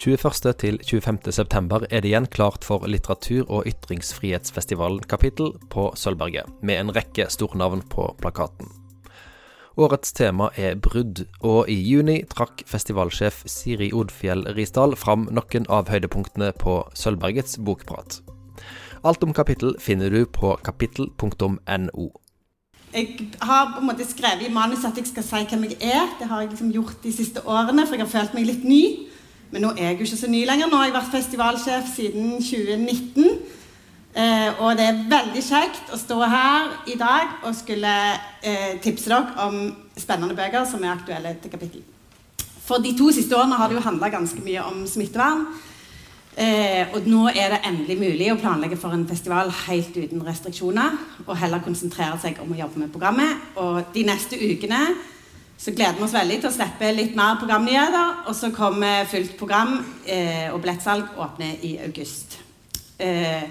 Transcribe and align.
21. 0.00 0.54
til 0.56 0.78
25. 0.80 1.28
september 1.28 1.82
er 1.90 2.00
det 2.00 2.08
igjen 2.08 2.26
klart 2.32 2.64
for 2.64 2.86
litteratur- 2.88 3.50
og 3.52 3.66
ytringsfrihetsfestivalen-kapittel 3.68 5.50
på 5.68 5.90
Sølvberget, 5.92 6.48
med 6.62 6.80
en 6.80 6.92
rekke 6.96 7.26
stornavn 7.28 7.82
på 7.92 8.06
plakaten. 8.22 8.70
Årets 9.76 10.14
tema 10.16 10.48
er 10.56 10.78
brudd, 10.80 11.26
og 11.44 11.68
i 11.68 11.76
juni 11.76 12.22
trakk 12.32 12.64
festivalsjef 12.64 13.42
Siri 13.44 13.90
Odfjell 13.92 14.46
Risdal 14.56 14.96
fram 14.96 15.28
noen 15.28 15.68
av 15.68 15.92
høydepunktene 15.92 16.54
på 16.56 16.78
Sølvbergets 16.96 17.60
bokprat. 17.60 18.22
Alt 19.04 19.20
om 19.20 19.36
kapittel 19.36 19.76
finner 19.84 20.08
du 20.08 20.24
på 20.24 20.56
kapittel.no. 20.64 22.08
Jeg 22.96 23.28
har 23.44 23.68
på 23.76 23.84
en 23.84 23.86
måte 23.92 24.08
skrevet 24.08 24.48
i 24.48 24.52
manus 24.52 24.88
at 24.88 24.96
jeg 24.96 25.12
skal 25.12 25.28
si 25.28 25.44
hvem 25.52 25.68
jeg 25.68 25.78
er. 25.92 26.08
Det 26.16 26.32
har 26.32 26.40
jeg 26.40 26.54
liksom 26.56 26.72
gjort 26.72 27.04
de 27.04 27.12
siste 27.12 27.44
årene, 27.44 27.84
for 27.84 28.00
jeg 28.00 28.08
har 28.08 28.14
følt 28.16 28.40
meg 28.40 28.48
litt 28.48 28.64
ny. 28.64 29.09
Men 29.50 29.64
nå 29.66 29.70
er 29.74 29.90
jeg 29.90 29.98
jo 29.98 30.06
ikke 30.06 30.20
så 30.20 30.30
ny 30.30 30.44
lenger. 30.46 30.68
Nå 30.70 30.78
har 30.78 30.88
jeg 30.88 30.94
vært 30.94 31.14
festivalsjef 31.14 31.88
siden 31.94 32.36
2019. 32.38 33.30
Eh, 34.10 34.60
og 34.62 34.74
det 34.78 34.86
er 34.86 35.02
veldig 35.10 35.42
kjekt 35.46 35.90
å 35.94 35.98
stå 35.98 36.18
her 36.26 36.70
i 36.90 36.96
dag 36.98 37.44
og 37.46 37.54
skulle 37.54 37.92
eh, 38.42 38.78
tipse 38.82 39.10
dere 39.10 39.46
om 39.46 39.60
spennende 39.94 40.34
bøker 40.38 40.66
som 40.66 40.82
er 40.82 40.96
aktuelle 40.96 41.36
til 41.42 41.52
kapittel. 41.52 41.84
For 42.66 42.82
de 42.82 42.94
to 42.98 43.10
siste 43.14 43.34
årene 43.38 43.58
har 43.58 43.70
det 43.70 43.78
jo 43.78 43.84
handla 43.86 44.10
ganske 44.10 44.42
mye 44.42 44.64
om 44.66 44.82
smittevern. 44.86 45.46
Eh, 46.38 46.86
og 46.94 47.06
nå 47.10 47.24
er 47.30 47.54
det 47.54 47.62
endelig 47.66 47.96
mulig 47.98 48.28
å 48.30 48.38
planlegge 48.38 48.78
for 48.78 48.94
en 48.94 49.06
festival 49.10 49.50
helt 49.66 49.94
uten 49.98 50.22
restriksjoner. 50.26 50.98
Og 51.26 51.38
heller 51.38 51.62
konsentrere 51.62 52.18
seg 52.22 52.38
om 52.42 52.54
å 52.54 52.58
jobbe 52.58 52.82
med 52.84 52.92
programmet. 52.94 53.50
Og 53.58 53.82
de 53.94 54.06
neste 54.06 54.38
ukene 54.38 54.84
så 55.60 55.74
gleder 55.76 55.98
vi 55.98 56.06
oss 56.06 56.14
veldig 56.16 56.36
til 56.40 56.48
å 56.48 56.54
slippe 56.54 56.88
litt 56.96 57.16
mer 57.18 57.36
programnyheter. 57.36 58.22
Og 58.30 58.36
så 58.36 58.48
kommer 58.54 59.08
fullt 59.10 59.34
program, 59.36 59.74
eh, 60.08 60.46
og 60.54 60.62
billettsalg 60.62 61.18
åpner 61.20 61.66
i 61.68 61.74
august. 61.84 62.38
Eh, 62.96 63.44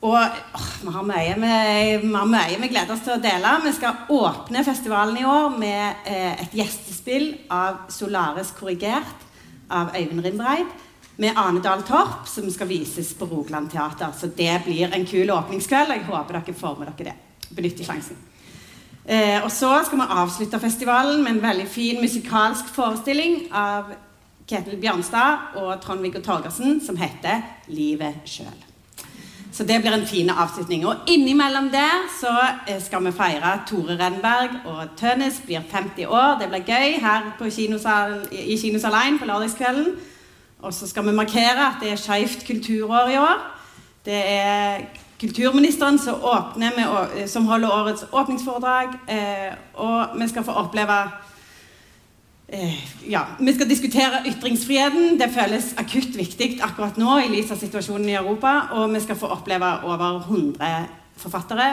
og 0.00 0.16
åh, 0.16 0.70
vi, 0.80 0.92
har 0.94 1.04
mye 1.04 2.60
vi 2.62 2.70
gleder 2.70 2.94
oss 2.94 3.02
til 3.04 3.16
å 3.16 3.20
dele. 3.20 3.50
Vi 3.64 3.74
skal 3.76 4.06
åpne 4.14 4.64
festivalen 4.64 5.18
i 5.20 5.26
år 5.28 5.58
med 5.58 6.08
eh, 6.08 6.44
et 6.46 6.56
gjestespill 6.62 7.28
av 7.52 7.90
Solaris 7.92 8.54
korrigert 8.56 9.26
av 9.68 9.92
Øyvind 9.98 10.24
Rindreid. 10.24 10.72
Med 11.18 11.36
Ane 11.36 11.60
Dahl 11.60 11.82
Torp, 11.82 12.24
som 12.30 12.48
skal 12.54 12.70
vises 12.70 13.10
på 13.18 13.26
Rogaland 13.28 13.68
Teater. 13.72 14.14
Så 14.16 14.30
det 14.32 14.62
blir 14.64 14.88
en 14.94 15.04
kul 15.04 15.34
åpningskveld. 15.34 15.92
Jeg 15.92 16.08
håper 16.08 16.40
dere 16.40 16.56
får 16.56 16.78
med 16.78 16.92
dere 16.94 17.10
det. 17.10 17.16
Benytter 17.52 17.84
sjansen. 17.84 18.24
Eh, 19.08 19.44
og 19.44 19.50
så 19.52 19.70
skal 19.86 20.02
vi 20.02 20.04
avslutte 20.10 20.60
festivalen 20.60 21.22
med 21.22 21.32
en 21.32 21.42
veldig 21.42 21.68
fin 21.68 22.00
musikalsk 22.00 22.68
forestilling 22.74 23.46
av 23.56 23.94
Ketil 24.48 24.76
Bjørnstad 24.80 25.56
og 25.56 25.78
Trond-Viggo 25.80 26.20
Torgersen 26.20 26.80
som 26.86 26.96
heter 26.96 27.40
'Livet 27.68 28.14
sjøl'. 28.24 28.64
Så 29.52 29.64
det 29.64 29.80
blir 29.80 29.92
en 29.92 30.06
fin 30.06 30.30
avslutning. 30.30 30.86
Og 30.86 30.94
innimellom 31.06 31.70
der 31.70 32.04
så 32.20 32.34
eh, 32.68 32.82
skal 32.82 33.04
vi 33.04 33.12
feire 33.12 33.60
Tore 33.66 33.96
Renberg 34.04 34.50
og 34.66 34.88
Tønnes 34.96 35.40
blir 35.46 35.60
50 35.70 36.06
år. 36.06 36.38
Det 36.40 36.48
blir 36.48 36.68
gøy 36.68 37.00
her 37.00 37.50
kinosal, 37.50 38.28
i 38.32 38.56
Kinosal 38.56 38.92
1 38.92 39.20
på 39.20 39.26
lørdagskvelden. 39.26 39.86
Og 40.62 40.74
så 40.74 40.88
skal 40.88 41.06
vi 41.06 41.12
markere 41.12 41.66
at 41.66 41.80
det 41.80 41.92
er 41.92 41.96
Skeivt 41.96 42.46
kulturår 42.46 43.08
i 43.08 43.16
år. 43.16 43.38
Det 44.04 44.22
er 44.26 44.78
kulturministeren 45.20 45.98
som, 45.98 46.20
med, 46.56 47.28
som 47.28 47.46
holder 47.46 47.72
årets 47.72 48.04
åpningsforedrag. 48.12 48.94
Eh, 49.06 49.52
og 49.74 50.18
vi 50.20 50.28
skal 50.30 50.46
få 50.46 50.54
oppleve 50.60 50.98
eh, 52.48 52.78
ja, 53.10 53.24
Vi 53.38 53.54
skal 53.54 53.70
diskutere 53.70 54.22
ytringsfriheten. 54.30 55.18
Det 55.18 55.30
føles 55.34 55.74
akutt 55.76 56.16
viktig 56.16 56.60
akkurat 56.62 56.98
nå 57.00 57.18
i 57.24 57.30
lys 57.34 57.52
av 57.52 57.60
situasjonen 57.60 58.08
i 58.08 58.18
Europa. 58.20 58.54
Og 58.78 58.94
vi 58.94 59.02
skal 59.02 59.18
få 59.18 59.30
oppleve 59.34 59.72
over 59.84 60.22
100 60.28 60.86
forfattere. 61.18 61.72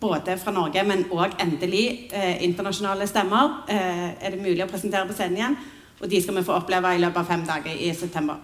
Både 0.00 0.38
fra 0.40 0.52
Norge, 0.56 0.82
men 0.88 1.04
òg 1.12 1.36
endelig 1.42 2.08
eh, 2.16 2.40
internasjonale 2.46 3.06
stemmer. 3.06 3.60
Eh, 3.68 4.06
er 4.16 4.32
det 4.32 4.40
mulig 4.40 4.64
å 4.64 4.70
presentere 4.70 5.06
på 5.06 5.14
scenen 5.14 5.36
igjen? 5.36 5.58
Og 6.00 6.08
de 6.08 6.22
skal 6.24 6.38
vi 6.38 6.46
få 6.46 6.56
oppleve 6.56 6.94
i 6.96 7.02
løpet 7.02 7.20
av 7.20 7.28
fem 7.28 7.44
dager 7.44 7.76
i 7.76 7.92
september. 7.94 8.40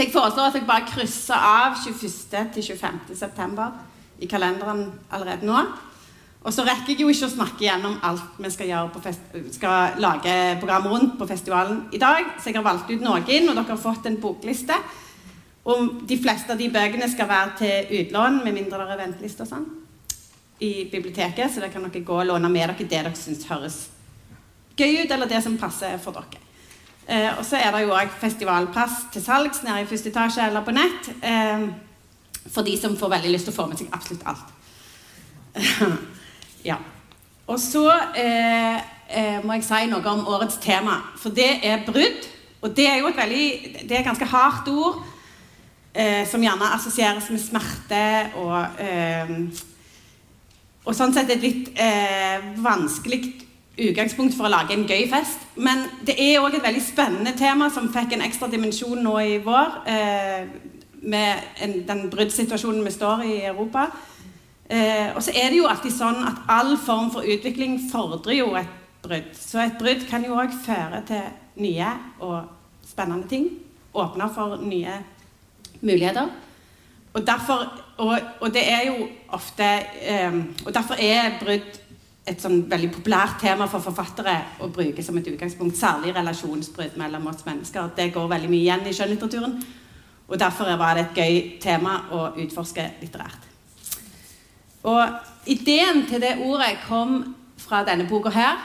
Så 0.00 0.06
jeg 0.06 0.14
foreslår 0.14 0.46
at 0.48 0.54
jeg 0.56 0.64
bare 0.64 0.86
krysser 0.88 1.36
av 1.36 1.74
21. 1.76 2.46
til 2.54 2.64
25. 2.64 3.10
september 3.18 3.74
i 4.24 4.28
kalenderen 4.30 4.86
allerede 5.12 5.44
nå. 5.44 5.58
Og 6.40 6.54
så 6.56 6.64
rekker 6.64 6.94
jeg 6.94 7.02
jo 7.02 7.10
ikke 7.12 7.28
å 7.28 7.34
snakke 7.34 7.66
gjennom 7.66 7.98
alt 8.08 8.38
vi 8.40 8.48
skal, 8.54 8.88
skal 9.52 10.00
lage 10.00 10.38
program 10.62 10.88
rundt 10.88 11.18
på 11.20 11.28
festivalen 11.28 11.82
i 11.92 12.00
dag. 12.00 12.32
Så 12.40 12.48
jeg 12.48 12.56
har 12.56 12.64
valgt 12.64 12.88
ut 12.88 13.04
noen, 13.04 13.28
og 13.28 13.52
dere 13.52 13.66
har 13.74 13.82
fått 13.84 14.08
en 14.08 14.16
bokliste. 14.24 14.80
Og 15.68 16.00
de 16.08 16.16
fleste 16.16 16.56
av 16.56 16.64
de 16.64 16.72
bøkene 16.72 17.12
skal 17.12 17.28
være 17.28 17.56
til 17.60 17.96
utlån, 18.00 18.40
med 18.46 18.56
mindre 18.56 18.80
det 18.80 18.96
er 18.96 19.04
venteliste 19.04 19.44
og 19.44 19.52
sånn, 19.52 19.70
i 20.64 20.74
biblioteket. 20.88 21.52
Så 21.52 21.60
da 21.60 21.68
kan 21.68 21.84
dere 21.84 22.06
gå 22.08 22.22
og 22.22 22.30
låne 22.32 22.48
med 22.48 22.70
dere 22.70 22.80
det 22.80 22.88
dere 22.96 23.12
syns 23.12 23.44
høres 23.52 23.82
gøy 24.80 25.02
ut, 25.02 25.10
eller 25.12 25.28
det 25.28 25.44
som 25.44 25.60
passer 25.60 26.00
for 26.00 26.16
dere. 26.16 26.46
Eh, 27.10 27.38
og 27.38 27.44
så 27.46 27.58
er 27.58 27.72
det 27.74 27.82
jo 27.82 27.94
òg 27.96 28.12
festivalpass 28.20 29.08
til 29.10 29.24
salgs 29.24 29.64
nede 29.66 29.82
i 29.82 29.88
første 29.90 30.12
etasje 30.12 30.44
eller 30.46 30.62
på 30.62 30.74
nett. 30.76 31.08
Eh, 31.26 31.64
for 32.46 32.66
de 32.66 32.76
som 32.78 32.94
får 32.96 33.10
veldig 33.16 33.32
lyst 33.32 33.48
til 33.48 33.54
å 33.54 33.56
få 33.56 33.66
med 33.70 33.80
seg 33.80 33.90
absolutt 33.96 34.26
alt. 34.30 34.46
ja. 36.70 36.78
Og 37.50 37.58
så 37.58 37.82
eh, 38.14 38.78
eh, 39.10 39.40
må 39.42 39.58
jeg 39.58 39.66
si 39.66 39.88
noe 39.90 40.12
om 40.12 40.22
årets 40.30 40.60
tema, 40.62 41.00
for 41.18 41.34
det 41.34 41.50
er 41.66 41.82
brudd. 41.86 42.30
Og 42.60 42.76
det 42.76 42.86
er 42.86 43.00
jo 43.00 43.08
et 43.08 43.16
veldig 43.16 43.44
Det 43.88 43.94
er 43.94 44.02
et 44.02 44.06
ganske 44.06 44.26
hardt 44.28 44.66
ord 44.68 44.98
eh, 45.94 46.26
som 46.28 46.42
gjerne 46.44 46.74
assosieres 46.76 47.30
med 47.32 47.40
smerte 47.40 48.02
og 48.36 48.82
eh, 48.84 49.32
Og 50.84 50.96
sånn 50.96 51.14
sett 51.16 51.32
et 51.32 51.42
litt 51.42 51.70
vanskelig 52.60 53.24
utgangspunkt 53.78 54.34
for 54.36 54.48
å 54.48 54.52
lage 54.52 54.74
en 54.74 54.86
gøy 54.88 55.06
fest. 55.10 55.44
Men 55.56 55.84
det 56.06 56.16
er 56.18 56.40
òg 56.42 56.56
et 56.58 56.64
veldig 56.64 56.82
spennende 56.84 57.34
tema 57.38 57.70
som 57.72 57.90
fikk 57.92 58.16
en 58.16 58.24
ekstra 58.26 58.50
dimensjon 58.50 59.02
nå 59.04 59.16
i 59.22 59.38
vår. 59.44 59.80
Eh, 59.90 60.48
med 61.00 61.62
en, 61.64 61.76
den 61.88 62.02
bruddsituasjonen 62.12 62.84
vi 62.84 62.92
står 62.92 63.24
i 63.24 63.36
i 63.38 63.44
Europa. 63.48 63.86
Eh, 64.70 65.16
og 65.16 65.22
så 65.22 65.32
er 65.34 65.50
det 65.50 65.58
jo 65.58 65.70
alltid 65.70 65.94
sånn 65.94 66.20
at 66.28 66.44
all 66.52 66.76
form 66.78 67.08
for 67.14 67.26
utvikling 67.26 67.78
fordrer 67.90 68.36
jo 68.38 68.52
et 68.58 68.76
brudd. 69.02 69.32
Så 69.34 69.62
et 69.64 69.78
brudd 69.80 70.04
kan 70.10 70.24
jo 70.26 70.36
òg 70.38 70.54
føre 70.66 71.02
til 71.08 71.24
nye 71.64 71.88
og 72.20 72.44
spennende 72.86 73.28
ting. 73.30 73.48
Åpne 73.94 74.28
for 74.34 74.60
nye 74.62 75.00
muligheter. 75.80 76.28
Og 77.10 77.24
derfor, 77.26 77.64
og, 77.98 78.18
og 78.40 78.52
det 78.54 78.62
er 78.70 78.84
jo 78.86 79.08
ofte 79.34 79.66
eh, 80.06 80.36
Og 80.66 80.74
derfor 80.74 80.94
er 80.94 81.40
brudd 81.40 81.79
et 82.30 82.42
sånn 82.42 82.62
veldig 82.70 82.92
populært 82.94 83.40
tema 83.42 83.66
for 83.70 83.82
forfattere 83.82 84.36
å 84.62 84.68
bruke 84.70 85.02
som 85.02 85.18
et 85.18 85.28
utgangspunkt. 85.32 85.78
Særlig 85.78 86.14
relasjonsbrudd 86.14 86.98
mellom 87.00 87.26
oss 87.30 87.44
mennesker. 87.46 87.90
Det 87.96 88.10
går 88.14 88.28
veldig 88.30 88.50
mye 88.52 88.62
igjen 88.62 88.86
i 88.86 88.94
skjønnlitteraturen. 88.94 89.56
Og 90.30 90.38
derfor 90.38 90.70
var 90.78 90.94
det 90.94 91.08
et 91.08 91.18
gøy 91.18 91.40
tema 91.62 91.96
å 92.14 92.28
utforske 92.38 92.86
litterært. 93.00 93.48
Og 94.86 95.50
ideen 95.50 96.06
til 96.08 96.22
det 96.22 96.36
ordet 96.46 96.76
kom 96.86 97.34
fra 97.58 97.82
denne 97.84 98.06
boka 98.08 98.30
her. 98.30 98.56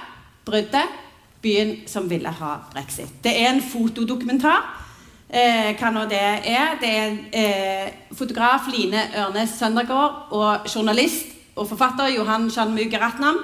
'Bruddet. 0.45 1.01
Byen 1.41 1.87
som 1.87 2.09
ville 2.09 2.29
ha 2.29 2.55
brexit'. 2.73 3.21
Det 3.23 3.33
er 3.41 3.49
en 3.49 3.61
fotodokumentar. 3.61 4.61
Eh, 5.29 5.75
hva 5.77 5.89
nå 5.91 6.05
det 6.09 6.21
er. 6.21 6.77
Det 6.81 6.89
er 6.89 7.17
eh, 7.33 7.93
fotograf 8.13 8.69
Line 8.69 9.01
Ørnes 9.17 9.57
Søndergaard 9.59 10.31
og 10.31 10.69
journalist 10.75 11.25
og 11.55 11.67
forfatter 11.67 12.13
Johan 12.15 12.49
Shanmuge 12.51 12.99
Ratnam 13.01 13.37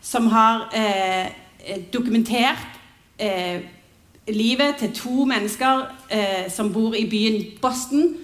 som 0.00 0.26
har 0.26 0.68
eh, 0.74 1.26
dokumentert 1.92 2.80
eh, 3.18 3.60
livet 4.28 4.76
til 4.78 4.94
to 4.94 5.24
mennesker 5.24 5.84
eh, 6.10 6.50
som 6.52 6.72
bor 6.72 6.94
i 6.94 7.06
byen 7.10 7.44
Boston. 7.62 8.16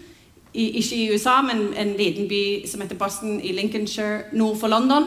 I, 0.55 0.69
ikke 0.79 0.97
i 0.97 1.15
USA, 1.15 1.41
men 1.43 1.75
en 1.75 1.97
liten 1.99 2.29
by 2.29 2.69
som 2.71 2.81
heter 2.81 2.97
Boston 2.97 3.41
i 3.43 3.53
Lincolnshire 3.53 4.23
nord 4.33 4.59
for 4.61 4.69
London. 4.69 5.05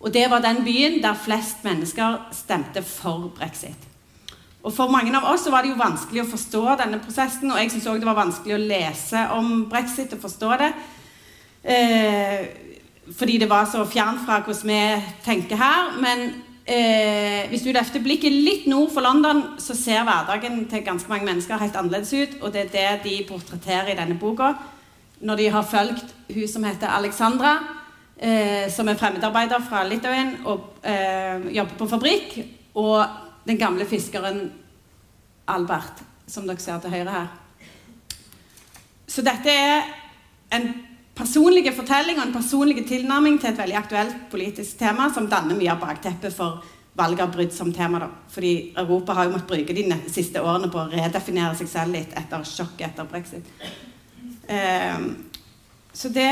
Og 0.00 0.14
det 0.14 0.30
var 0.30 0.40
den 0.40 0.64
byen 0.64 1.02
der 1.02 1.14
flest 1.24 1.64
mennesker 1.64 2.28
stemte 2.32 2.82
for 2.82 3.32
brexit. 3.36 3.88
Og 4.62 4.72
For 4.72 4.90
mange 4.90 5.14
av 5.16 5.24
oss 5.32 5.46
var 5.50 5.62
det 5.62 5.70
jo 5.72 5.80
vanskelig 5.80 6.22
å 6.22 6.30
forstå 6.30 6.62
denne 6.80 7.00
prosessen. 7.02 7.50
Og 7.50 7.60
jeg 7.60 7.70
syns 7.72 7.86
òg 7.90 8.00
det 8.00 8.08
var 8.08 8.18
vanskelig 8.18 8.56
å 8.56 8.62
lese 8.62 9.26
om 9.36 9.66
brexit 9.70 10.12
og 10.16 10.22
forstå 10.24 10.50
det. 10.62 10.72
Eh, 11.62 12.42
fordi 13.16 13.38
det 13.38 13.48
var 13.50 13.68
så 13.70 13.84
fjernt 13.88 14.24
fra 14.26 14.40
hvordan 14.44 14.70
vi 14.70 14.82
tenker 15.24 15.56
her. 15.56 15.94
Men 16.02 16.24
eh, 16.66 17.48
hvis 17.48 17.64
du 17.64 17.72
løfter 17.72 18.02
blikket 18.04 18.34
litt 18.34 18.66
nord 18.70 18.90
for 18.94 19.04
London, 19.04 19.42
så 19.62 19.76
ser 19.76 20.04
hverdagen 20.06 20.66
til 20.70 20.84
ganske 20.86 21.10
mange 21.10 21.28
mennesker 21.28 21.60
helt 21.60 21.76
annerledes 21.76 22.12
ut. 22.12 22.36
Og 22.42 22.52
det 22.52 22.66
er 22.66 22.74
det 22.74 23.06
de 23.06 23.16
portretterer 23.28 23.92
i 23.92 23.98
denne 23.98 24.18
boka. 24.18 24.52
Når 25.20 25.40
de 25.40 25.48
har 25.50 25.66
fulgt 25.66 26.14
hun 26.28 26.48
som 26.48 26.66
heter 26.68 26.92
Alexandra, 26.94 27.56
eh, 28.16 28.68
som 28.70 28.88
er 28.88 28.98
fremmedarbeider 28.98 29.64
fra 29.68 29.82
Litauen 29.88 30.36
og 30.46 30.84
eh, 30.84 31.48
jobber 31.56 31.78
på 31.78 31.90
fabrikk, 31.90 32.38
og 32.78 33.02
den 33.48 33.58
gamle 33.58 33.86
fiskeren 33.88 34.50
Albert. 35.48 36.04
som 36.28 36.44
dere 36.44 36.60
ser 36.60 36.76
til 36.78 36.92
høyre 36.92 37.10
her. 37.10 37.28
Så 39.08 39.22
dette 39.24 39.48
er 39.48 39.86
en 40.52 40.66
personlig 41.18 41.66
fortelling 41.74 42.18
og 42.20 42.28
en 42.28 42.34
personlig 42.36 42.84
tilnærming 42.86 43.38
til 43.40 43.50
et 43.50 43.58
veldig 43.58 43.78
aktuelt 43.78 44.18
politisk 44.30 44.78
tema 44.78 45.08
som 45.14 45.26
danner 45.30 45.58
mye 45.58 45.72
av 45.72 45.80
bakteppet 45.82 46.34
for 46.34 46.62
valget 46.98 47.24
av 47.24 47.32
brudd 47.34 47.54
som 47.54 47.72
tema. 47.74 48.00
Da. 48.02 48.08
Fordi 48.30 48.52
Europa 48.76 49.14
har 49.14 49.26
jo 49.26 49.34
måttet 49.34 49.50
bruke 49.50 49.74
de 49.74 49.86
siste 50.10 50.42
årene 50.42 50.70
på 50.70 50.80
å 50.82 50.88
redefinere 50.92 51.56
seg 51.58 51.70
selv 51.70 51.94
litt 51.94 52.14
etter 52.18 52.46
sjokket 52.46 52.88
etter 52.90 53.10
brexit. 53.10 53.50
Eh, 54.48 55.02
så 55.92 56.10
det 56.14 56.30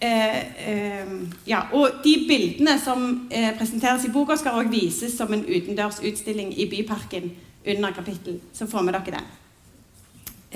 eh, 0.00 0.38
eh, 0.70 1.12
Ja, 1.48 1.66
og 1.72 2.00
de 2.04 2.14
bildene 2.28 2.78
som 2.82 3.28
eh, 3.30 3.50
presenteres 3.58 4.06
i 4.06 4.12
boka, 4.14 4.36
skal 4.38 4.58
også 4.58 4.72
vises 4.72 5.16
som 5.18 5.32
en 5.34 5.44
utendørs 5.46 6.00
utstilling 6.02 6.54
i 6.54 6.68
Byparken 6.70 7.30
under 7.66 7.92
kapittel. 7.92 8.40
Så 8.52 8.66
får 8.70 8.86
vi 8.86 8.96
dere 8.96 9.18
det. 9.18 9.24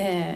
Eh, 0.02 0.34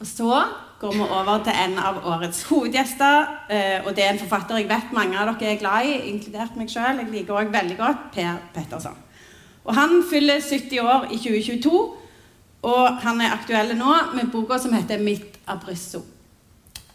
og 0.00 0.06
så 0.08 0.34
går 0.82 0.92
vi 0.92 1.04
over 1.06 1.42
til 1.46 1.54
en 1.64 1.76
av 1.78 2.00
årets 2.10 2.42
hovedgjester. 2.48 3.26
Eh, 3.54 3.86
og 3.86 3.94
det 3.94 4.04
er 4.04 4.14
en 4.16 4.22
forfatter 4.22 4.58
jeg 4.58 4.70
vet 4.70 4.94
mange 4.96 5.18
av 5.18 5.30
dere 5.30 5.54
er 5.54 5.60
glad 5.60 5.86
i, 5.86 5.98
inkludert 6.10 6.56
meg 6.58 6.70
sjøl. 6.72 6.98
Jeg 6.98 7.10
liker 7.12 7.38
òg 7.38 7.52
veldig 7.54 7.76
godt 7.78 8.08
Per 8.16 8.40
Petterson. 8.54 8.96
Og 9.62 9.76
han 9.78 10.00
fyller 10.10 10.42
70 10.42 10.80
år 10.82 11.06
i 11.14 11.20
2022, 11.22 11.82
og 12.66 13.02
han 13.04 13.22
er 13.22 13.36
aktuell 13.36 13.76
nå 13.78 13.92
med 14.16 14.32
boka 14.32 14.58
som 14.58 14.74
heter 14.74 14.98
'Mitt 14.98 15.38
Abruzzo'. 15.46 16.02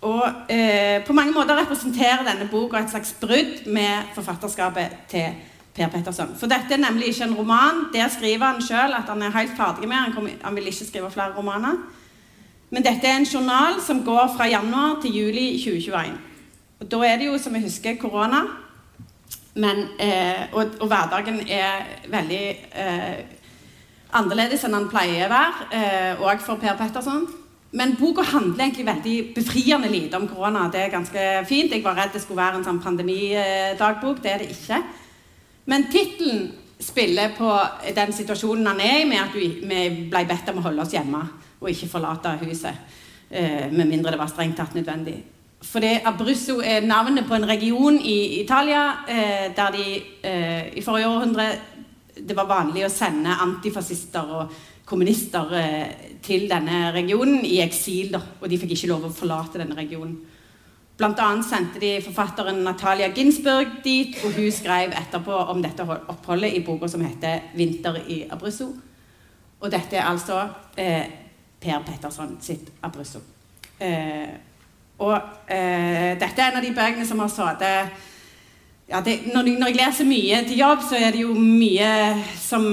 Og 0.01 0.23
eh, 0.49 1.05
på 1.05 1.13
mange 1.13 1.31
måter 1.31 1.55
representerer 1.55 2.27
denne 2.27 2.49
boka 2.51 2.77
et 2.77 2.89
slags 2.89 3.15
brudd 3.21 3.65
med 3.65 4.11
forfatterskapet 4.15 4.97
til 5.07 5.31
Per 5.73 5.87
Petterson. 5.87 6.35
For 6.39 6.47
dette 6.47 6.73
er 6.73 6.83
nemlig 6.83 7.07
ikke 7.07 7.23
en 7.23 7.35
roman. 7.35 7.87
Der 7.93 8.07
skriver 8.09 8.45
han 8.45 8.61
sjøl 8.61 8.93
at 8.93 9.07
han 9.07 9.21
er 9.21 9.37
helt 9.37 9.57
ferdig 9.57 9.87
med. 9.87 9.97
Han, 9.97 10.13
kommer, 10.13 10.31
han 10.43 10.55
vil 10.55 10.67
ikke 10.67 10.85
skrive 10.85 11.11
flere 11.11 11.37
romaner. 11.37 11.77
Men 12.69 12.83
dette 12.83 13.07
er 13.07 13.15
en 13.15 13.27
journal 13.27 13.77
som 13.79 14.01
går 14.03 14.33
fra 14.35 14.47
januar 14.51 14.97
til 15.01 15.15
juli 15.15 15.53
2021. 15.61 16.17
Og 16.79 16.91
Da 16.91 16.97
er 17.07 17.17
det 17.17 17.29
jo, 17.29 17.37
som 17.37 17.55
jeg 17.55 17.63
husker, 17.63 17.95
korona. 17.95 18.43
Eh, 19.57 20.43
og, 20.53 20.75
og, 20.79 20.87
hverdagen 20.87 21.39
er 21.49 21.87
veldig 22.11 22.43
eh, 22.77 23.23
annerledes 24.13 24.67
enn 24.67 24.75
den 24.75 24.89
pleier 24.91 25.25
å 25.25 25.31
være, 25.31 26.19
òg 26.21 26.35
eh, 26.35 26.43
for 26.43 26.61
Per 26.61 26.77
Petterson. 26.77 27.25
Men 27.71 27.95
boka 27.99 28.21
handler 28.23 28.67
egentlig 28.67 28.85
veldig 28.85 29.15
befriende 29.35 29.89
lite 29.89 30.19
om 30.19 30.27
korona. 30.27 30.67
Det 30.71 30.83
er 30.83 30.93
ganske 30.93 31.25
fint. 31.47 31.71
Jeg 31.71 31.83
var 31.83 31.97
redd 31.97 32.13
det 32.13 32.21
skulle 32.23 32.43
være 32.43 32.59
en 32.59 32.67
sånn 32.67 32.83
pandemidagbok. 32.83 34.21
Det 34.23 34.31
er 34.31 34.43
det 34.43 34.53
ikke. 34.53 34.83
Men 35.65 35.89
tittelen 35.91 36.47
spiller 36.79 37.33
på 37.35 37.49
den 37.95 38.13
situasjonen 38.13 38.69
han 38.69 38.79
er 38.83 39.01
i, 39.01 39.09
med 39.09 39.23
at 39.23 39.35
vi 39.35 39.49
ble 40.11 40.23
bedt 40.29 40.51
om 40.53 40.61
å 40.61 40.67
holde 40.69 40.85
oss 40.85 40.95
hjemme 40.95 41.25
og 41.59 41.69
ikke 41.71 41.89
forlate 41.91 42.37
huset. 42.43 42.85
Eh, 43.29 43.71
med 43.71 43.85
mindre 43.89 44.13
det 44.13 44.19
var 44.19 44.31
strengt 44.31 44.57
tatt 44.57 44.75
nødvendig. 44.75 45.17
Fordi 45.61 45.97
Abruzzo 46.05 46.59
er 46.61 46.85
navnet 46.85 47.25
på 47.27 47.35
en 47.35 47.47
region 47.49 47.97
i 47.99 48.41
Italia 48.43 48.83
eh, 49.09 49.49
der 49.55 49.71
de 49.73 49.85
eh, 50.23 50.77
i 50.77 50.81
forrige 50.85 51.09
århundre 51.09 51.47
det 52.17 52.35
var 52.37 52.49
vanlig 52.49 52.85
å 52.85 52.89
sende 52.89 53.35
antifascister 53.41 54.31
og 54.39 54.53
kommunister 54.87 55.51
til 56.23 56.47
denne 56.49 56.87
regionen 56.95 57.43
i 57.45 57.59
eksil. 57.61 58.15
Og 58.41 58.47
de 58.49 58.57
fikk 58.57 58.73
ikke 58.73 58.89
lov 58.89 59.05
å 59.05 59.13
forlate 59.13 59.59
denne 59.61 59.77
regionen. 59.77 60.15
Blant 60.97 61.19
annet 61.21 61.45
sendte 61.45 61.77
de 61.77 61.91
forfatteren 62.01 62.63
Natalia 62.65 63.11
Ginsburg 63.13 63.83
dit, 63.85 64.15
og 64.25 64.33
hun 64.33 64.49
skrev 64.49 64.95
etterpå 64.97 65.35
om 65.53 65.61
dette 65.61 65.85
oppholdet 65.85 66.55
i 66.57 66.63
boka 66.65 66.89
som 66.89 67.03
heter 67.05 67.53
'Vinter 67.53 67.99
i 68.07 68.23
Abruzzo'. 68.25 68.73
Og 69.61 69.71
dette 69.71 69.97
er 69.97 70.09
altså 70.09 70.47
eh, 70.77 71.05
Per 71.61 71.81
Petterson 71.85 72.37
sitt 72.41 72.69
Abruzzo. 72.85 73.21
Eh, 73.79 74.29
og 74.97 75.17
eh, 75.53 76.13
dette 76.17 76.41
er 76.41 76.51
en 76.51 76.59
av 76.59 76.63
de 76.65 76.73
bøkene 76.73 77.05
som 77.05 77.19
har 77.21 77.29
sittet 77.29 78.05
ja, 78.87 79.01
når, 79.03 79.49
når, 79.59 79.67
jeg 79.67 79.75
leser 79.81 80.07
mye 80.07 80.39
til 80.47 80.61
jobb, 80.61 80.83
så 80.87 80.95
er 80.95 81.11
det 81.11 81.25
jo 81.25 81.33
mye 81.35 81.89
som, 82.39 82.63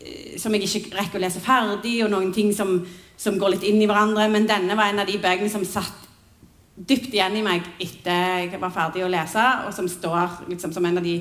eh, 0.00 0.34
som 0.40 0.52
jeg 0.52 0.68
ikke 0.68 0.98
rekker 0.98 1.18
å 1.18 1.24
lese 1.24 1.40
ferdig, 1.40 1.96
og 2.04 2.12
noen 2.12 2.34
ting 2.36 2.52
som, 2.52 2.76
som, 3.16 3.38
går 3.40 3.54
litt 3.54 3.64
inn 3.70 3.80
i 3.80 3.88
hverandre. 3.88 4.28
Men 4.32 4.48
denne 4.50 4.76
var 4.76 4.92
en 4.92 5.00
av 5.00 5.08
de 5.08 5.16
bøkene 5.22 5.48
som 5.52 5.64
satt 5.64 6.02
dypt 6.74 7.14
igjen 7.14 7.38
i 7.38 7.46
meg 7.46 7.64
etter 7.80 8.44
jeg 8.44 8.60
var 8.60 8.74
ferdig 8.74 9.06
å 9.06 9.10
lese, 9.10 9.46
og 9.64 9.72
som 9.72 9.88
står 9.88 10.50
liksom, 10.50 10.74
som 10.74 10.84
en 10.84 11.00
av 11.00 11.06
de 11.06 11.16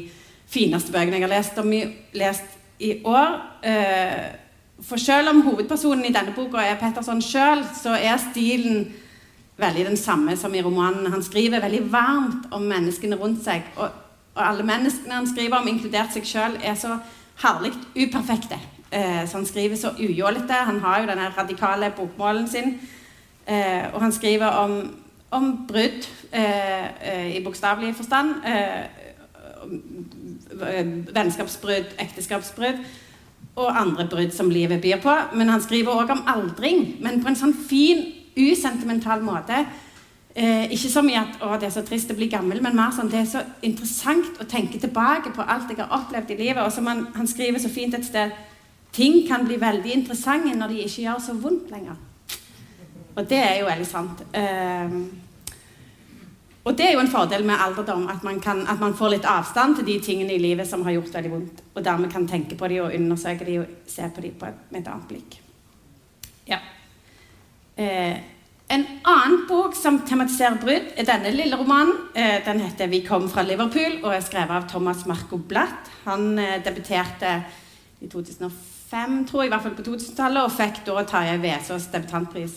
fineste 0.52 0.92
bøkene 0.92 1.22
jeg 1.22 1.26
har 1.26 1.36
lest, 1.38 1.64
om, 1.64 1.74
lest 2.20 2.60
i 2.84 2.98
år. 3.08 3.40
Eh, 3.64 4.43
for 4.82 4.98
selv 4.98 5.30
om 5.30 5.42
hovedpersonen 5.42 6.06
i 6.06 6.14
denne 6.14 6.34
boka 6.36 6.58
er 6.58 6.80
Petterson 6.80 7.22
sjøl, 7.22 7.64
så 7.78 7.96
er 7.96 8.18
stilen 8.22 8.88
veldig 9.58 9.86
den 9.86 9.98
samme 9.98 10.38
som 10.38 10.56
i 10.56 10.62
romanen. 10.62 11.12
Han 11.12 11.24
skriver 11.24 11.62
veldig 11.62 11.92
varmt 11.92 12.48
om 12.52 12.66
menneskene 12.68 13.16
rundt 13.16 13.44
seg. 13.46 13.68
Og, 13.78 13.90
og 14.34 14.42
alle 14.48 14.66
menneskene 14.66 15.20
han 15.20 15.30
skriver 15.30 15.60
om, 15.60 15.68
inkludert 15.70 16.14
seg 16.14 16.26
sjøl, 16.28 16.58
er 16.64 16.76
så 16.80 16.98
herlig 17.44 17.74
uperfekte. 17.96 18.58
Eh, 18.92 19.22
så 19.30 19.38
han 19.38 19.46
skriver 19.46 19.78
så 19.80 19.94
ujålete. 20.00 20.54
Han 20.54 20.80
har 20.80 21.02
jo 21.02 21.12
denne 21.12 21.30
radikale 21.38 21.94
bokmålen 21.96 22.50
sin. 22.50 22.76
Eh, 23.48 23.94
og 23.94 24.02
han 24.02 24.12
skriver 24.12 24.48
om, 24.48 24.76
om 25.32 25.54
brudd 25.68 26.10
eh, 26.32 26.86
eh 27.14 27.38
i 27.38 27.44
bokstavelig 27.44 27.96
forstand. 27.96 28.36
Eh, 28.46 28.84
vennskapsbrudd, 31.14 31.96
ekteskapsbrudd 32.00 32.84
og 33.56 33.80
andre 33.80 34.08
brudd 34.10 34.34
som 34.34 34.50
livet 34.50 34.82
byr 34.82 35.02
på. 35.04 35.14
Men 35.38 35.52
han 35.54 35.62
skriver 35.62 35.94
òg 35.94 36.12
om 36.14 36.24
aldring, 36.28 36.96
men 37.04 37.22
på 37.22 37.30
en 37.30 37.40
sånn 37.40 37.54
fin, 37.54 38.06
usentimental 38.34 39.22
måte. 39.22 39.66
Eh, 40.34 40.72
ikke 40.74 40.90
som 40.90 41.10
i 41.10 41.14
at 41.14 41.36
det 41.62 41.68
er 41.68 41.76
så 41.76 41.84
trist 41.86 42.10
å 42.10 42.18
bli 42.18 42.26
gammel, 42.32 42.58
men 42.66 42.74
mer 42.74 42.90
sånn 42.96 43.12
det 43.12 43.20
er 43.20 43.28
så 43.30 43.44
interessant 43.62 44.40
å 44.42 44.48
tenke 44.50 44.80
tilbake 44.82 45.30
på 45.36 45.46
alt 45.46 45.70
jeg 45.70 45.78
har 45.84 45.94
opplevd 45.94 46.34
i 46.34 46.40
livet. 46.40 46.64
Og 46.64 46.74
som 46.74 46.90
han, 46.90 47.06
han 47.14 47.30
skriver 47.30 47.62
så 47.62 47.70
fint 47.70 47.94
et 47.94 48.08
sted 48.08 48.34
Ting 48.94 49.24
kan 49.26 49.42
bli 49.42 49.56
veldig 49.58 49.90
interessante 49.90 50.52
når 50.54 50.70
de 50.70 50.84
ikke 50.84 51.02
gjør 51.02 51.22
så 51.26 51.34
vondt 51.34 51.72
lenger. 51.74 51.96
Og 53.18 53.24
det 53.26 53.40
er 53.42 53.56
jo 53.58 53.66
veldig 53.66 53.88
sant. 53.90 54.20
Eh, 54.38 54.94
og 56.64 56.78
det 56.80 56.86
er 56.88 56.94
jo 56.96 57.02
en 57.04 57.12
fordel 57.12 57.44
med 57.44 57.60
alderdom, 57.60 58.06
at 58.08 58.24
man, 58.24 58.40
kan, 58.40 58.62
at 58.68 58.80
man, 58.80 58.94
får 58.96 59.18
litt 59.18 59.26
avstand 59.28 59.78
til 59.78 59.88
de 59.88 59.98
tingene 60.04 60.36
i 60.36 60.40
livet 60.40 60.68
som 60.68 60.86
har 60.88 60.96
gjort 60.96 61.16
veldig 61.18 61.32
vondt, 61.32 61.64
og 61.76 61.84
dermed 61.84 62.12
kan 62.12 62.28
tenke 62.28 62.56
på 62.56 62.70
dem 62.72 62.86
og 62.86 62.96
undersøke 62.96 63.48
dem 63.48 63.66
og 63.66 63.90
se 63.92 64.08
på 64.16 64.24
dem 64.24 64.38
med 64.72 64.80
et 64.80 64.88
annet 64.88 65.10
blikk. 65.10 65.40
Ja. 66.48 66.62
Eh, 67.76 68.16
en 68.74 68.86
annen 69.04 69.44
bok 69.50 69.76
som 69.76 70.00
tematiserer 70.08 70.56
brudd, 70.62 70.94
er 70.96 71.06
denne 71.06 71.34
lille 71.36 71.60
romanen. 71.60 72.08
Eh, 72.16 72.40
den 72.46 72.60
heter 72.60 72.88
'Vi 72.88 73.06
kom 73.06 73.30
fra 73.30 73.44
Liverpool' 73.44 74.04
og 74.04 74.16
er 74.16 74.22
skrevet 74.22 74.56
av 74.56 74.70
Thomas 74.70 75.06
Marco 75.06 75.38
Blatt. 75.38 75.92
Han 76.06 76.40
eh, 76.40 76.64
debuterte 76.64 77.44
i 78.02 78.08
2005, 78.08 79.28
tror 79.28 79.42
jeg, 79.42 79.48
i 79.48 79.50
hvert 79.50 79.62
fall 79.62 79.76
på 79.76 79.82
2000-tallet, 79.82 80.44
og 80.44 80.52
fikk 80.52 80.86
da 80.86 81.04
Tarjei 81.04 81.38
Vesaas 81.38 81.88
debutantpris. 81.88 82.52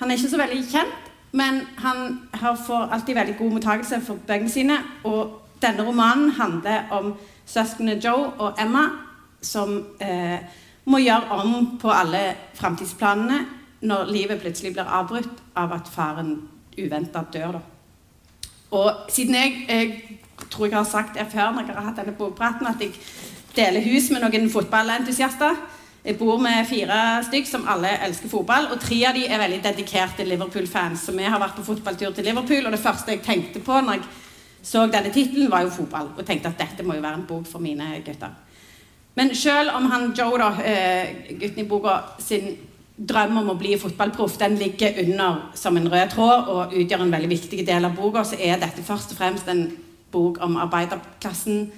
Han 0.00 0.10
er 0.10 0.16
ikke 0.16 0.30
så 0.30 0.38
veldig 0.38 0.64
kjent, 0.70 1.13
men 1.34 1.64
han 1.82 2.20
får 2.66 2.92
alltid 2.94 3.14
veldig 3.14 3.36
god 3.38 3.56
mottakelse 3.56 3.98
for 4.06 4.20
bøkene 4.26 4.50
sine. 4.50 4.76
Og 5.04 5.40
denne 5.62 5.82
romanen 5.82 6.30
handler 6.36 6.86
om 6.94 7.14
søsknene 7.46 7.98
Joe 7.98 8.28
og 8.38 8.60
Emma 8.62 8.84
som 9.42 9.74
eh, 9.98 10.38
må 10.86 11.00
gjøre 11.02 11.38
om 11.42 11.74
på 11.82 11.90
alle 11.90 12.22
framtidsplanene 12.54 13.40
når 13.84 14.12
livet 14.14 14.40
plutselig 14.40 14.76
blir 14.76 14.88
avbrutt 14.88 15.42
av 15.58 15.74
at 15.74 15.90
faren 15.90 16.36
uventa 16.78 17.24
dør. 17.32 17.58
Da. 17.58 18.48
Og 18.78 19.10
siden 19.12 19.34
jeg, 19.34 19.66
jeg, 19.68 20.18
tror 20.50 20.66
jeg 20.66 20.76
har 20.78 20.88
sagt 20.88 21.18
det 21.18 21.26
før 21.32 21.50
når 21.50 21.66
jeg 21.66 21.76
har 21.76 21.88
hatt 21.88 21.98
denne 21.98 22.14
bokpraten, 22.18 22.66
at 22.70 22.80
jeg 22.80 22.94
deler 23.56 23.84
hus 23.90 24.10
med 24.14 24.22
noen 24.22 24.50
fotballentusiaster 24.50 25.58
jeg 26.04 26.18
bor 26.20 26.36
med 26.42 26.66
fire 26.68 26.96
stykk 27.24 27.46
som 27.48 27.62
alle 27.72 27.94
elsker 28.04 28.28
fotball, 28.28 28.66
og 28.74 28.80
tre 28.82 28.98
av 29.08 29.16
de 29.16 29.24
er 29.24 29.40
veldig 29.40 29.62
dedikerte 29.64 30.26
Liverpool-fans. 30.28 31.06
Så 31.06 31.14
vi 31.16 31.24
har 31.24 31.40
vært 31.40 31.56
på 31.56 31.64
fotballtur 31.64 32.12
til 32.12 32.28
Liverpool, 32.28 32.66
og 32.66 32.74
det 32.74 32.82
første 32.82 33.14
jeg 33.14 33.22
tenkte 33.24 33.62
på 33.64 33.78
når 33.80 33.96
jeg 33.96 34.04
så 34.64 34.86
denne 34.88 35.12
tittelen, 35.12 35.50
var 35.52 35.64
jo 35.64 35.72
fotball. 35.72 36.10
Og 36.16 36.26
tenkte 36.26 36.50
at 36.52 36.60
dette 36.60 36.84
må 36.84 36.96
jo 36.96 37.04
være 37.04 37.20
en 37.20 37.26
bok 37.28 37.48
for 37.48 37.64
mine 37.64 37.88
gutter. 38.04 38.32
Men 39.14 39.32
selv 39.36 39.72
om 39.76 39.86
han 39.92 40.12
Joe, 40.16 40.38
da, 40.40 40.50
eh, 40.64 41.34
gutten 41.40 41.64
i 41.64 41.68
boka, 41.68 41.96
sin 42.18 42.56
drøm 42.96 43.38
om 43.38 43.50
å 43.52 43.58
bli 43.58 43.76
fotballproff, 43.78 44.38
den 44.38 44.56
ligger 44.58 44.98
under 45.04 45.40
som 45.54 45.76
en 45.76 45.88
rød 45.88 46.10
tråd 46.10 46.48
og 46.48 46.72
utgjør 46.72 47.02
en 47.02 47.12
veldig 47.12 47.30
viktig 47.30 47.66
del 47.66 47.84
av 47.84 47.96
boka, 47.96 48.24
så 48.24 48.36
er 48.38 48.58
dette 48.58 48.82
først 48.82 49.12
og 49.12 49.18
fremst 49.18 49.48
en 49.48 49.70
bok 50.12 50.38
om 50.42 50.56
arbeiderklassen 50.56 51.72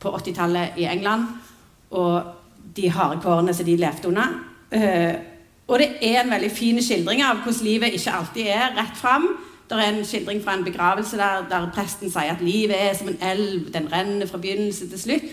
på 0.00 0.12
80-tallet 0.18 0.76
i 0.76 0.84
England. 0.84 1.26
Og 1.90 2.39
de 2.76 2.90
harde 2.90 3.20
kårene 3.24 3.54
som 3.54 3.66
de 3.66 3.76
levde 3.76 4.08
under. 4.08 4.34
Uh, 4.70 5.14
og 5.70 5.78
det 5.78 5.88
er 6.02 6.20
en 6.20 6.32
veldig 6.32 6.50
fin 6.50 6.80
skildring 6.82 7.22
av 7.22 7.44
hvordan 7.44 7.66
livet 7.66 7.94
ikke 7.94 8.16
alltid 8.18 8.50
er 8.50 8.74
rett 8.78 8.98
fram. 8.98 9.28
Det 9.70 9.78
er 9.78 9.92
en 9.92 10.04
skildring 10.04 10.42
fra 10.42 10.56
en 10.58 10.66
begravelse 10.66 11.18
der, 11.18 11.44
der 11.50 11.70
presten 11.74 12.10
sier 12.10 12.34
at 12.34 12.42
livet 12.42 12.74
er 12.74 12.94
som 12.98 13.08
en 13.08 13.20
elv. 13.22 13.68
Den 13.74 13.86
renner 13.92 14.26
fra 14.26 14.38
begynnelse 14.42 14.90
til 14.90 15.02
slutt. 15.04 15.28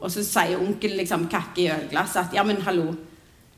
Og 0.00 0.12
så 0.14 0.22
sier 0.24 0.62
onkelen 0.62 0.96
liksom 1.02 1.26
kakke 1.28 1.64
i 1.64 1.70
ølglasset 1.74 2.28
at 2.28 2.36
ja, 2.38 2.44
men 2.46 2.62
hallo, 2.64 2.94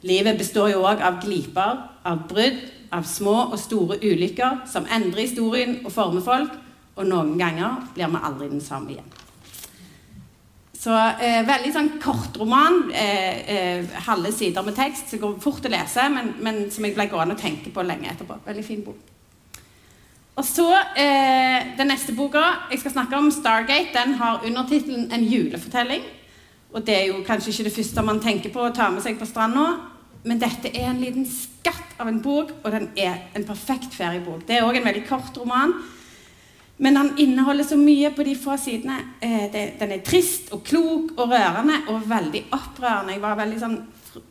Livet 0.02 0.34
består 0.38 0.72
jo 0.72 0.82
òg 0.82 0.98
av 0.98 1.20
gliper, 1.22 1.82
av 2.02 2.24
brudd, 2.26 2.58
av 2.92 3.06
små 3.06 3.36
og 3.44 3.58
store 3.60 4.00
ulykker 4.02 4.64
som 4.70 4.88
endrer 4.90 5.28
historien 5.28 5.76
og 5.84 5.92
former 5.94 6.24
folk, 6.26 6.56
og 6.98 7.06
noen 7.06 7.36
ganger 7.38 7.84
blir 7.94 8.10
vi 8.10 8.22
aldri 8.26 8.48
den 8.50 8.64
samme 8.64 8.96
igjen. 8.96 9.21
Så 10.82 10.90
eh, 11.22 11.42
Veldig 11.46 11.70
sånn 11.74 11.90
kortroman. 12.02 12.88
Eh, 12.90 13.42
eh, 13.54 13.98
halve 14.08 14.32
sider 14.34 14.64
med 14.66 14.74
tekst, 14.74 15.12
som 15.12 15.22
går 15.22 15.36
fort 15.42 15.68
å 15.68 15.70
lese, 15.70 16.08
men, 16.10 16.32
men, 16.42 16.64
som 16.74 16.86
jeg 16.86 16.96
ble 16.96 17.06
gående 17.12 17.36
og 17.36 17.42
tenke 17.42 17.70
på 17.74 17.84
lenge 17.86 18.10
etterpå. 18.10 18.40
Veldig 18.48 18.64
fin 18.66 18.82
bok. 18.82 18.98
Og 20.32 20.46
så 20.48 20.66
eh, 20.96 21.76
Den 21.76 21.90
neste 21.92 22.14
boka 22.16 22.42
jeg 22.72 22.80
skal 22.80 22.96
snakke 22.96 23.20
om, 23.20 23.30
'Stargate', 23.30 23.94
den 23.94 24.14
har 24.18 24.42
undertittelen 24.42 25.12
'En 25.12 25.28
julefortelling'. 25.28 26.08
Og 26.72 26.86
det 26.86 26.96
er 26.96 27.06
jo 27.06 27.22
kanskje 27.26 27.52
ikke 27.52 27.68
det 27.68 27.76
første 27.76 28.02
man 28.02 28.20
tenker 28.20 28.50
på 28.50 28.60
å 28.64 28.74
ta 28.74 28.88
med 28.90 29.02
seg 29.04 29.18
på 29.20 29.28
stranda, 29.28 29.76
men 30.24 30.40
dette 30.40 30.70
er 30.72 30.88
en 30.88 31.00
liten 31.00 31.26
skatt 31.26 31.98
av 32.00 32.08
en 32.08 32.22
bok, 32.22 32.50
og 32.64 32.72
den 32.72 32.88
er 32.96 33.28
en 33.36 33.44
perfekt 33.44 33.94
feriebok. 33.94 34.46
Det 34.48 34.56
er 34.56 34.64
òg 34.64 34.76
en 34.76 34.86
veldig 34.86 35.04
kort 35.06 35.36
roman. 35.36 35.74
Men 36.82 36.96
han 36.98 37.12
inneholder 37.18 37.64
så 37.64 37.76
mye 37.78 38.10
på 38.10 38.24
de 38.26 38.34
få 38.34 38.56
sidene. 38.58 38.96
Eh, 39.22 39.46
det, 39.52 39.66
den 39.78 39.94
er 39.94 40.02
trist 40.02 40.50
og 40.54 40.64
klok 40.66 41.12
og 41.14 41.30
rørende 41.30 41.76
og 41.92 42.08
veldig 42.10 42.46
opprørende. 42.50 43.14
Jeg 43.14 43.22
var 43.22 43.38
veldig 43.38 43.58
sånn 43.60 43.76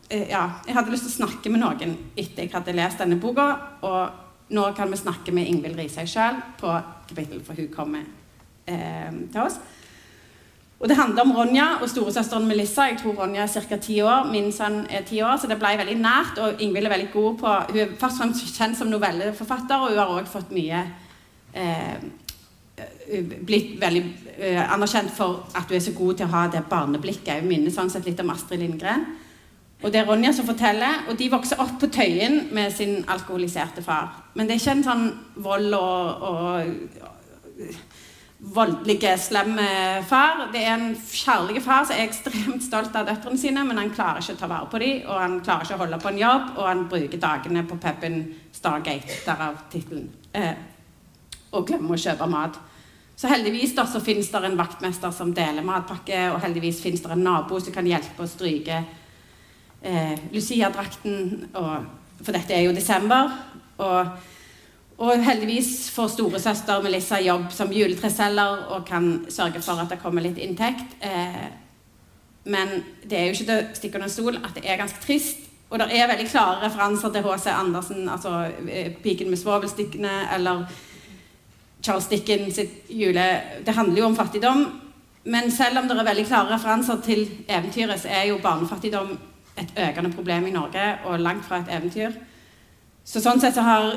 eh, 0.09 0.25
Ja, 0.33 0.43
jeg 0.67 0.75
hadde 0.75 0.91
lyst 0.91 1.07
til 1.07 1.13
å 1.13 1.19
snakke 1.21 1.51
med 1.53 1.63
noen 1.63 1.95
etter 2.11 2.43
jeg 2.43 2.51
hadde 2.51 2.75
lest 2.75 2.99
denne 2.99 3.19
boka. 3.23 3.47
Og 3.87 4.51
nå 4.51 4.65
kan 4.75 4.91
vi 4.91 4.99
snakke 4.99 5.31
med 5.31 5.47
Ingvild 5.47 5.79
Risøy 5.79 6.03
sjøl 6.11 6.41
på 6.59 6.73
kapittel, 7.07 7.39
for 7.45 7.55
hun 7.55 7.71
kommer 7.71 8.03
eh, 8.67 9.13
til 9.31 9.45
oss. 9.45 9.61
Og 10.81 10.89
Det 10.89 10.97
handler 10.97 11.23
om 11.23 11.31
Ronja 11.37 11.65
og 11.79 11.87
storesøsteren 11.87 12.47
Melissa. 12.49 12.89
Jeg 12.89 12.97
tror 12.99 13.15
Ronja 13.21 13.45
er 13.45 13.67
ca. 13.69 13.77
ti 13.77 14.01
år. 14.01 14.27
Min 14.31 14.51
sønn 14.51 14.81
er 14.89 15.05
ti 15.07 15.21
år, 15.21 15.37
så 15.37 15.47
det 15.47 15.59
ble 15.61 15.77
veldig 15.77 15.95
nært. 16.01 16.41
Og 16.41 16.59
Ingvild 16.59 16.89
er 16.89 16.97
veldig 16.97 17.11
god 17.13 17.37
på 17.37 17.53
Hun 17.69 17.79
er 17.79 17.93
først 17.99 18.19
og 18.19 18.25
fremst 18.25 18.57
kjent 18.57 18.77
som 18.77 18.91
novelleforfatter, 18.91 19.77
og 19.77 19.93
hun 19.93 20.01
har 20.01 20.11
også 20.17 20.33
fått 20.39 20.51
mye 20.57 20.81
eh, 21.53 22.01
blitt 23.47 23.73
veldig 23.81 24.03
uh, 24.37 24.73
anerkjent 24.73 25.11
for 25.15 25.45
at 25.57 25.69
du 25.69 25.75
er 25.77 25.83
så 25.83 25.93
god 25.97 26.19
til 26.19 26.29
å 26.29 26.33
ha 26.35 26.45
det 26.51 26.63
barneblikket. 26.69 27.33
Jeg 27.37 27.47
minner 27.47 27.73
sånn 27.73 27.91
sett 27.93 28.07
litt 28.07 28.21
om 28.23 28.31
Astrid 28.33 28.63
Lindgren. 28.63 29.05
Og 29.81 29.89
det 29.89 30.01
er 30.01 30.09
Ronja 30.09 30.33
som 30.33 30.45
forteller. 30.45 31.07
Og 31.09 31.17
de 31.17 31.31
vokser 31.33 31.61
opp 31.61 31.79
på 31.81 31.89
Tøyen 31.93 32.47
med 32.53 32.73
sin 32.73 33.01
alkoholiserte 33.09 33.83
far. 33.85 34.13
Men 34.35 34.47
det 34.47 34.55
er 34.55 34.61
ikke 34.61 34.77
en 34.77 34.85
sånn 34.85 35.07
vold 35.41 35.73
og, 35.77 36.27
og, 36.27 37.01
og 37.01 37.71
voldelige, 38.41 39.17
slemme 39.17 39.67
far. 40.09 40.47
Det 40.53 40.63
er 40.65 40.73
en 40.73 40.95
kjærlig 40.95 41.61
far 41.63 41.85
som 41.85 41.95
er 41.95 42.07
ekstremt 42.07 42.63
stolt 42.65 42.95
av 42.97 43.05
døtrene 43.09 43.37
sine, 43.37 43.63
men 43.67 43.77
han 43.77 43.93
klarer 43.93 44.23
ikke 44.23 44.37
å 44.39 44.41
ta 44.41 44.49
vare 44.49 44.69
på 44.71 44.81
dem, 44.81 45.03
og 45.05 45.21
han 45.21 45.37
klarer 45.45 45.67
ikke 45.67 45.77
å 45.77 45.83
holde 45.83 46.01
på 46.01 46.11
en 46.11 46.21
jobb, 46.21 46.49
og 46.55 46.65
han 46.65 46.83
bruker 46.89 47.21
dagene 47.21 47.63
på 47.69 47.77
puben 47.81 48.19
Stargate, 48.55 49.21
derav 49.27 49.61
tittelen. 49.71 50.09
Eh, 50.33 50.53
og 51.51 51.67
glemmer 51.69 51.97
å 51.97 52.01
kjøpe 52.01 52.29
mat. 52.31 52.57
Så 53.21 53.29
heldigvis 53.29 53.75
da, 53.77 53.83
så 53.85 53.99
finnes 54.01 54.31
det 54.33 54.39
en 54.47 54.57
vaktmester 54.57 55.11
som 55.13 55.29
deler 55.37 55.61
matpakke, 55.61 56.23
og 56.33 56.39
heldigvis 56.41 56.79
finnes 56.81 57.03
det 57.03 57.11
en 57.13 57.21
nabo 57.21 57.59
som 57.61 57.75
kan 57.75 57.85
hjelpe 57.85 58.25
å 58.25 58.29
stryke 58.29 58.79
eh, 59.85 60.15
Lucia-drakten. 60.33 61.45
For 61.53 62.33
dette 62.33 62.57
er 62.57 62.65
jo 62.65 62.73
desember. 62.73 63.29
Og, 63.77 64.09
og 65.05 65.23
heldigvis 65.27 65.91
får 65.93 66.15
storesøster 66.15 66.81
Melissa 66.81 67.21
jobb 67.21 67.51
som 67.53 67.69
juletreselger 67.69 68.67
og 68.73 68.89
kan 68.89 69.13
sørge 69.29 69.61
for 69.61 69.85
at 69.85 69.93
det 69.93 70.01
kommer 70.01 70.25
litt 70.25 70.41
inntekt. 70.41 70.97
Eh, 71.05 71.45
men 72.49 72.79
det 73.05 73.19
er 73.19 73.27
jo 73.29 73.37
ikke 73.37 73.49
til 73.51 73.57
å 73.59 73.81
stikke 73.83 74.01
under 74.01 74.17
stol 74.17 74.41
at 74.41 74.55
det 74.57 74.65
er 74.65 74.81
ganske 74.81 75.05
trist. 75.05 75.49
Og 75.69 75.77
det 75.77 75.93
er 75.93 76.09
veldig 76.09 76.31
klare 76.33 76.65
referanser 76.65 77.13
til 77.13 77.29
H.C. 77.29 77.51
Andersen, 77.53 78.07
altså 78.09 78.47
eh, 78.65 78.95
'Piken 78.97 79.29
med 79.29 79.37
svovelstikkene', 79.37 80.31
eller 80.33 80.65
Charles 81.81 82.07
Dickens 82.11 82.55
sitt 82.55 82.89
jule... 82.89 83.25
Det 83.65 83.75
handler 83.75 84.01
jo 84.01 84.07
om 84.09 84.15
fattigdom. 84.15 84.65
Men 85.23 85.51
selv 85.51 85.81
om 85.81 85.87
det 85.87 85.97
er 85.97 86.07
veldig 86.07 86.25
klare 86.25 86.55
referanser 86.55 87.01
til 87.05 87.27
eventyret, 87.47 88.01
så 88.01 88.09
er 88.09 88.27
jo 88.29 88.39
barnefattigdom 88.41 89.13
et 89.61 89.73
økende 89.89 90.11
problem 90.15 90.47
i 90.47 90.53
Norge, 90.55 90.85
og 91.05 91.19
langt 91.19 91.45
fra 91.45 91.59
et 91.61 91.69
eventyr. 91.75 92.15
Så 93.05 93.21
sånn 93.21 93.41
sett 93.41 93.57
så 93.57 93.65
har 93.65 93.91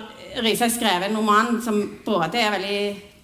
Rishaug 0.44 0.72
skrevet 0.74 1.08
en 1.08 1.16
roman 1.16 1.60
som 1.64 1.80
både 2.04 2.40
er 2.40 2.54
veldig 2.56 2.78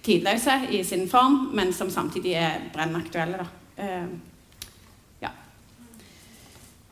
tidløse 0.05 0.57
i 0.73 0.83
sin 0.87 1.07
form, 1.09 1.49
men 1.57 1.73
som 1.73 1.89
samtidig 1.93 2.35
er 2.39 2.67
brennaktuelle. 2.73 3.41
Da. 3.43 3.91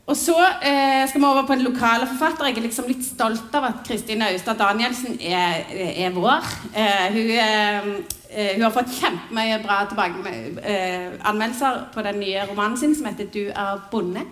Og 0.10 0.18
så 0.18 0.34
eh, 0.66 1.04
skal 1.10 1.22
vi 1.22 1.28
over 1.28 1.46
på 1.46 1.54
en 1.54 1.62
lokale 1.62 2.08
forfatter. 2.10 2.48
Jeg 2.50 2.58
er 2.58 2.66
liksom 2.66 2.88
litt 2.90 3.04
stolt 3.06 3.54
av 3.54 3.68
at 3.68 3.84
Kristin 3.86 4.24
Austad 4.26 4.58
Danielsen 4.58 5.20
er, 5.22 5.68
er 5.70 6.16
vår. 6.16 6.48
Eh, 6.74 7.06
hun, 7.14 7.30
eh, 7.36 7.92
eh 8.30 8.56
hun, 8.56 8.64
har 8.64 8.74
fått 8.74 8.96
kjempemye 8.98 9.60
bra 9.62 9.84
eh, 9.86 11.14
anmeldelser 11.22 11.84
på 11.94 12.02
den 12.02 12.20
nye 12.24 12.48
romanen 12.50 12.78
sin 12.78 12.96
som 12.96 13.06
heter 13.06 13.26
'Du 13.26 13.50
er 13.50 13.82
bonde'. 13.92 14.26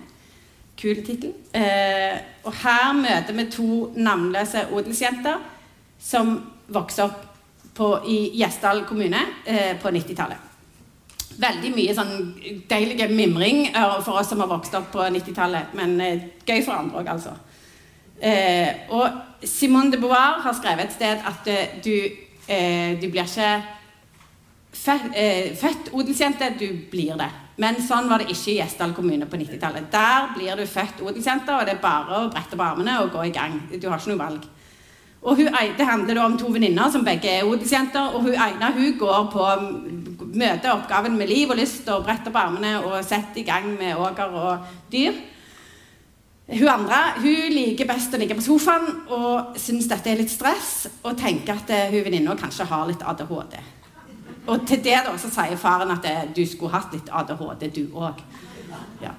Kul 0.76 1.04
tittel. 1.06 1.32
Eh, 1.54 2.18
og 2.44 2.52
her 2.52 2.92
møter 2.92 3.32
vi 3.34 3.50
to 3.50 3.92
navnløse 3.96 4.66
odelsjenter 4.72 5.38
som 5.98 6.42
vokste 6.68 7.04
opp 7.04 7.24
på, 7.74 7.98
i 8.06 8.30
Gjesdal 8.34 8.84
kommune 8.84 9.18
på 9.82 9.88
90-tallet 9.88 10.47
veldig 11.38 11.70
mye 11.74 11.94
sånn 11.94 12.14
deilig 12.70 13.08
mimring 13.12 13.66
eh, 13.68 13.96
for 14.04 14.20
oss 14.20 14.32
som 14.32 14.42
har 14.42 14.50
vokst 14.50 14.74
opp 14.78 14.90
på 14.94 15.06
90-tallet. 15.14 15.74
Men 15.78 15.96
eh, 16.02 16.28
gøy 16.46 16.62
for 16.66 16.74
andre 16.78 17.02
òg, 17.02 17.10
altså. 17.14 17.34
Eh, 18.18 18.88
og 18.90 19.44
Simone 19.46 19.92
de 19.94 20.00
Beauvoir 20.02 20.40
har 20.42 20.56
skrevet 20.58 20.88
et 20.88 20.96
sted 20.96 21.26
at 21.30 21.50
eh, 21.50 21.76
du, 21.84 21.94
eh, 22.50 22.98
du 22.98 23.06
blir 23.06 23.22
ikke 23.22 23.52
født, 24.74 25.12
eh, 25.14 25.52
født 25.58 25.92
odelsjente, 25.94 26.50
du 26.58 26.66
blir 26.90 27.14
det. 27.20 27.30
Men 27.58 27.78
sånn 27.82 28.10
var 28.10 28.22
det 28.22 28.30
ikke 28.30 28.52
i 28.52 28.58
Gjesdal 28.60 28.94
kommune 28.94 29.26
på 29.26 29.38
90-tallet. 29.38 29.88
Der 29.90 30.28
blir 30.34 30.58
du 30.58 30.66
født 30.66 31.02
odelsjente, 31.02 31.54
og 31.54 31.66
det 31.66 31.74
er 31.74 31.82
bare 31.82 32.20
å 32.20 32.30
brette 32.30 32.54
opp 32.54 32.66
armene 32.66 33.00
og 33.02 33.10
gå 33.14 33.26
i 33.26 33.34
gang. 33.34 33.56
Du 33.74 33.88
har 33.88 33.98
ikke 33.98 34.14
noe 34.14 34.24
valg. 34.26 34.46
Og 35.22 35.36
hun, 35.36 35.48
Det 35.78 35.86
handler 35.86 36.14
da 36.14 36.24
om 36.24 36.38
to 36.38 36.46
venninner 36.46 36.90
som 36.90 37.04
begge 37.04 37.28
er 37.28 37.44
odelsjenter. 37.44 38.14
Og 38.14 38.22
hun 38.22 38.34
ene 38.34 38.72
hun 38.74 38.98
går 38.98 39.30
på 39.32 39.46
møter 40.34 40.72
oppgaven 40.74 41.16
med 41.18 41.30
liv 41.30 41.50
og 41.50 41.58
lyst 41.58 41.88
og 41.92 42.04
bretter 42.06 42.34
på 42.34 42.40
armene 42.40 42.76
og 42.82 43.00
setter 43.04 43.42
i 43.42 43.46
gang 43.46 43.70
med 43.78 43.96
åker 43.96 44.38
og 44.38 44.70
dyr. 44.92 45.16
Hun 46.48 46.68
andre 46.72 46.98
hun 47.20 47.52
liker 47.52 47.88
best 47.88 48.14
å 48.16 48.20
ligge 48.20 48.36
på 48.38 48.44
sofaen 48.46 48.86
og 49.12 49.58
syns 49.60 49.88
dette 49.90 50.08
er 50.08 50.20
litt 50.20 50.32
stress. 50.32 50.88
Og 51.04 51.18
tenker 51.18 51.58
at 51.58 51.72
hun 51.92 52.04
venninna 52.06 52.36
kanskje 52.40 52.68
har 52.70 52.86
litt 52.88 53.04
ADHD. 53.04 53.58
Og 54.48 54.64
til 54.66 54.80
det 54.84 55.00
da 55.04 55.12
så 55.20 55.28
sier 55.28 55.60
faren 55.60 55.92
at 55.92 56.06
du 56.36 56.44
skulle 56.48 56.72
hatt 56.72 56.94
litt 56.96 57.10
ADHD, 57.12 57.68
du 57.74 57.98
òg. 58.00 58.22
Ja. 59.02 59.12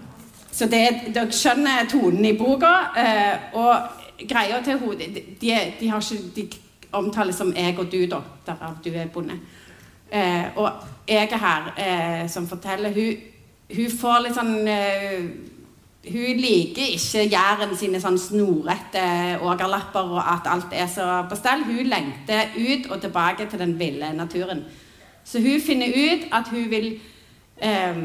Så 0.51 0.66
det, 0.66 1.13
dere 1.13 1.30
skjønner 1.32 1.86
tonen 1.89 2.25
i 2.25 2.34
boka. 2.38 2.74
Eh, 2.98 3.54
og 3.62 4.25
greia 4.28 4.58
til 4.66 4.80
henne 4.80 4.98
de, 5.00 5.24
de, 5.42 5.54
de, 5.80 5.89
har 5.92 6.01
ikke, 6.01 6.34
de 6.36 6.48
omtales 6.98 7.38
som 7.38 7.54
jeg 7.56 7.78
og 7.78 7.92
du, 7.92 8.01
da, 8.10 8.24
derav 8.48 8.80
du 8.84 8.89
er 8.89 9.12
bonde. 9.13 9.38
Eh, 10.12 10.58
og 10.58 10.72
jeg 11.08 11.30
er 11.32 11.42
her 11.42 11.70
eh, 11.78 12.30
som 12.30 12.48
forteller. 12.48 12.94
Hun, 12.94 13.16
hun 13.75 13.96
får 14.01 14.25
litt 14.25 14.38
sånn 14.38 14.68
eh, 14.68 15.24
Hun 16.10 16.39
liker 16.39 16.94
ikke 16.96 17.25
Jæren 17.28 17.75
sine 17.78 18.00
sånn 18.01 18.18
snorete 18.18 19.01
ågerlapper 19.44 20.13
og 20.16 20.22
at 20.24 20.48
alt 20.48 20.72
er 20.74 20.88
så 20.89 21.10
på 21.30 21.38
stell. 21.38 21.66
Hun 21.68 21.92
lengter 21.92 22.56
ut 22.56 22.88
og 22.89 23.01
tilbake 23.04 23.50
til 23.51 23.60
den 23.60 23.75
ville 23.80 24.13
naturen. 24.16 24.63
Så 25.24 25.44
hun 25.44 25.62
finner 25.62 25.92
ut 25.94 26.25
at 26.34 26.48
hun 26.50 26.70
vil 26.72 26.94
eh, 27.62 28.01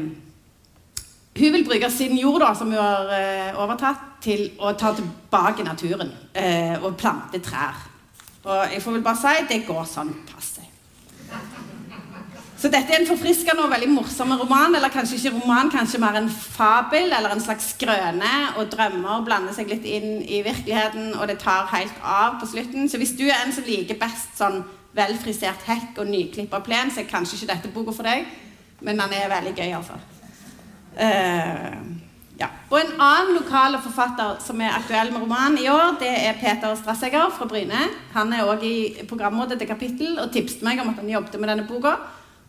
hun 1.35 1.51
vil 1.53 1.65
bruke 1.67 1.89
sin 1.91 2.17
jord, 2.17 2.39
da, 2.39 2.53
som 2.55 2.67
hun 2.71 2.79
har 2.79 3.09
eh, 3.11 3.57
overtatt, 3.59 4.03
til 4.23 4.45
å 4.59 4.71
ta 4.79 4.93
tilbake 4.95 5.65
naturen 5.67 6.13
eh, 6.33 6.77
og 6.79 6.95
plante 6.97 7.41
trær. 7.43 7.75
Og 8.45 8.71
jeg 8.71 8.81
får 8.81 8.95
vel 8.95 9.03
bare 9.03 9.19
si 9.19 9.47
det 9.49 9.65
går 9.67 9.83
sånn 9.89 10.13
passe. 10.29 10.54
Så 12.55 12.69
dette 12.71 12.93
er 12.93 13.01
en 13.01 13.07
forfriskende 13.09 13.65
og 13.65 13.71
veldig 13.73 13.89
morsom 13.91 14.31
roman. 14.39 14.75
Eller 14.77 14.93
kanskje 14.93 15.17
ikke 15.19 15.33
roman, 15.35 15.71
kanskje 15.73 15.99
mer 16.01 16.15
en 16.19 16.29
fabel 16.29 17.11
eller 17.11 17.35
en 17.35 17.43
slags 17.43 17.73
skrøne. 17.75 18.31
Og 18.55 18.71
drømmer 18.71 19.25
blander 19.27 19.55
seg 19.55 19.69
litt 19.73 19.85
inn 19.89 20.21
i 20.23 20.41
virkeligheten, 20.45 21.13
og 21.19 21.27
det 21.31 21.41
tar 21.43 21.67
helt 21.75 21.99
av 22.01 22.39
på 22.39 22.49
slutten. 22.53 22.89
Så 22.89 23.01
hvis 23.01 23.13
du 23.19 23.25
er 23.27 23.41
en 23.41 23.53
som 23.55 23.67
liker 23.67 23.99
best 23.99 24.39
sånn 24.39 24.63
velfrisert 24.95 25.67
hekk 25.67 25.99
og 25.99 26.07
nyklippa 26.07 26.61
plen, 26.63 26.91
så 26.91 27.03
er 27.03 27.11
kanskje 27.11 27.41
ikke 27.41 27.51
dette 27.51 27.73
boka 27.75 27.95
for 27.95 28.07
deg. 28.07 28.25
Men 28.85 29.03
den 29.03 29.15
er 29.17 29.31
veldig 29.31 29.55
gøy, 29.55 29.71
altså. 29.75 29.99
Uh, 30.95 32.05
ja. 32.39 32.47
Og 32.71 32.77
en 32.79 32.93
annen 33.03 33.35
lokal 33.35 33.75
forfatter 33.83 34.39
som 34.43 34.59
er 34.63 34.75
aktuell 34.75 35.11
med 35.11 35.23
romanen 35.23 35.59
i 35.59 35.67
år, 35.71 35.97
det 35.99 36.11
er 36.11 36.39
Peter 36.39 36.75
Strassegger 36.79 37.31
fra 37.35 37.47
Bryne. 37.51 37.87
Han 38.15 38.31
er 38.35 38.47
òg 38.47 38.63
i 38.67 38.75
programrådet 39.07 39.59
til 39.59 39.69
kapittel 39.69 40.19
og 40.23 40.31
tipset 40.35 40.63
meg 40.63 40.79
om 40.83 40.91
at 40.91 41.03
han 41.03 41.11
jobbet 41.11 41.39
med 41.39 41.51
denne 41.51 41.67
boka. 41.67 41.97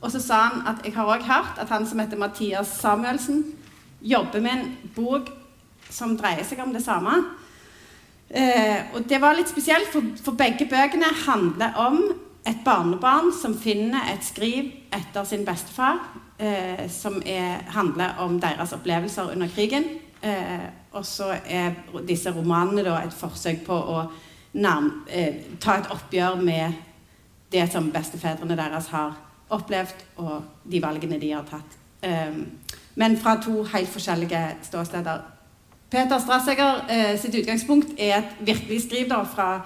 Og 0.01 0.13
så 0.13 0.21
sa 0.21 0.43
han 0.49 0.67
at 0.69 0.85
jeg 0.85 0.95
har 0.97 1.09
òg 1.09 1.25
hørt 1.25 1.59
at 1.63 1.73
han 1.73 1.87
som 1.89 2.01
heter 2.03 2.21
Mathias 2.21 2.77
Samuelsen, 2.81 3.45
jobber 4.01 4.41
med 4.41 4.53
en 4.53 4.93
bok 4.95 5.31
som 5.91 6.17
dreier 6.19 6.45
seg 6.45 6.61
om 6.63 6.75
det 6.75 6.85
samme. 6.85 7.15
Eh, 8.29 8.93
og 8.95 9.07
det 9.09 9.21
var 9.23 9.37
litt 9.39 9.51
spesielt, 9.51 9.89
for, 9.93 10.05
for 10.23 10.37
begge 10.39 10.67
bøkene 10.69 11.09
handler 11.27 11.79
om 11.81 12.01
et 12.47 12.63
barnebarn 12.65 13.33
som 13.35 13.57
finner 13.59 14.13
et 14.13 14.25
skriv 14.27 14.71
etter 14.95 15.27
sin 15.27 15.45
bestefar, 15.47 16.03
eh, 16.39 16.87
som 16.93 17.19
er, 17.27 17.65
handler 17.75 18.19
om 18.23 18.39
deres 18.43 18.75
opplevelser 18.77 19.33
under 19.33 19.51
krigen. 19.51 19.89
Eh, 20.23 20.69
og 20.93 21.07
så 21.07 21.35
er 21.45 21.75
disse 22.07 22.31
romanene 22.35 22.85
da, 22.87 23.01
et 23.03 23.15
forsøk 23.15 23.65
på 23.67 23.75
å 23.75 24.07
nærme, 24.57 25.07
eh, 25.11 25.43
ta 25.61 25.79
et 25.81 25.91
oppgjør 25.93 26.43
med 26.43 26.83
det 27.53 27.67
som 27.73 27.91
bestefedrene 27.93 28.57
deres 28.59 28.91
har 28.91 29.15
opplevd, 29.55 30.05
og 30.17 30.43
de 30.65 30.83
valgene 30.83 31.21
de 31.23 31.33
har 31.33 31.47
tatt. 31.49 31.79
Eh, 32.03 32.39
men 32.97 33.17
fra 33.21 33.37
to 33.43 33.63
helt 33.63 33.89
forskjellige 33.93 34.43
ståsteder. 34.63 35.25
Peter 35.91 36.19
Strasseger 36.19 36.87
eh, 36.91 37.19
sitt 37.21 37.35
utgangspunkt 37.35 37.93
er 37.99 38.19
et 38.19 38.39
virkelig 38.41 38.83
skriv 38.83 39.09
da, 39.11 39.21
fra, 39.23 39.61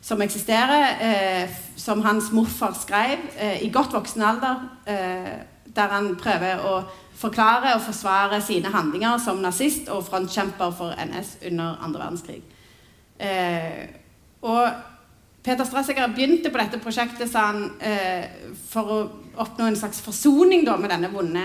som 0.00 0.22
eksisterer, 0.24 0.86
eh, 1.04 1.58
som 1.76 2.00
hans 2.02 2.30
morfar 2.32 2.72
skrev 2.80 3.26
eh, 3.36 3.60
i 3.66 3.68
godt 3.72 3.92
voksen 3.92 4.22
alder, 4.22 4.64
der 5.70 5.92
han 5.92 6.14
prøver 6.18 6.64
å 6.66 6.80
forklare 7.20 7.74
og 7.76 7.84
forsvare 7.84 8.40
sine 8.42 8.72
handlinger 8.72 9.20
som 9.22 9.42
nazist 9.44 9.90
og 9.92 10.06
frontkjemper 10.08 10.72
for 10.74 10.96
NS 10.96 11.36
under 11.50 11.76
andre 11.84 12.00
verdenskrig. 12.00 12.40
Og 14.40 14.64
Peter 15.42 15.64
Strasseger 15.64 16.12
begynte 16.12 16.50
på 16.52 16.60
dette 16.60 16.80
prosjektet 16.82 17.32
han, 17.38 17.70
eh, 17.80 18.28
for 18.68 18.92
å 18.92 18.98
oppnå 19.40 19.70
en 19.70 19.78
slags 19.78 20.02
forsoning 20.04 20.66
da, 20.66 20.76
med 20.76 20.92
denne 20.92 21.08
vonde 21.12 21.44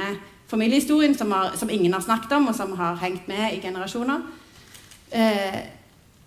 familiehistorien 0.51 1.15
som, 1.17 1.31
har, 1.31 1.55
som, 1.55 1.69
ingen 1.69 1.93
har 1.93 2.03
snakket 2.03 2.35
om, 2.37 2.49
og 2.51 2.55
som 2.55 2.75
har 2.77 2.99
hengt 3.01 3.27
med 3.31 3.55
i 3.55 3.61
generasjoner. 3.63 4.21
Eh, 5.15 5.61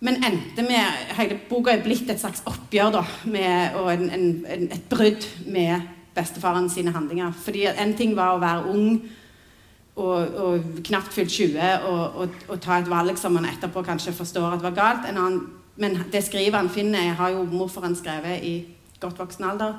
men 0.00 0.24
endte 0.24 0.62
med 0.62 1.14
Hele 1.18 1.40
boka 1.48 1.72
er 1.74 1.82
blitt 1.82 2.08
et 2.10 2.20
slags 2.20 2.44
oppgjør 2.46 2.92
da, 2.94 3.04
med, 3.26 3.76
og 3.76 3.92
en, 3.92 4.10
en, 4.14 4.26
en, 4.46 4.66
et 4.72 4.90
brudd 4.90 5.26
med 5.50 5.88
bestefaren 6.14 6.70
sine 6.70 6.94
handlinger. 6.94 7.34
Fordi 7.44 7.66
En 7.74 7.94
ting 7.98 8.16
var 8.16 8.36
å 8.36 8.42
være 8.42 8.72
ung 8.72 9.00
og, 9.98 10.34
og 10.38 10.82
knapt 10.86 11.12
fylt 11.12 11.34
20 11.34 11.58
og, 11.90 12.02
og, 12.22 12.42
og, 12.48 12.60
ta 12.62 12.78
et 12.78 12.90
valg 12.90 13.18
som 13.18 13.34
man 13.34 13.48
etterpå 13.50 13.82
kanskje 13.86 14.14
forstår 14.14 14.54
at 14.54 14.62
var 14.62 14.76
galt. 14.76 15.08
En 15.10 15.18
Annen, 15.18 15.57
men 15.78 16.00
det 16.12 16.24
skrivet 16.26 16.58
han 16.58 16.70
finner, 16.72 17.14
har 17.14 17.32
jo 17.36 17.46
morfaren 17.46 17.96
skrevet 17.96 18.44
i 18.44 18.54
godt 19.00 19.20
voksen 19.20 19.46
alder. 19.46 19.76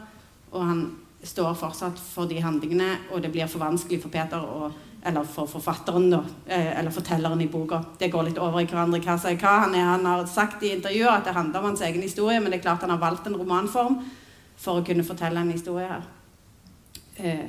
Og 0.51 0.63
han 0.63 0.83
står 1.23 1.57
fortsatt 1.59 1.99
for 1.99 2.29
de 2.29 2.39
handlingene, 2.41 2.93
og 3.11 3.23
det 3.23 3.33
blir 3.33 3.49
for 3.51 3.59
vanskelig 3.59 3.99
for 4.01 4.13
Peter 4.13 4.39
å 4.39 4.69
eller 5.03 5.23
for 5.23 5.47
forfatteren, 5.47 6.09
da, 6.11 6.23
eh, 6.45 6.79
eller 6.79 6.91
fortelleren 6.91 7.41
i 7.41 7.47
boka. 7.47 7.83
Det 7.97 8.09
går 8.11 8.23
litt 8.23 8.37
over 8.37 8.59
i 8.59 8.65
hverandre 8.67 8.99
hva, 8.99 9.15
hva 9.15 9.53
han, 9.63 9.75
er. 9.75 9.85
han 9.93 10.05
har 10.05 10.25
sagt 10.27 10.63
i 10.63 10.73
intervjuet 10.75 11.13
at 11.13 11.25
det 11.25 11.35
handler 11.37 11.59
om 11.59 11.65
hans 11.71 11.81
egen 11.81 12.01
historie, 12.01 12.39
men 12.39 12.51
det 12.51 12.59
er 12.59 12.65
klart 12.67 12.81
han 12.81 12.89
har 12.89 12.99
valgt 12.99 13.27
en 13.27 13.37
romanform 13.39 14.01
for 14.59 14.79
å 14.79 14.85
kunne 14.85 15.07
fortelle 15.07 15.39
en 15.39 15.53
historie 15.55 15.87
her. 15.87 16.03
Eh, 17.15 17.45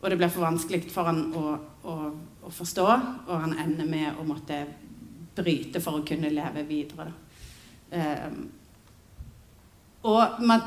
og 0.00 0.08
det 0.08 0.16
blir 0.16 0.32
for 0.32 0.46
vanskelig 0.46 0.88
for 0.92 1.04
han 1.04 1.26
å, 1.36 1.58
å, 1.84 1.96
å, 2.48 2.50
forstå, 2.50 2.86
og 3.28 3.34
han 3.36 3.58
ender 3.60 3.84
med 3.84 4.16
å 4.16 4.24
måtte 4.24 4.62
bryte 5.36 5.82
for 5.84 6.00
å 6.00 6.06
kunne 6.06 6.32
leve 6.32 6.64
videre. 6.64 7.12
Eh, 7.12 7.29
og 10.02 10.22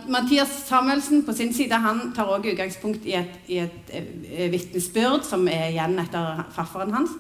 Mathias 0.10 0.51
Samuelsen 0.68 1.24
på 1.25 1.34
sin 1.34 1.53
side 1.53 1.74
han 1.74 2.12
tar 2.15 2.24
også 2.24 2.51
utgangspunkt 2.51 3.06
i 3.06 3.15
et, 3.18 3.39
i 3.48 3.58
et 3.63 3.94
eh, 3.94 4.51
vitnesbyrd 4.51 5.25
som 5.25 5.48
er 5.48 5.72
igjen 5.72 5.98
etter 6.03 6.44
farfaren 6.53 6.94
hans. 6.94 7.15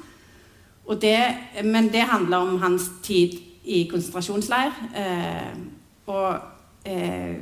Det, 1.01 1.17
men 1.63 1.87
det 1.93 2.03
handler 2.05 2.37
om 2.37 2.61
hans 2.61 2.91
tid 3.03 3.39
i 3.63 3.87
konsentrasjonsleir. 3.91 4.75
Eh, 4.95 5.57
og, 6.05 6.35
eh, 6.85 7.35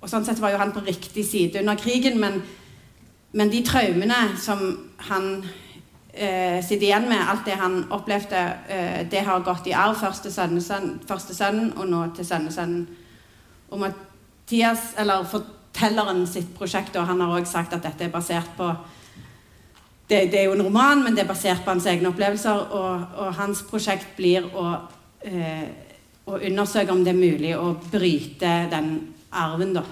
og, 0.00 0.08
sånn 0.08 0.24
sett 0.24 0.40
var 0.40 0.54
jo 0.54 0.62
han 0.62 0.72
på 0.72 0.86
riktig 0.86 1.26
side 1.26 1.60
under 1.60 1.76
krigen, 1.76 2.20
men, 2.22 2.40
men 3.32 3.50
de 3.52 3.64
traumene 3.66 4.22
som 4.40 4.62
han 5.10 5.42
eh, 6.18 6.58
sitter 6.64 6.86
igjen 6.88 7.08
med, 7.08 7.22
alt 7.22 7.46
det 7.46 7.56
han 7.60 7.80
opplevde, 7.94 8.42
eh, 8.68 9.06
det 9.10 9.24
har 9.24 9.44
gått 9.46 9.66
i 9.70 9.74
arv 9.76 9.96
først 10.00 10.26
til 10.26 10.34
sønnesønnen 10.34 11.72
og 11.76 11.88
nå 11.88 12.02
til 12.16 12.26
sønnesønnen 12.26 12.86
og 13.70 13.82
Mathias, 13.82 14.94
eller 14.98 15.26
fortelleren 15.28 16.26
sitt 16.26 16.54
prosjekt, 16.56 16.96
og 16.96 17.06
han 17.06 17.20
har 17.20 17.34
også 17.36 17.52
sagt 17.52 17.76
at 17.76 17.84
dette 17.84 18.08
er 18.08 18.14
basert 18.14 18.50
på 18.56 18.72
det, 20.08 20.30
det, 20.32 20.38
er 20.40 20.44
jo 20.48 20.54
en 20.56 20.64
roman, 20.64 21.02
men 21.04 21.16
det 21.16 21.26
er 21.26 21.28
basert 21.28 21.64
på 21.64 21.74
hans 21.74 21.86
egne 21.86 22.08
opplevelser. 22.08 22.62
Og, 22.72 23.02
og 23.20 23.34
hans 23.36 23.60
prosjekt 23.68 24.14
blir 24.16 24.46
å, 24.56 24.70
eh, 25.20 25.66
å, 26.24 26.38
undersøke 26.38 26.94
om 26.94 27.02
det 27.04 27.12
er 27.12 27.18
mulig 27.18 27.50
å 27.58 27.74
bryte 27.92 28.54
den 28.72 28.94
arven, 29.28 29.74
da. 29.76 29.84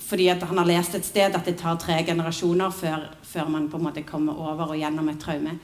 Fordi 0.00 0.28
han 0.28 0.58
har 0.58 0.66
lest 0.66 0.94
et 0.98 1.06
sted 1.06 1.36
at 1.36 1.46
det 1.46 1.56
tar 1.60 1.78
tre 1.78 2.00
generasjoner 2.06 2.70
før, 2.74 3.06
før, 3.22 3.48
man 3.48 3.68
på 3.70 3.78
en 3.78 3.86
måte 3.86 4.02
kommer 4.02 4.34
over 4.34 4.74
og 4.74 4.78
gjennom 4.78 5.08
et 5.08 5.20
traume. 5.22 5.54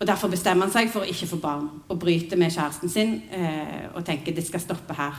Og 0.00 0.06
Derfor 0.06 0.30
bestemmer 0.32 0.66
han 0.66 0.72
seg 0.72 0.92
for 0.92 1.04
å 1.04 1.10
ikke 1.10 1.28
få 1.28 1.40
barn 1.42 1.66
og 1.88 1.98
bryte 2.00 2.38
med 2.40 2.52
kjæresten 2.54 2.88
sin 2.88 3.18
eh, 3.36 3.90
og 3.92 4.04
tenker 4.06 4.32
det 4.32 4.46
skal 4.46 4.62
stoppe 4.62 4.96
her. 4.96 5.18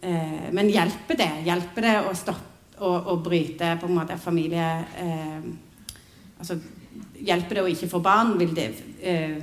Eh, 0.00 0.48
men 0.52 0.72
hjelper 0.72 1.20
det? 1.20 1.30
Hjelper 1.46 1.86
det 1.86 1.94
å 2.02 2.14
stoppe 2.18 2.80
og, 2.80 3.12
å 3.12 3.16
bryte 3.22 3.76
på 3.80 3.88
en 3.88 3.96
måte 3.96 4.18
familie 4.20 4.66
eh, 5.00 5.46
Altså 6.36 6.58
hjelper 7.16 7.56
det 7.56 7.62
å 7.64 7.70
ikke 7.70 7.88
få 7.88 8.00
barn? 8.04 8.34
Vil 8.36 8.50
det 8.56 8.66
eh, 9.00 9.38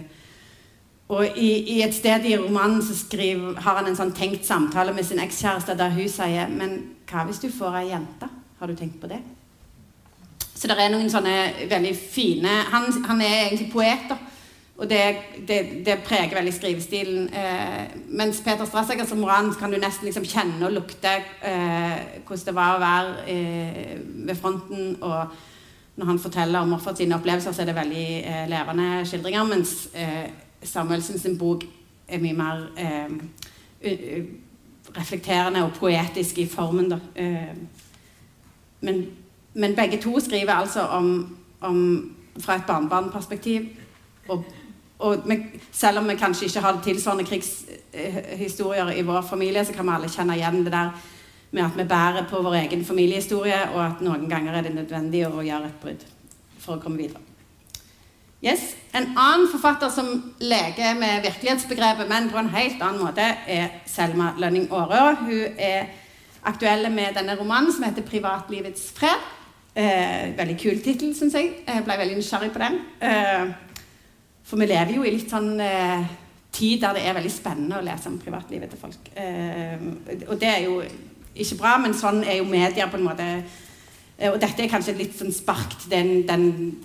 og 1.11 1.37
i, 1.37 1.51
i, 1.75 1.81
et 1.83 1.95
sted 1.95 2.25
i 2.25 2.37
romanen 2.39 2.81
så 2.81 2.95
skriver, 2.95 3.59
har 3.61 3.79
han 3.81 3.89
en 3.89 3.97
sånn 3.97 4.13
tenkt 4.15 4.47
samtale 4.47 4.93
med 4.95 5.05
sin 5.05 5.19
ekskjæreste 5.21 5.75
der 5.77 5.91
hun 5.93 6.09
sier 6.09 6.51
Men 6.51 6.77
hva 7.09 7.25
hvis 7.27 7.41
du 7.43 7.49
får 7.51 7.81
ei 7.81 7.89
jente? 7.91 8.29
Har 8.59 8.71
du 8.71 8.75
tenkt 8.79 9.01
på 9.01 9.09
det? 9.11 9.19
Så 10.55 10.69
det 10.69 10.77
er 10.79 10.93
noen 10.93 11.11
sånne 11.11 11.67
veldig 11.67 11.91
fine 11.97 12.53
Han, 12.71 12.87
han 13.09 13.21
er 13.21 13.49
egentlig 13.49 13.73
poet, 13.73 14.07
da. 14.09 14.17
Og 14.73 14.89
det, 14.89 15.01
det, 15.47 15.57
det, 15.85 15.99
preger 16.01 16.33
veldig 16.33 16.53
skrivestilen. 16.53 17.27
Eh, 17.29 17.91
mens 18.17 18.39
Peter 18.41 18.65
Strassager 18.65 19.05
som 19.05 19.19
moran 19.21 19.51
kan 19.59 19.71
du 19.71 19.77
nesten 19.77 20.07
liksom 20.07 20.25
kjenne 20.25 20.65
og 20.65 20.73
lukte 20.73 21.11
eh, 21.45 22.23
hvordan 22.25 22.47
det 22.47 22.55
var 22.57 22.73
å 22.73 22.81
være 22.81 23.11
eh, 23.29 23.91
ved 24.25 24.39
fronten. 24.39 24.95
Og 25.05 25.35
når 26.01 26.09
han 26.09 26.19
forteller 26.19 26.65
om 26.65 26.73
sine 26.89 27.19
opplevelser, 27.19 27.53
så 27.53 27.61
er 27.61 27.69
det 27.69 27.77
veldig 27.77 28.07
eh, 28.23 28.41
levende 28.49 28.89
skildringer. 29.05 29.45
Mens 29.51 29.75
eh, 29.93 30.25
Samuelsen 30.63 31.19
sin 31.19 31.37
bok 31.37 31.63
er 32.07 32.19
mye 32.21 32.33
mer 32.33 32.65
eh, 32.77 34.23
reflekterende 34.97 35.63
og 35.63 35.73
poetisk 35.73 36.37
i 36.37 36.47
formen. 36.47 36.89
Da. 36.91 36.99
Men, 38.81 39.05
men, 39.53 39.75
begge 39.75 40.01
to 40.01 40.19
skriver 40.19 40.53
altså 40.53 40.81
om, 40.81 41.37
om 41.61 41.79
fra 42.39 42.55
et 42.55 42.67
barnebarnperspektiv. 42.67 43.65
Og 44.27 44.43
og 45.03 45.25
vi, 45.25 45.35
selv 45.71 45.99
om 45.99 46.07
vi 46.07 46.15
kanskje 46.15 46.47
ikke 46.47 46.61
har 46.63 46.79
tilsvarende 46.83 47.25
krigshistorier 47.27 48.93
i 48.95 49.01
vår 49.03 49.21
familie, 49.21 49.65
så 49.65 49.73
kan 49.73 49.85
vi 49.85 49.95
alle 49.97 50.09
kjenne 50.09 50.37
igjen 50.37 50.63
det 50.63 50.71
der 50.71 50.93
med 51.51 51.63
at 51.63 51.77
vi 51.77 51.83
bærer 51.83 52.25
på 52.29 52.41
vår 52.41 52.55
egen 52.63 52.85
familiehistorie, 52.85 53.59
og 53.75 53.85
at 53.85 54.01
noen 54.01 54.29
ganger 54.29 54.55
er 54.57 54.65
det 54.65 54.75
nødvendig 54.75 55.25
å 55.27 55.43
gjøre 55.43 55.69
et 55.69 55.81
brudd 55.81 56.05
for 56.57 56.77
å 56.77 56.81
komme 56.81 57.03
videre. 57.03 57.32
Yes. 58.43 58.75
En 58.91 59.05
annen 59.15 59.47
forfatter 59.47 59.89
som 59.89 60.07
leker 60.43 60.97
med 60.99 61.21
virkelighetsbegrepet, 61.23 62.09
men 62.09 62.27
på 62.29 62.41
en 62.41 62.49
helt 62.51 62.81
annen 62.83 63.05
måte, 63.05 63.23
er 63.47 63.69
Selma 63.87 64.33
Lønning 64.37 64.67
Aarø. 64.67 65.13
Hun 65.21 65.55
er 65.57 65.85
aktuell 66.43 66.89
med 66.91 67.15
denne 67.15 67.37
romanen 67.39 67.71
som 67.71 67.83
heter 67.83 68.01
'Privatlivets 68.01 68.91
fred'. 68.97 69.23
Eh, 69.75 70.37
veldig 70.37 70.57
kul 70.59 70.83
tittel, 70.83 71.15
syns 71.15 71.33
jeg. 71.33 71.51
Jeg 71.67 71.83
ble 71.83 71.97
veldig 71.97 72.17
nysgjerrig 72.17 72.51
på 72.51 72.59
den. 72.59 72.73
Eh, 73.01 73.53
for 74.43 74.57
vi 74.57 74.65
lever 74.65 74.95
jo 74.95 75.03
i 75.03 75.11
litt 75.11 75.29
sånn 75.29 75.59
eh, 75.59 76.05
tid 76.51 76.81
der 76.81 76.93
det 76.93 77.07
er 77.07 77.13
veldig 77.13 77.31
spennende 77.31 77.79
å 77.79 77.85
lese 77.85 78.07
om 78.07 78.19
privatlivet 78.19 78.69
til 78.69 78.79
folk. 78.79 79.09
Eh, 79.15 79.79
og 80.27 80.39
det 80.39 80.49
er 80.49 80.63
jo 80.63 80.83
ikke 81.35 81.57
bra, 81.57 81.77
men 81.77 81.93
sånn 81.93 82.23
er 82.23 82.37
jo 82.37 82.43
media 82.43 82.87
på 82.87 82.97
en 82.97 83.07
måte. 83.07 83.43
Eh, 84.19 84.31
og 84.31 84.41
dette 84.41 84.63
er 84.63 84.69
kanskje 84.69 84.97
litt 84.97 85.17
sånn 85.17 85.33
spark 85.33 85.79
til 85.79 85.89
den, 85.89 86.27
den 86.27 86.77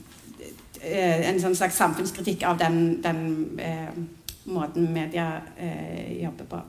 En 0.82 1.40
sånn 1.42 1.56
slags 1.58 1.78
samfunnskritikk 1.80 2.44
av 2.46 2.58
den, 2.60 3.00
den 3.02 3.20
eh, 3.62 3.90
måten 4.52 4.92
media 4.94 5.40
eh, 5.56 6.22
jobber 6.22 6.48
på. 6.50 6.60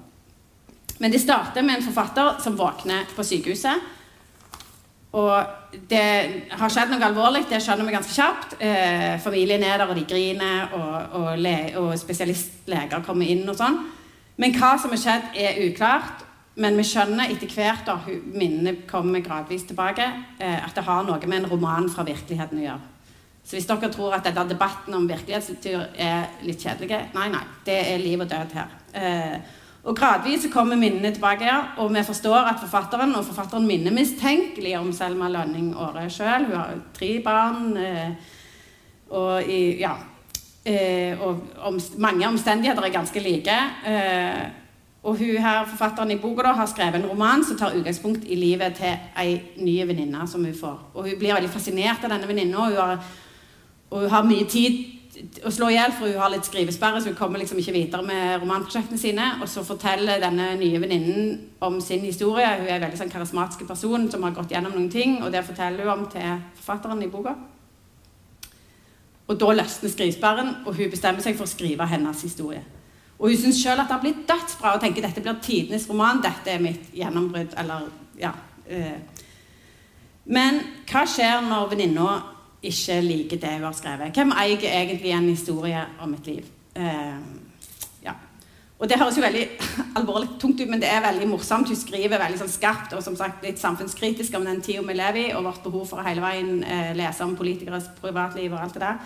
Men 1.00 1.14
det 1.14 1.22
starter 1.24 1.64
med 1.64 1.80
en 1.80 1.86
forfatter 1.86 2.42
som 2.44 2.58
våkner 2.60 3.08
på 3.16 3.24
sykehuset 3.24 3.96
og 5.18 5.80
det 5.90 6.50
har 6.54 6.70
skjedd 6.70 6.92
noe 6.92 7.06
alvorlig, 7.08 7.48
det 7.50 7.62
skjønner 7.66 7.88
vi 7.88 7.96
ganske 7.96 8.14
kjapt. 8.14 8.60
Eh, 8.62 9.16
familien 9.24 9.64
er 9.66 9.80
der, 9.82 9.90
og 9.90 9.98
de 9.98 10.06
griner, 10.06 10.70
og, 10.78 11.16
og, 11.18 11.48
og 11.82 11.94
spesialistleger 11.98 13.02
kommer 13.06 13.30
inn 13.30 13.48
og 13.50 13.58
sånn. 13.58 13.80
Men 14.40 14.54
hva 14.54 14.76
som 14.80 14.94
har 14.94 15.02
skjedd, 15.02 15.32
er 15.34 15.64
uklart. 15.66 16.26
Men 16.60 16.76
vi 16.78 16.84
skjønner 16.86 17.32
etter 17.32 17.50
hvert, 17.56 17.88
da 17.88 17.96
minnene 18.36 18.84
kommer 18.90 19.24
gradvis 19.24 19.64
tilbake, 19.70 20.06
eh, 20.38 20.60
at 20.60 20.76
det 20.78 20.86
har 20.86 21.06
noe 21.08 21.20
med 21.26 21.42
en 21.42 21.52
roman 21.56 21.90
fra 21.90 22.06
virkeligheten 22.06 22.60
å 22.60 22.66
gjøre. 22.68 22.96
Så 23.50 23.58
hvis 23.58 23.66
dere 23.66 23.90
tror 23.90 24.14
at 24.14 24.28
denne 24.28 24.44
debatten 24.46 24.94
om 24.94 25.08
virkelighetslitteratur 25.10 25.96
er 25.98 26.28
litt 26.46 26.62
kjedelig 26.62 27.00
Nei, 27.16 27.32
nei. 27.34 27.42
Det 27.66 27.78
er 27.96 27.98
liv 27.98 28.22
og 28.22 28.30
død 28.30 28.54
her. 28.54 28.76
Eh, 28.94 29.56
og 29.90 29.96
Gradvis 29.98 30.46
kommer 30.54 30.78
minnene 30.78 31.10
tilbake, 31.16 31.48
her, 31.48 31.72
og 31.82 31.90
vi 31.96 32.04
forstår 32.06 32.52
at 32.52 32.60
forfatteren 32.62 33.16
og 33.16 33.26
forfatteren 33.26 33.66
minner 33.66 33.96
mistenkelig 33.96 34.76
om 34.78 34.92
Selma 34.94 35.32
Lønning 35.34 35.72
Aare 35.74 36.04
sjøl. 36.14 36.46
Hun 36.46 36.58
har 36.60 36.76
tre 36.94 37.10
barn. 37.26 37.78
Eh, 37.78 38.36
og, 39.10 39.50
i, 39.50 39.80
ja, 39.80 39.96
eh, 40.66 41.18
og 41.18 41.40
om, 41.66 41.80
mange 41.98 42.28
omstendigheter 42.28 42.86
er 42.86 42.94
ganske 42.94 43.24
like. 43.24 43.56
Eh, 43.90 44.44
og 45.04 45.18
hun 45.18 45.40
her, 45.42 45.64
forfatteren 45.72 46.12
i 46.12 46.20
boka 46.22 46.54
har 46.54 46.68
skrevet 46.70 47.00
en 47.00 47.08
roman 47.10 47.42
som 47.48 47.58
tar 47.58 47.74
utgangspunkt 47.74 48.28
i 48.28 48.36
livet 48.36 48.78
til 48.78 48.94
ei 49.18 49.40
ny 49.58 49.80
venninne 49.88 50.28
som 50.28 50.44
hun 50.46 50.54
får. 50.54 50.78
Og 50.94 51.08
hun 51.08 51.18
blir 51.18 51.34
veldig 51.34 51.50
fascinert 51.50 52.04
av 52.04 52.14
denne 52.14 52.28
venninna, 52.28 52.68
og, 53.90 54.02
hun 54.02 54.10
har 54.14 54.26
mye 54.28 54.48
tid 54.50 54.80
å 55.44 55.52
slå 55.52 55.70
i 55.72 55.76
hjel, 55.76 55.92
for 55.98 56.08
hun 56.08 56.22
har 56.22 56.32
litt 56.32 56.48
skrivesperre, 56.48 57.02
så 57.02 57.12
hun 57.12 57.18
kommer 57.18 57.42
liksom 57.42 57.60
ikke 57.60 57.76
videre 57.76 58.06
med 58.06 58.40
romanprosjektene 58.40 59.00
sine. 59.02 59.26
Og 59.42 59.50
så 59.52 59.66
forteller 59.68 60.22
denne 60.22 60.54
nye 60.60 60.80
venninnen 60.80 61.34
om 61.66 61.80
sin 61.84 62.06
historie. 62.06 62.48
Hun 62.62 62.68
er 62.70 62.78
en 62.78 62.86
veldig 62.86 63.00
sånn 63.02 63.12
karismatisk 63.12 63.66
person 63.68 64.08
som 64.12 64.24
har 64.24 64.36
gått 64.38 64.54
gjennom 64.54 64.78
noen 64.78 64.92
ting, 64.94 65.20
og 65.24 65.34
det 65.34 65.44
forteller 65.48 65.84
hun 65.84 65.96
om 65.98 66.10
til 66.14 66.44
forfatteren 66.62 67.04
i 67.04 67.12
boka. 67.12 67.36
Og 69.30 69.38
da 69.38 69.54
løsner 69.54 69.92
skrivesperren, 69.94 70.56
og 70.66 70.78
hun 70.78 70.92
bestemmer 70.94 71.26
seg 71.26 71.38
for 71.38 71.46
å 71.46 71.52
skrive 71.52 71.86
hennes 71.90 72.24
historie. 72.26 72.64
Og 73.20 73.30
hun 73.30 73.42
syns 73.42 73.60
sjøl 73.60 73.76
at 73.76 73.90
det 73.90 73.98
har 73.98 74.04
blitt 74.04 74.24
dødsbra 74.30 74.78
og 74.78 74.82
tenker 74.82 75.04
dette 75.04 75.22
blir 75.22 75.42
tidenes 75.44 75.90
roman. 75.90 76.22
Dette 76.24 76.54
er 76.54 76.64
mitt 76.64 76.94
gjennombrudd. 76.96 77.52
Eller, 77.60 77.90
ja. 78.18 78.32
Eh. 78.66 78.96
Men 80.32 80.62
hva 80.88 81.04
skjer 81.10 81.44
når 81.44 81.74
venninna 81.74 82.14
ikke 82.64 83.02
liker 83.02 83.40
det 83.40 83.54
hun 83.58 83.68
har 83.70 83.78
skrevet? 83.78 84.16
Hvem 84.16 84.34
eier 84.36 84.66
egentlig 84.68 85.14
en 85.16 85.30
historie 85.30 85.84
om 86.04 86.16
et 86.18 86.28
liv? 86.28 86.50
Eh, 86.76 87.22
ja. 88.04 88.16
Og 88.80 88.90
det 88.90 89.00
høres 89.00 89.18
jo 89.18 89.24
veldig 89.24 89.46
alvorlig 90.00 90.34
tungt 90.42 90.60
ut, 90.60 90.68
men 90.70 90.82
det 90.82 90.92
er 90.92 91.06
veldig 91.06 91.30
morsomt. 91.32 91.72
Hun 91.72 91.80
skriver 91.80 92.20
veldig 92.20 92.42
sånn 92.42 92.52
skarpt 92.52 92.98
og 92.98 93.06
som 93.06 93.16
sagt 93.20 93.46
litt 93.48 93.62
samfunnskritisk 93.62 94.36
om 94.36 94.48
den 94.48 94.62
tida 94.66 94.84
vi 94.84 94.98
lever 94.98 95.24
i, 95.24 95.32
og 95.38 95.48
vårt 95.48 95.64
behov 95.64 95.88
for 95.92 96.02
å 96.02 96.08
hele 96.08 96.24
veien 96.24 96.62
eh, 96.64 96.94
lese 97.00 97.24
om 97.26 97.38
politikeres 97.40 97.92
privatliv 98.02 98.54
og 98.54 98.62
alt 98.64 98.78
det 98.78 98.86
der. 98.86 99.02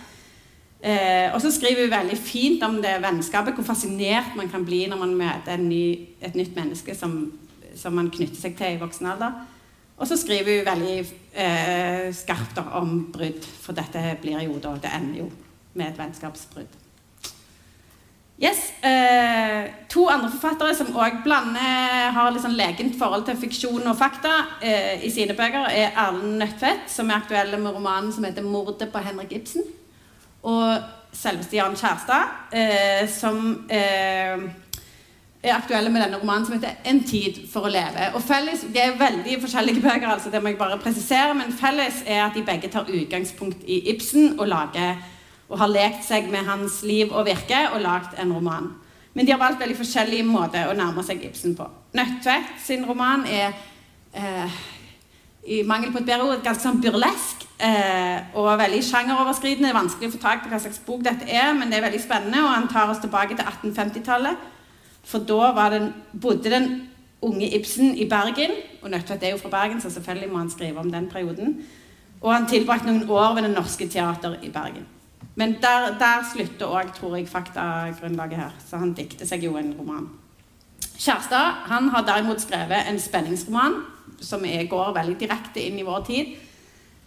Eh, 0.83 1.29
og 1.31 1.39
så 1.39 1.47
skriver 1.53 1.85
hun 1.85 1.93
veldig 1.93 2.17
fint 2.19 2.63
om 2.65 2.81
det 2.83 2.97
vennskapet, 3.05 3.55
hvor 3.55 3.63
fascinert 3.63 4.35
man 4.35 4.49
kan 4.51 4.65
bli 4.67 4.81
når 4.91 4.99
man 4.99 5.15
møter 5.15 5.61
ny, 5.61 6.09
et 6.19 6.35
nytt 6.35 6.57
menneske 6.57 6.95
som, 6.97 7.31
som, 7.75 7.95
man 7.95 8.09
knytter 8.11 8.35
seg 8.41 8.57
til 8.59 8.75
i 8.75 8.81
voksen 8.81 9.07
alder. 9.13 9.37
Og 9.97 10.08
så 10.10 10.17
skriver 10.17 10.58
hun 10.58 10.67
veldig 10.67 10.95
eh, 11.34 12.08
skarpt 12.15 12.62
om 12.63 12.95
brudd, 13.13 13.45
for 13.62 13.77
dette 13.77 14.17
blir 14.21 14.41
jo 14.47 14.58
da 14.62 14.73
Det 14.82 14.93
ender 14.93 15.19
jo 15.23 15.27
med 15.73 15.91
et 15.91 15.99
vennskapsbrudd. 15.99 16.79
Yes, 18.41 18.73
eh, 18.82 19.69
To 19.93 20.08
andre 20.10 20.32
forfattere 20.34 20.73
som 20.75 20.89
òg 20.97 21.21
har 21.23 22.32
liksom 22.34 22.56
legent 22.58 22.97
forhold 22.97 23.25
til 23.25 23.38
fiksjon 23.38 23.88
og 23.88 23.97
fakta 23.97 24.34
eh, 24.62 25.06
i 25.06 25.10
sine 25.10 25.34
bøker, 25.38 25.69
er 25.69 25.93
Erlend 25.95 26.39
Nødtvedt, 26.41 26.89
som 26.89 27.10
er 27.10 27.21
aktuelle 27.21 27.58
med 27.58 27.71
romanen 27.71 28.12
som 28.12 28.23
heter 28.23 28.41
'Mordet 28.41 28.91
på 28.91 28.99
Henrik 28.99 29.32
Ibsen' 29.32 29.69
og 30.43 30.77
selveste 31.13 31.56
Jan 31.56 31.75
Kjærstad, 31.75 32.23
eh, 32.51 33.10
som 33.10 33.65
eh, 33.69 34.38
er 35.43 35.56
aktuelle 35.56 35.89
med 35.91 36.01
denne 36.01 36.17
romanen 36.21 36.45
som 36.45 36.56
heter 36.56 36.75
'En 36.86 37.03
tid 37.03 37.49
for 37.53 37.62
å 37.62 37.71
leve'. 37.71 38.15
Og 38.15 38.21
felles, 38.21 38.62
Det 38.62 38.84
er 38.84 38.97
veldig 38.97 39.41
forskjellige 39.41 39.82
bøker, 39.88 40.08
altså 40.08 40.29
det 40.29 40.41
må 40.43 40.47
jeg 40.47 40.58
bare 40.58 40.77
presisere, 40.77 41.34
men 41.34 41.53
felles 41.53 42.03
er 42.06 42.25
at 42.25 42.32
de 42.36 42.43
begge 42.43 42.67
tar 42.67 42.86
utgangspunkt 42.86 43.58
i 43.67 43.89
Ibsen 43.95 44.39
og, 44.39 44.47
lager, 44.47 44.95
og 45.49 45.60
har 45.60 45.67
lekt 45.67 46.06
seg 46.06 46.32
med 46.32 46.39
hans 46.39 46.84
liv 46.84 47.12
og 47.12 47.25
virke 47.25 47.69
og 47.73 47.82
lagd 47.82 48.19
en 48.19 48.34
roman. 48.34 48.71
Men 49.13 49.25
de 49.25 49.32
har 49.32 49.39
valgt 49.39 49.60
veldig 49.60 49.77
forskjellige 49.77 50.23
måter 50.23 50.67
å 50.67 50.73
nærme 50.73 51.03
seg 51.03 51.23
Ibsen 51.23 51.56
på. 51.56 51.67
Nødtvedt 51.93 52.63
sin 52.65 52.86
roman 52.86 53.25
er 53.27 53.51
eh, 54.13 54.49
i 55.47 55.63
mangel 55.63 55.91
på 55.91 55.97
et 55.97 56.06
bedre 56.06 56.23
ord 56.23 56.43
ganske 56.43 56.63
sånn 56.63 56.82
burlesk. 56.82 57.43
Eh, 57.63 58.19
og 58.34 58.58
veldig 58.60 58.82
sjangeroverskridende. 58.84 59.69
Er 59.69 59.77
vanskelig 59.77 60.10
å 60.10 60.15
få 60.15 60.21
tak 60.23 60.43
på 60.43 60.49
hva 60.49 60.60
slags 60.60 60.82
bok 60.84 61.03
dette 61.06 61.29
er, 61.29 61.53
men 61.53 61.69
det 61.69 61.77
er 61.77 61.86
veldig 61.86 62.01
spennende, 62.01 62.41
og 62.43 62.56
han 62.56 62.67
tar 62.67 62.89
oss 62.89 63.03
tilbake 63.03 63.38
til 63.38 63.45
1850-tallet. 63.45 64.49
For 65.03 65.19
da 65.19 65.69
den, 65.69 65.93
bodde 66.21 66.51
den 66.51 66.89
unge 67.21 67.49
Ibsen 67.55 67.97
i 67.97 68.09
Bergen, 68.09 68.51
og 68.81 68.89
Nødtvedt 68.89 69.23
er 69.23 69.29
jo 69.31 69.37
fra 69.37 69.49
Bergen, 69.49 69.81
så 69.81 69.89
selvfølgelig 69.89 70.31
må 70.31 70.37
han 70.37 70.49
skrive 70.49 70.79
om 70.79 70.91
den 70.91 71.09
perioden. 71.09 71.57
Og 72.21 72.33
han 72.35 72.47
tilbrakte 72.47 72.87
noen 72.87 73.09
år 73.09 73.33
ved 73.35 73.43
Det 73.43 73.51
Norske 73.51 73.87
Teater 73.87 74.35
i 74.43 74.49
Bergen. 74.49 74.87
Men 75.35 75.55
der, 75.61 75.95
der 75.99 76.23
slutter 76.33 76.67
òg, 76.67 76.93
tror 76.95 77.15
jeg, 77.15 77.27
faktagrunnlaget 77.27 78.37
her. 78.37 78.51
Så 78.69 78.77
han 78.77 78.93
dikter 78.93 79.25
seg 79.25 79.43
jo 79.43 79.57
en 79.57 79.73
roman. 79.79 80.09
Kjærstad 80.93 81.67
han 81.67 81.89
har 81.89 82.05
derimot 82.05 82.41
skrevet 82.41 82.89
en 82.89 82.99
spenningsroman 82.99 83.81
som 84.21 84.45
går 84.69 84.93
veldig 84.95 85.17
direkte 85.19 85.63
inn 85.63 85.79
i 85.79 85.85
vår 85.87 86.03
tid. 86.07 86.35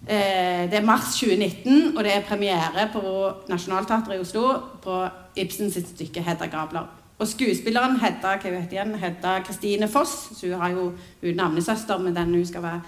Eh, 0.06 0.66
det 0.70 0.80
er 0.80 0.84
mars 0.84 1.14
2019, 1.16 1.96
og 1.96 2.04
det 2.04 2.12
er 2.12 2.26
premiere 2.28 2.88
på 2.92 3.02
Nationaltheatret 3.48 4.18
i 4.18 4.20
Oslo 4.20 4.52
på 4.82 5.06
Ibsens 5.36 5.78
stykke 5.94 6.20
'Hedda 6.20 6.46
Gabler'. 6.46 6.95
Og 7.16 7.28
skuespilleren 7.28 7.96
Hedda 8.00 8.34
hva 8.36 8.50
heter 8.58 8.76
igjen? 8.76 8.94
Hedda 9.00 9.38
Kristine 9.46 9.88
Foss, 9.88 10.14
så 10.36 10.50
hun 10.50 10.60
har 10.60 10.74
jo 10.74 10.90
hun 11.22 11.38
navnesøster 11.38 11.98
med 11.98 12.16
den 12.16 12.34
hun 12.34 12.46
skal 12.46 12.62
være, 12.62 12.80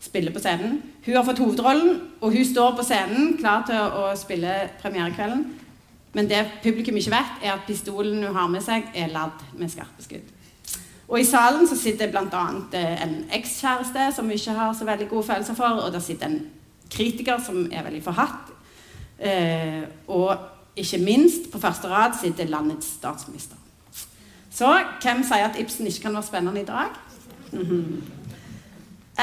spille 0.00 0.32
på 0.32 0.40
scenen. 0.40 0.82
Hun 1.06 1.16
har 1.16 1.24
fått 1.24 1.40
hovedrollen, 1.40 2.00
og 2.20 2.32
hun 2.32 2.44
står 2.44 2.76
på 2.76 2.84
scenen 2.84 3.34
klar 3.40 3.64
til 3.68 3.76
å 3.76 4.10
spille 4.16 4.54
premierekvelden. 4.80 5.46
Men 6.12 6.28
det 6.28 6.40
publikum 6.62 6.96
ikke 6.96 7.12
vet, 7.12 7.34
er 7.44 7.54
at 7.54 7.66
pistolen 7.66 8.24
hun 8.24 8.36
har 8.36 8.48
med 8.48 8.64
seg, 8.64 8.88
er 8.94 9.12
ladd 9.12 9.44
med 9.56 9.72
skarpe 9.72 10.04
skudd. 10.04 10.32
Og 11.10 11.20
i 11.20 11.26
salen 11.26 11.68
så 11.68 11.76
sitter 11.78 12.10
bl.a. 12.10 12.42
Eh, 12.76 13.04
en 13.04 13.14
ekskjæreste 13.34 14.10
som 14.16 14.28
vi 14.28 14.38
ikke 14.38 14.56
har 14.56 14.74
så 14.78 14.88
veldig 14.88 15.08
gode 15.10 15.26
følelser 15.26 15.56
for, 15.58 15.80
og 15.84 15.92
der 15.92 16.04
sitter 16.04 16.30
en 16.30 16.40
kritiker 16.90 17.40
som 17.42 17.64
er 17.72 17.84
veldig 17.86 18.02
forhatt. 18.04 18.52
Eh, 19.18 19.82
og 20.08 20.36
ikke 20.76 21.02
minst, 21.02 21.50
på 21.52 21.60
første 21.60 21.88
rad 21.90 22.16
sitter 22.20 22.48
landets 22.48 22.94
statsminister. 23.00 23.59
Så 24.50 24.66
hvem 25.02 25.22
sier 25.24 25.46
at 25.46 25.58
Ibsen 25.58 25.86
ikke 25.86 26.08
kan 26.08 26.14
være 26.14 26.26
spennende 26.26 26.60
i 26.60 26.64
dag? 26.64 26.88
Mm 27.52 27.64
-hmm. 27.64 28.02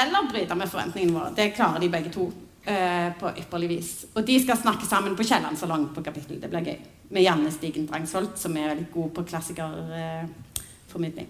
Eller 0.01 0.31
bryte 0.31 0.55
med 0.55 0.67
forventningene 0.67 1.19
våre. 1.19 1.33
Det 1.35 1.53
klarer 1.53 1.79
de 1.79 1.89
begge 1.89 2.09
to. 2.09 2.31
Eh, 2.67 3.11
på 3.19 3.29
ypperlig 3.39 3.69
vis. 3.69 4.05
Og 4.15 4.27
de 4.27 4.43
skal 4.43 4.57
snakke 4.57 4.85
sammen 4.85 5.15
på 5.15 5.23
Kielland 5.23 5.57
salong 5.57 5.95
på 5.95 6.01
kapittel. 6.03 6.41
Det 6.41 6.49
blir 6.49 6.65
gøy. 6.65 6.75
Med 7.09 7.23
Janne 7.23 7.51
Stigen 7.51 7.87
Drangsholt, 7.87 8.39
som 8.39 8.57
er 8.57 8.67
veldig 8.67 8.87
god 8.93 9.09
på 9.09 9.23
klassikerformidling. 9.23 11.27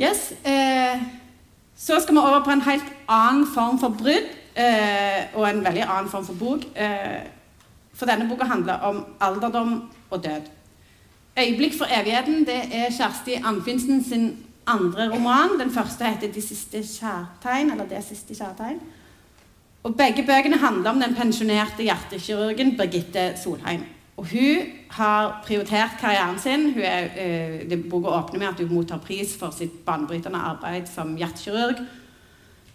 Yes. 0.00 0.32
Eh, 0.44 1.02
så 1.76 2.00
skal 2.00 2.14
vi 2.14 2.20
over 2.20 2.44
på 2.44 2.50
en 2.50 2.60
helt 2.60 2.84
annen 3.08 3.46
form 3.54 3.78
for 3.78 3.88
brudd, 3.88 4.28
eh, 4.56 5.24
og 5.34 5.48
en 5.48 5.64
veldig 5.64 5.82
annen 5.86 6.10
form 6.10 6.26
for 6.26 6.34
bok. 6.34 6.58
Eh, 6.76 7.20
for 7.94 8.06
denne 8.06 8.28
boka 8.28 8.44
handler 8.44 8.74
om 8.84 9.04
alderdom 9.20 9.90
og 10.10 10.24
død. 10.24 10.42
'Øyeblikk 11.36 11.78
for 11.78 11.84
evigheten' 11.84 12.46
det 12.46 12.62
er 12.72 12.90
Kjersti 12.90 13.32
Anfinsen 13.44 14.04
sin 14.04 14.36
andre 14.66 15.14
roman. 15.14 15.60
Den 15.60 15.70
første 15.70 16.04
heter 16.04 16.32
'De 16.32 16.42
siste 16.42 16.78
kjærtegn', 16.78 17.72
eller 17.72 17.84
'Det 17.84 18.04
siste 18.04 18.34
kjærtegn'. 18.34 18.80
Og 19.82 19.94
Begge 19.94 20.22
bøkene 20.26 20.56
handler 20.56 20.90
om 20.90 21.00
den 21.00 21.14
pensjonerte 21.14 21.82
hjertekirurgen 21.82 22.76
Birgitte 22.76 23.34
Solheim. 23.44 23.80
Og 24.16 24.26
hun 24.30 24.56
har 24.90 25.42
prioritert 25.46 25.90
karrieren 26.00 26.38
sin. 26.38 26.72
Hun 26.72 26.82
er, 26.82 27.04
øh, 27.04 27.70
det 27.70 27.90
Boka 27.90 28.08
åpner 28.08 28.38
med 28.38 28.46
at 28.46 28.60
hun 28.60 28.74
mottar 28.74 28.98
pris 28.98 29.36
for 29.38 29.50
sitt 29.58 29.84
banebrytende 29.84 30.38
arbeid 30.38 30.86
som 30.94 31.16
hjertekirurg. 31.16 31.76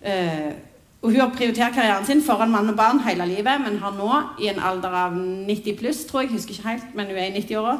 Uh, 0.01 0.53
og 1.01 1.09
hun 1.09 1.19
har 1.19 1.33
prioritert 1.37 1.73
karrieren 1.73 2.05
sin 2.05 2.23
foran 2.23 2.51
mann 2.51 2.69
og 2.69 2.75
barn 2.75 2.99
hele 2.99 3.25
livet, 3.25 3.61
men 3.65 3.77
har 3.77 3.91
nå, 3.97 4.43
i 4.43 4.47
en 4.47 4.59
alder 4.59 4.89
av 4.89 5.13
90 5.13 5.77
pluss, 5.77 6.05
tror 6.05 6.21
jeg, 6.21 6.29
husker 6.29 6.51
ikke 6.51 6.69
helt, 6.69 6.95
men 6.95 7.05
hun 7.05 7.15
er 7.15 7.23
i 7.25 7.39
90-åra, 7.39 7.77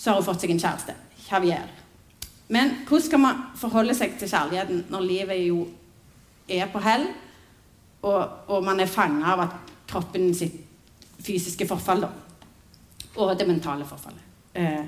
så 0.00 0.10
har 0.10 0.20
hun 0.20 0.26
fått 0.30 0.46
seg 0.46 0.54
en 0.54 0.62
kjæreste. 0.62 0.96
Javier. 1.26 1.68
Men 2.50 2.72
hvordan 2.88 3.06
skal 3.06 3.22
man 3.22 3.44
forholde 3.60 3.94
seg 3.94 4.16
til 4.18 4.30
kjærligheten 4.32 4.86
når 4.90 5.06
livet 5.06 5.44
jo 5.44 5.66
er 6.50 6.72
på 6.72 6.80
hell, 6.82 7.04
og, 8.00 8.48
og 8.48 8.64
man 8.64 8.80
er 8.80 8.90
fanga 8.90 9.36
av 9.36 9.44
at 9.44 9.70
kroppen 9.90 10.32
sitt 10.34 10.56
fysiske 11.20 11.68
forfall, 11.68 12.08
da 12.08 12.10
og 13.16 13.38
det 13.38 13.46
mentale 13.48 13.86
forfallet. 13.86 14.26
Eh, 14.54 14.84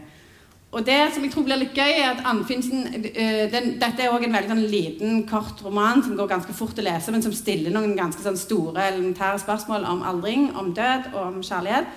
og 0.72 0.87
det 0.87 1.01
som 1.12 1.25
jeg 1.25 1.33
tror 1.35 1.44
blir 1.44 1.61
litt 1.61 1.77
gøy, 1.77 1.90
er 1.90 2.14
at 2.14 2.22
Anfinsen 2.27 2.87
eh, 2.88 3.44
Dette 3.53 3.90
er 4.01 4.09
også 4.09 4.25
en 4.29 4.37
veldig 4.37 4.53
sånn, 4.55 4.62
liten, 4.72 5.18
kort 5.29 5.61
roman 5.64 6.01
som 6.05 6.16
går 6.16 6.31
ganske 6.31 6.55
fort 6.57 6.79
å 6.81 6.87
lese, 6.87 7.12
men 7.12 7.25
som 7.25 7.35
stiller 7.37 7.75
noen 7.75 7.92
ganske 7.98 8.25
sånn, 8.25 8.40
store 8.40 8.87
elementære 8.94 9.42
spørsmål 9.42 9.85
om 9.90 10.07
aldring, 10.09 10.48
om 10.57 10.72
død 10.75 11.12
og 11.12 11.22
om 11.27 11.42
kjærlighet. 11.44 11.92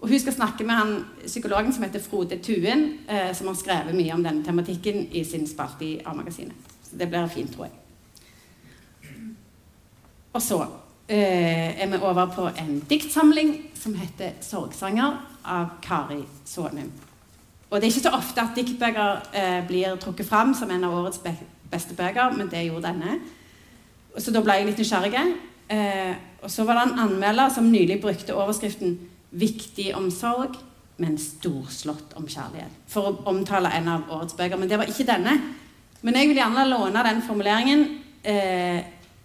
Og 0.00 0.08
Hun 0.08 0.18
skal 0.18 0.32
snakke 0.32 0.64
med 0.64 0.74
han 0.74 1.04
psykologen 1.26 1.72
som 1.72 1.84
heter 1.84 2.00
Frode 2.00 2.38
Tuen, 2.42 2.98
eh, 3.08 3.34
som 3.36 3.46
har 3.46 3.54
skrevet 3.54 3.94
mye 3.94 4.14
om 4.14 4.24
denne 4.24 4.44
tematikken 4.44 5.08
i 5.12 5.24
sin 5.24 5.46
spalte 5.48 5.84
i 5.84 6.00
A-magasinet. 6.06 6.56
Så 6.82 6.96
det 6.96 7.08
blir 7.08 7.26
fint, 7.26 7.52
tror 7.52 7.64
jeg. 7.64 7.72
Og 10.32 10.42
så 10.42 10.60
eh, 11.08 11.82
er 11.82 11.86
vi 11.90 11.96
over 12.00 12.26
på 12.26 12.48
en 12.48 12.80
diktsamling 12.90 13.70
som 13.74 13.94
heter 13.94 14.30
'Sorgsanger' 14.40 15.16
av 15.44 15.66
Kari 15.82 16.24
Svanum. 16.44 16.92
Og 17.70 17.80
det 17.80 17.86
er 17.86 17.92
ikke 17.92 18.08
så 18.08 18.16
ofte 18.16 18.40
at 18.40 18.56
diktbøker 18.56 19.20
eh, 19.34 19.66
blir 19.66 19.96
trukket 19.96 20.26
fram 20.26 20.54
som 20.54 20.70
en 20.70 20.84
av 20.84 20.94
årets 20.94 21.18
be 21.18 21.36
beste 21.70 21.94
bøker, 21.94 22.32
men 22.36 22.48
det 22.50 22.66
gjorde 22.66 22.82
denne. 22.88 23.20
Så 24.18 24.32
da 24.34 24.40
ble 24.42 24.52
jeg 24.52 24.66
litt 24.66 24.78
nysgjerrig. 24.78 25.34
Eh, 25.70 26.14
og 26.42 26.50
så 26.50 26.64
var 26.64 26.74
det 26.74 26.92
en 26.92 26.98
anmelder 26.98 27.48
som 27.48 27.68
nylig 27.70 28.00
brukte 28.02 28.34
overskriften 28.34 28.98
'Viktig 29.30 29.94
omsorg, 29.94 30.56
men 30.96 31.18
storslått 31.18 32.16
om 32.16 32.26
kjærlighet'. 32.26 32.80
For 32.88 33.08
å 33.08 33.22
omtale 33.30 33.70
en 33.76 33.88
av 33.88 34.10
årets 34.10 34.34
bøker. 34.34 34.56
Men 34.56 34.68
det 34.68 34.78
var 34.78 34.90
ikke 34.90 35.06
denne. 35.06 35.40
Men 36.02 36.16
jeg 36.16 36.28
vil 36.28 36.36
gjerne 36.36 36.68
låne 36.68 37.04
den 37.04 37.22
formuleringen 37.22 37.86
eh, 38.24 38.82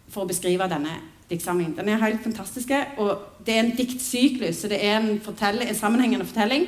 for 0.10 0.24
å 0.24 0.30
beskrive 0.30 0.70
denne 0.70 1.00
diktsamlingen. 1.30 1.76
Den 1.78 1.90
er 1.90 2.04
helt 2.04 2.24
fantastisk. 2.24 2.72
Og 2.98 3.18
det 3.46 3.56
er 3.56 3.64
en 3.64 3.76
diktsyklus, 3.78 4.62
så 4.62 4.68
det 4.68 4.86
er 4.86 5.00
en, 5.00 5.20
en 5.20 5.76
sammenhengende 5.76 6.26
fortelling 6.26 6.68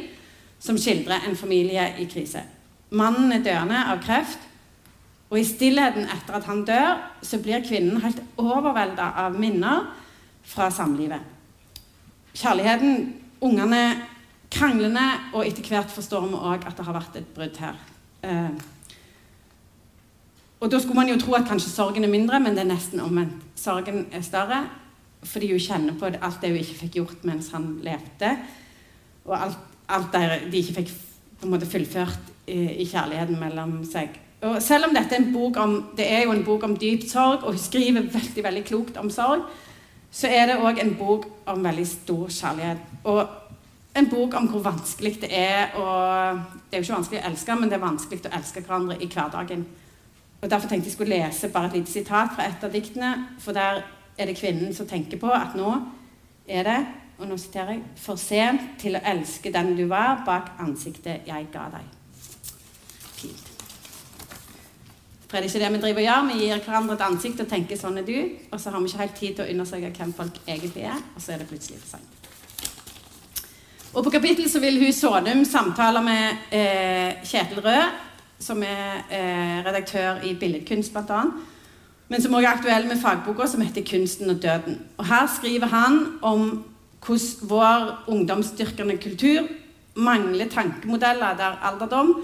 som 0.59 0.77
skildrer 0.77 1.27
en 1.27 1.35
familie 1.35 1.93
i 1.99 2.07
krise. 2.09 2.41
Mannen 2.89 3.31
er 3.31 3.43
døende 3.43 3.83
av 3.91 4.01
kreft. 4.03 4.39
Og 5.27 5.41
i 5.41 5.45
stillheten 5.47 6.07
etter 6.07 6.37
at 6.37 6.45
han 6.47 6.63
dør, 6.65 7.01
så 7.21 7.39
blir 7.43 7.65
kvinnen 7.65 7.99
helt 8.01 8.21
overvelda 8.39 9.11
av 9.25 9.35
minner 9.39 9.89
fra 10.47 10.69
samlivet. 10.71 11.19
Kjærligheten, 12.37 13.16
ungene, 13.43 13.83
kranglende, 14.51 15.05
og 15.35 15.45
etter 15.45 15.65
hvert 15.67 15.91
forstår 15.91 16.25
vi 16.27 16.39
òg 16.39 16.65
at 16.67 16.77
det 16.77 16.87
har 16.87 16.95
vært 16.95 17.19
et 17.19 17.31
brudd 17.35 17.61
her. 17.61 17.79
Eh, 18.23 18.65
og 20.57 20.71
da 20.71 20.79
skulle 20.81 20.97
man 20.97 21.11
jo 21.11 21.19
tro 21.21 21.35
at 21.37 21.47
kanskje 21.49 21.69
sorgen 21.69 22.07
er 22.07 22.11
mindre, 22.11 22.39
men 22.41 22.55
det 22.57 22.63
er 22.63 22.71
nesten 22.71 23.01
omvendt. 23.03 23.43
Sorgen 23.57 24.07
er 24.11 24.25
større 24.25 24.65
fordi 25.27 25.49
hun 25.49 25.59
kjenner 25.59 25.95
på 25.97 26.07
alt 26.13 26.37
det 26.43 26.51
hun 26.53 26.59
ikke 26.61 26.77
fikk 26.83 26.97
gjort 26.99 27.23
mens 27.27 27.49
han 27.51 27.65
levde. 27.83 28.29
Og 29.25 29.33
alt, 29.35 29.57
alt 29.89 30.13
det 30.13 30.51
de 30.53 30.61
ikke 30.61 30.75
fikk 30.77 30.93
på 31.41 31.47
en 31.47 31.53
måte 31.53 31.69
fullført 31.69 32.31
i, 32.47 32.83
i, 32.83 32.85
kjærligheten 32.87 33.39
mellom 33.41 33.79
seg. 33.85 34.13
Og 34.45 34.59
selv 34.63 34.87
om 34.87 34.93
dette 34.95 35.17
er 35.17 35.23
en 35.23 35.33
bok 35.33 35.57
om, 35.61 35.73
det 35.97 36.05
er 36.05 36.23
jo 36.25 36.35
en 36.35 36.45
bok 36.45 36.63
om 36.67 36.77
dyp 36.79 37.03
sorg, 37.09 37.43
og 37.43 37.57
hun 37.57 37.61
skriver 37.61 38.05
veldig 38.13 38.45
veldig 38.45 38.63
klokt 38.69 38.99
om 39.01 39.09
sorg, 39.13 39.45
så 40.11 40.29
er 40.31 40.47
det 40.49 40.59
òg 40.63 40.79
en 40.81 40.93
bok 40.97 41.25
om 41.51 41.63
veldig 41.63 41.87
stor 41.87 42.29
kjærlighet. 42.31 42.85
Og 43.03 43.27
en 43.97 44.09
bok 44.09 44.37
om 44.37 44.47
hvor 44.51 44.63
vanskelig 44.65 45.17
det 45.21 45.31
er 45.33 45.75
å 45.77 45.87
Det 46.67 46.75
er 46.75 46.81
jo 46.81 46.83
ikke 46.83 46.97
vanskelig 46.97 47.19
å 47.21 47.27
elske, 47.29 47.55
men 47.55 47.69
det 47.69 47.77
er 47.77 47.83
vanskelig 47.85 48.25
å 48.27 48.35
elske 48.35 48.61
hverandre 48.61 48.97
i 48.99 49.07
hverdagen. 49.07 49.65
Og 50.41 50.49
Derfor 50.49 50.69
tenkte 50.69 50.89
jeg 50.89 50.93
skulle 50.93 51.15
lese 51.15 51.49
bare 51.49 51.71
et 51.71 51.77
lite 51.79 51.91
sitat 51.91 52.35
fra 52.35 52.45
et 52.45 52.63
av 52.63 52.71
diktene. 52.71 53.13
For 53.39 53.55
der 53.55 53.83
er 54.17 54.25
det 54.25 54.37
kvinnen 54.37 54.73
som 54.75 54.87
tenker 54.87 55.17
på 55.17 55.31
at 55.31 55.55
nå 55.55 55.71
er 56.47 56.63
det 56.63 56.79
og 57.17 57.27
nå 57.27 57.37
siterer 57.37 57.71
jeg, 57.71 57.83
for 57.97 58.19
sent 58.21 58.75
til 58.81 58.97
å 58.97 59.01
elske 59.09 59.49
den 59.53 59.73
du 59.77 59.87
var, 59.89 60.21
bak 60.25 60.51
ansiktet 60.61 61.25
jeg 61.25 61.47
ga 61.53 61.65
deg. 61.73 61.87
Fint. 63.17 63.47
For 65.27 65.37
er 65.37 65.43
det 65.43 65.49
ikke 65.53 65.65
det 65.65 65.73
vi 65.73 65.81
driver 65.83 65.99
og 66.01 66.07
gjør? 66.07 66.27
Vi 66.27 66.45
gir 66.45 66.61
hverandre 66.63 66.93
et 66.95 67.01
ansikt 67.01 67.41
og 67.43 67.47
tenker 67.47 67.75
'sånn 67.75 67.97
er 67.97 68.05
du', 68.05 68.31
og 68.51 68.59
så 68.59 68.69
har 68.69 68.79
vi 68.79 68.85
ikke 68.85 68.97
helt 68.97 69.15
tid 69.15 69.35
til 69.35 69.45
å 69.45 69.49
undersøke 69.51 69.91
hvem 69.97 70.13
folk 70.13 70.35
egentlig 70.47 70.83
er, 70.83 71.01
og 71.15 71.21
så 71.21 71.33
er 71.33 71.37
det 71.37 71.47
plutselig 71.47 71.79
for 71.79 71.97
seint. 71.97 72.17
Og 73.93 74.03
på 74.03 74.09
kapittel 74.09 74.49
så 74.49 74.59
vil 74.59 74.79
hun 74.79 74.93
Sånum 74.93 75.45
samtale 75.45 76.03
med 76.03 76.37
eh, 76.51 77.13
Kjetil 77.23 77.59
Rød 77.65 78.07
som 78.39 78.63
er 78.63 79.03
eh, 79.09 79.65
redaktør 79.65 80.21
i 80.23 80.35
Billedkunst, 80.39 80.93
bl.a. 80.93 81.21
Men 82.07 82.21
som 82.21 82.33
også 82.33 82.47
er 82.47 82.53
aktuell 82.53 82.87
med 82.87 83.01
fagboka 83.01 83.47
som 83.47 83.61
heter 83.61 83.81
'Kunsten 83.81 84.29
og 84.29 84.37
døden'. 84.43 84.77
Og 84.97 85.05
Her 85.05 85.27
skriver 85.27 85.67
han 85.67 86.19
om 86.21 86.63
hvordan 87.05 87.49
vår 87.49 88.03
ungdomsdyrkende 88.07 88.97
kultur 88.97 89.47
mangler 89.95 90.49
tankemodeller 90.49 91.37
der 91.37 91.59
alderdom 91.63 92.15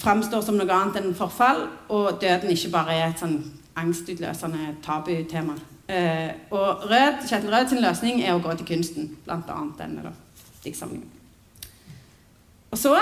framstår 0.00 0.44
som 0.44 0.56
noe 0.58 0.72
annet 0.74 1.00
enn 1.00 1.16
forfall, 1.16 1.66
og 1.92 2.20
døden 2.22 2.52
ikke 2.52 2.72
bare 2.72 2.96
er 2.96 3.10
et 3.10 3.20
sånn 3.20 3.38
angstutløsende 3.80 4.74
tabutema. 4.84 5.56
Eh, 5.90 6.30
og 6.54 6.84
Rød, 6.90 7.24
Kjetil 7.28 7.54
Rød 7.54 7.68
sin 7.68 7.82
løsning 7.82 8.20
er 8.22 8.36
å 8.36 8.42
gå 8.42 8.54
til 8.58 8.68
kunsten, 8.68 9.10
annet 9.28 9.78
denne 9.78 10.12
diktsamlingen. 10.64 11.08
Og 12.70 12.78
så 12.78 12.94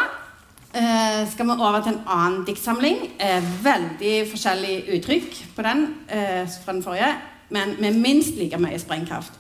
eh, 0.75 1.25
skal 1.29 1.51
vi 1.51 1.57
over 1.59 1.83
til 1.85 1.93
en 1.93 2.07
annen 2.07 2.47
diktsamling. 2.49 3.03
Eh, 3.21 3.51
veldig 3.65 4.15
forskjellig 4.31 4.77
uttrykk 4.97 5.43
på 5.57 5.67
den 5.67 5.85
eh, 6.09 6.49
fra 6.65 6.73
den 6.73 6.83
forrige, 6.83 7.13
men 7.51 7.77
med 7.81 8.01
minst 8.01 8.41
like 8.41 8.59
mye 8.61 8.79
sprengkraft. 8.81 9.38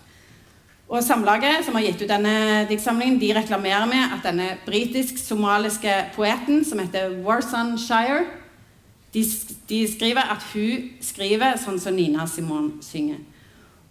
Og 0.88 1.05
Samlaget, 1.05 1.66
som 1.66 1.77
har 1.77 1.85
gitt 1.85 2.01
ut 2.01 2.09
denne 2.09 2.64
diktsamlingen, 2.68 3.18
de 3.20 3.35
reklamerer 3.37 3.85
med 3.87 4.14
at 4.14 4.22
denne 4.24 4.46
britisk-somaliske 4.64 5.96
poeten, 6.14 6.62
som 6.64 6.81
heter 6.81 7.12
Warson 7.27 7.74
Shire, 7.79 8.24
de, 9.12 9.24
de, 9.68 9.83
skriver 9.92 10.33
at 10.33 10.46
hun 10.55 10.88
skriver 11.05 11.61
sånn 11.61 11.77
som 11.81 11.96
Nina 11.96 12.24
Simon 12.29 12.79
synger. 12.85 13.20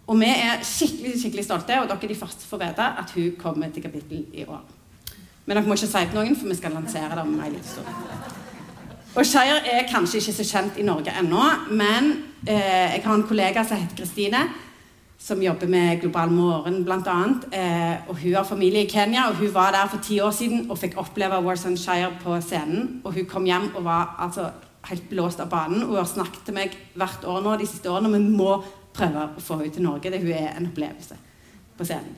Og 0.08 0.18
vi 0.18 0.30
er 0.32 0.64
skikkelig 0.66 1.14
skikkelig 1.22 1.46
stolte, 1.46 1.78
og 1.78 1.86
dere 1.86 2.02
er 2.02 2.10
de 2.10 2.18
første 2.18 2.50
får 2.50 2.64
vite 2.64 2.90
at 3.02 3.14
hun 3.14 3.32
kommer 3.38 3.70
til 3.70 3.84
kapittel 3.86 4.26
i 4.34 4.46
år. 4.48 4.62
Men 5.46 5.54
dere 5.54 5.66
må 5.68 5.78
ikke 5.78 5.90
si 5.90 6.02
til 6.02 6.18
noen, 6.18 6.34
for 6.38 6.50
vi 6.50 6.58
skal 6.58 6.74
lansere 6.74 7.14
det 7.14 7.22
om 7.22 7.34
ei 7.44 7.52
liten 7.54 7.74
stund. 7.76 8.38
Og 9.14 9.26
Shire 9.26 9.62
er 9.70 9.86
kanskje 9.90 10.18
ikke 10.18 10.40
så 10.40 10.46
kjent 10.50 10.78
i 10.78 10.86
Norge 10.86 11.14
ennå, 11.20 11.44
men 11.70 12.10
eh, 12.46 12.96
jeg 12.96 13.04
har 13.04 13.14
en 13.14 13.28
kollega 13.28 13.62
som 13.66 13.78
heter 13.78 14.02
Kristine, 14.02 14.48
som 15.18 15.42
jobber 15.42 15.66
med 15.66 16.00
Global 16.00 16.30
Morgen 16.30 16.84
bl.a. 16.86 17.18
Eh, 17.52 18.08
og 18.08 18.16
hun 18.22 18.34
har 18.34 18.46
familie 18.46 18.84
i 18.84 18.90
Kenya, 18.90 19.26
og 19.28 19.40
hun 19.40 19.54
var 19.54 19.72
der 19.74 19.88
for 19.90 20.02
ti 20.02 20.20
år 20.20 20.30
siden 20.30 20.70
og 20.70 20.78
fikk 20.78 20.94
oppleve 20.96 21.42
Warson 21.44 21.76
Shire 21.76 22.12
på 22.22 22.38
scenen. 22.40 23.00
Og 23.04 23.12
hun 23.12 23.26
kom 23.26 23.44
hjem 23.44 23.72
og 23.74 23.84
var 23.84 24.14
altså 24.18 24.50
helt 24.88 25.08
blåst 25.10 25.40
av 25.40 25.50
banen. 25.50 25.82
Hun 25.82 25.98
har 25.98 26.06
snakket 26.06 26.46
til 26.46 26.54
meg 26.54 26.78
hvert 26.94 27.26
år 27.26 27.42
nå 27.42 27.56
de 27.58 27.66
siste 27.66 27.90
årene, 27.90 28.08
og 28.08 28.14
vi 28.14 28.38
må 28.38 28.54
prøve 28.94 29.26
å 29.26 29.42
få 29.42 29.58
henne 29.58 29.74
til 29.74 29.86
Norge. 29.88 30.10
Det 30.10 30.22
hun 30.22 30.32
er 30.32 30.54
en 30.54 30.70
opplevelse 30.70 31.18
på 31.78 31.86
scenen. 31.90 32.14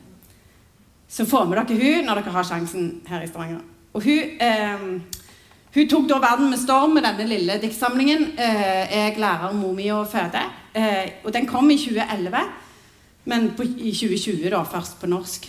Så 1.11 1.27
få 1.27 1.43
med 1.49 1.59
dere 1.59 1.81
hun 1.81 2.07
når 2.07 2.21
dere 2.21 2.37
har 2.37 2.47
sjansen 2.47 2.93
her 3.09 3.25
i 3.25 3.29
Stavanger. 3.33 3.65
Og 3.97 4.05
hun, 4.05 4.37
eh, 4.39 4.85
hun 5.75 5.89
tok 5.91 6.07
da 6.09 6.21
verden 6.23 6.51
med 6.51 6.61
storm 6.61 6.95
med 6.95 7.03
denne 7.03 7.27
lille 7.27 7.59
diktsamlingen 7.59 8.39
eh, 8.39 8.87
'Jeg 8.93 9.19
lærer 9.19 9.53
Momi 9.53 9.89
å 9.91 10.05
føde'. 10.05 10.47
Eh, 10.75 11.11
og 11.25 11.33
den 11.33 11.47
kom 11.47 11.71
i 11.71 11.77
2011, 11.77 12.39
men 13.25 13.51
på, 13.57 13.63
i 13.65 13.93
2020 13.93 14.51
da, 14.51 14.65
først 14.65 15.01
på 15.01 15.07
norsk. 15.11 15.49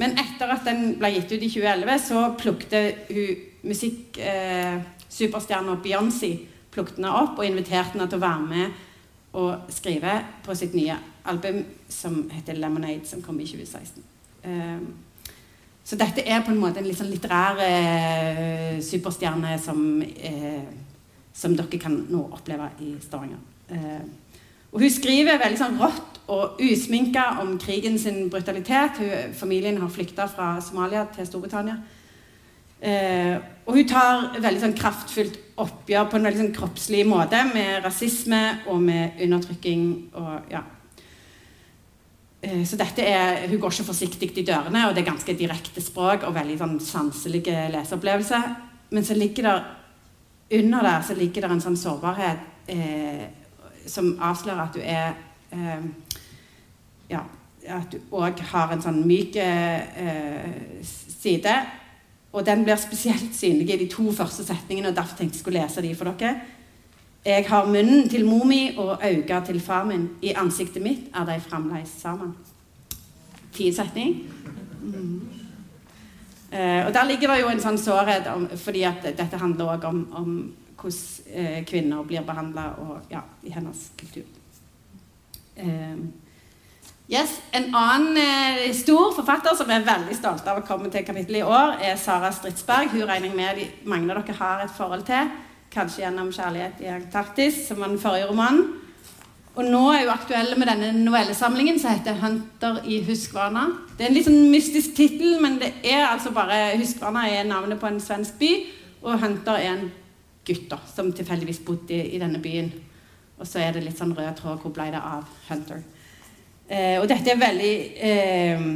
Men 0.00 0.10
etter 0.18 0.48
at 0.54 0.64
den 0.64 0.98
ble 1.00 1.08
gitt 1.16 1.32
ut 1.32 1.42
i 1.42 1.50
2011, 1.50 1.98
så 2.06 2.34
plukte 2.40 2.78
hun 3.10 3.36
musikksuperstjerna 3.70 5.72
eh, 5.74 5.82
Beyoncé 5.84 6.30
plukket 6.70 6.96
henne 7.00 7.18
opp 7.18 7.38
og 7.38 7.46
inviterte 7.46 7.92
henne 7.96 8.08
til 8.08 8.18
å 8.20 8.22
være 8.22 8.46
med 8.46 8.66
og 9.40 9.50
skrive 9.74 10.12
på 10.44 10.54
sitt 10.58 10.74
nye 10.74 10.96
album 11.30 11.64
som 11.88 12.30
heter 12.30 12.54
'Lemonade', 12.54 13.06
som 13.06 13.22
kom 13.22 13.40
i 13.40 13.46
2016. 13.46 14.02
Ehm, 14.44 14.86
så 15.84 15.96
dette 15.96 16.26
er 16.26 16.40
på 16.40 16.50
en 16.50 16.60
måte 16.60 16.78
en 16.78 16.86
litt 16.86 16.98
sånn 16.98 17.10
litterær 17.10 17.56
eh, 17.60 18.80
superstjerne 18.80 19.58
som, 19.58 20.02
eh, 20.02 20.62
som, 21.32 21.56
dere 21.56 21.78
kan 21.78 22.06
nå 22.08 22.30
oppleve 22.32 22.70
i 22.80 22.96
Stavanger. 23.00 23.38
Og 24.70 24.84
hun 24.84 24.92
skriver 24.92 25.40
veldig 25.40 25.58
sånn 25.58 25.78
rått 25.80 26.20
og 26.30 26.60
usminka 26.62 27.40
om 27.42 27.56
krigen 27.58 27.98
sin 27.98 28.28
brutalitet. 28.30 29.00
Hun, 29.02 29.34
familien 29.34 29.80
har 29.82 29.90
flykta 29.90 30.28
fra 30.30 30.52
Somalia 30.62 31.06
til 31.14 31.26
Storbritannia. 31.26 31.78
Eh, 32.80 33.36
og 33.66 33.76
hun 33.76 33.88
tar 33.88 34.40
veldig 34.40 34.62
sånn 34.62 34.76
kraftfullt 34.78 35.40
oppgjør 35.60 36.06
på 36.08 36.16
en 36.16 36.28
veldig 36.28 36.44
sånn 36.44 36.54
kroppslig 36.56 37.02
måte 37.08 37.42
med 37.50 37.82
rasisme 37.84 38.44
og 38.72 38.78
med 38.82 39.20
undertrykking. 39.26 39.82
og 40.14 40.52
ja, 40.52 40.62
Eh, 42.42 42.64
så 42.64 42.76
dette 42.76 43.04
er, 43.04 43.48
Hun 43.48 43.60
går 43.60 43.72
ikke 43.72 43.90
forsiktig 43.90 44.30
i 44.38 44.46
dørene, 44.46 44.86
og 44.88 44.94
det 44.94 45.02
er 45.02 45.12
ganske 45.12 45.36
direkte 45.36 45.82
språk 45.84 46.24
og 46.24 46.34
veldig 46.34 46.56
sånn 46.58 46.78
sanselige 46.80 47.68
leseopplevelser. 47.74 48.54
Men 48.90 49.04
så 49.04 49.14
ligger 49.14 49.42
det 49.42 50.60
under 50.60 50.82
der 50.82 51.02
så 51.02 51.14
ligger 51.14 51.42
det 51.42 51.50
en 51.50 51.60
sånn 51.60 51.76
sårbarhet 51.76 52.38
eh, 52.66 53.26
som 53.86 54.14
avslører 54.20 54.62
at 54.62 54.74
du 54.74 54.80
er 54.82 55.12
eh, 55.52 55.84
Ja, 57.10 57.24
at 57.66 57.92
du 57.92 57.98
òg 58.14 58.38
har 58.52 58.70
en 58.72 58.82
sånn 58.82 59.02
myk 59.06 59.36
eh, 59.36 60.80
side. 60.84 61.54
Og 62.32 62.46
den 62.46 62.62
blir 62.64 62.78
spesielt 62.78 63.34
synlig 63.34 63.74
i 63.74 63.78
de 63.82 63.88
to 63.90 64.12
første 64.14 64.44
setningene, 64.46 64.92
og 64.92 64.96
derfor 64.96 65.18
tenkte 65.18 65.36
jeg 65.36 65.42
skulle 65.42 65.62
lese 65.64 65.82
de 65.82 65.94
for 65.98 66.12
dere. 66.12 66.36
Jeg 67.24 67.44
har 67.48 67.66
munnen 67.66 68.08
til 68.08 68.24
mor 68.24 68.46
mi 68.48 68.70
og 68.78 69.02
øynene 69.04 69.46
til 69.46 69.60
far 69.60 69.84
min. 69.84 70.08
I 70.22 70.32
ansiktet 70.38 70.82
mitt 70.82 71.10
er 71.14 71.26
de 71.28 71.40
fremdeles 71.40 71.90
sammen. 72.00 72.32
Fin 73.52 73.74
setning. 73.74 74.22
Mm. 74.82 75.20
Eh, 76.52 76.86
og 76.86 76.94
Der 76.94 77.04
ligger 77.04 77.34
det 77.34 77.40
jo 77.42 77.50
en 77.50 77.60
sånn 77.60 77.78
sårhet, 77.78 78.26
om, 78.26 78.48
fordi 78.56 78.82
at 78.82 79.04
dette 79.04 79.38
handler 79.38 79.74
også 79.74 79.90
om, 79.90 80.00
om 80.12 80.30
hvordan 80.80 81.34
eh, 81.34 81.60
kvinner 81.68 82.02
blir 82.08 82.24
behandla 82.26 82.70
ja, 83.10 83.22
i 83.42 83.52
hennes 83.54 83.90
kultur. 84.00 84.24
Eh, 85.56 85.96
Yes, 87.10 87.40
En 87.50 87.74
annen 87.74 88.16
eh, 88.16 88.68
stor 88.70 89.10
forfatter 89.16 89.56
som 89.58 89.70
er 89.74 89.82
veldig 89.82 90.14
stolt 90.14 90.46
av 90.46 90.60
å 90.60 90.66
komme 90.66 90.92
til 90.94 91.02
kapittelet 91.02 91.40
i 91.40 91.42
år, 91.42 91.72
er 91.82 91.96
Sara 91.98 92.28
Stridsberg. 92.30 92.92
Hun 92.92 93.02
regner 93.08 93.26
jeg 93.26 93.34
med 93.34 93.58
de, 93.58 93.64
mange 93.90 94.12
av 94.12 94.20
dere 94.20 94.36
har 94.38 94.62
et 94.62 94.76
forhold 94.76 95.02
til. 95.08 95.32
Kanskje 95.74 96.04
gjennom 96.04 96.30
'Kjærlighet 96.30 96.78
i 96.84 96.92
Antarktis', 96.94 97.66
som 97.66 97.82
var 97.82 97.90
den 97.90 97.98
forrige 97.98 98.28
romanen. 98.30 98.76
Og 99.56 99.64
nå 99.66 99.80
er 99.90 100.04
hun 100.04 100.12
aktuell 100.14 100.54
med 100.58 100.70
denne 100.70 100.92
novellesamlingen 101.02 101.80
som 101.82 101.90
heter 101.90 102.14
'Hunter 102.14 102.78
i 102.86 103.02
Huskvarna'. 103.02 103.66
Det 103.98 104.06
er 104.06 104.08
en 104.08 104.14
litt 104.14 104.30
sånn 104.30 104.50
mystisk 104.50 104.94
tittel, 104.94 105.40
men 105.42 105.58
det 105.58 105.72
er 105.82 106.06
altså 106.06 106.30
bare 106.30 106.78
Huskvarna 106.78 107.26
er 107.26 107.44
navnet 107.44 107.80
på 107.80 107.90
en 107.90 108.00
svensk 108.00 108.38
by, 108.38 108.52
og 109.02 109.18
Hunter 109.18 109.58
er 109.58 109.72
en 109.72 109.90
gutt 110.50 110.68
da, 110.72 110.80
som 110.90 111.12
tilfeldigvis 111.14 111.62
bodde 111.64 111.96
i, 111.96 112.02
i, 112.16 112.20
denne 112.20 112.42
byen. 112.42 112.68
Og 113.40 113.48
så 113.48 113.62
er 113.62 113.72
det 113.72 113.86
litt 113.86 113.98
sånn 113.98 114.12
rød 114.16 114.36
tråd. 114.38 114.60
Hvor 114.60 114.74
ble 114.76 114.90
det 114.92 115.00
av 115.00 115.24
Hunter? 115.48 115.80
Eh, 116.68 116.98
og 117.00 117.08
dette 117.10 117.32
er 117.32 117.40
veldig 117.40 117.74
eh, 118.10 118.68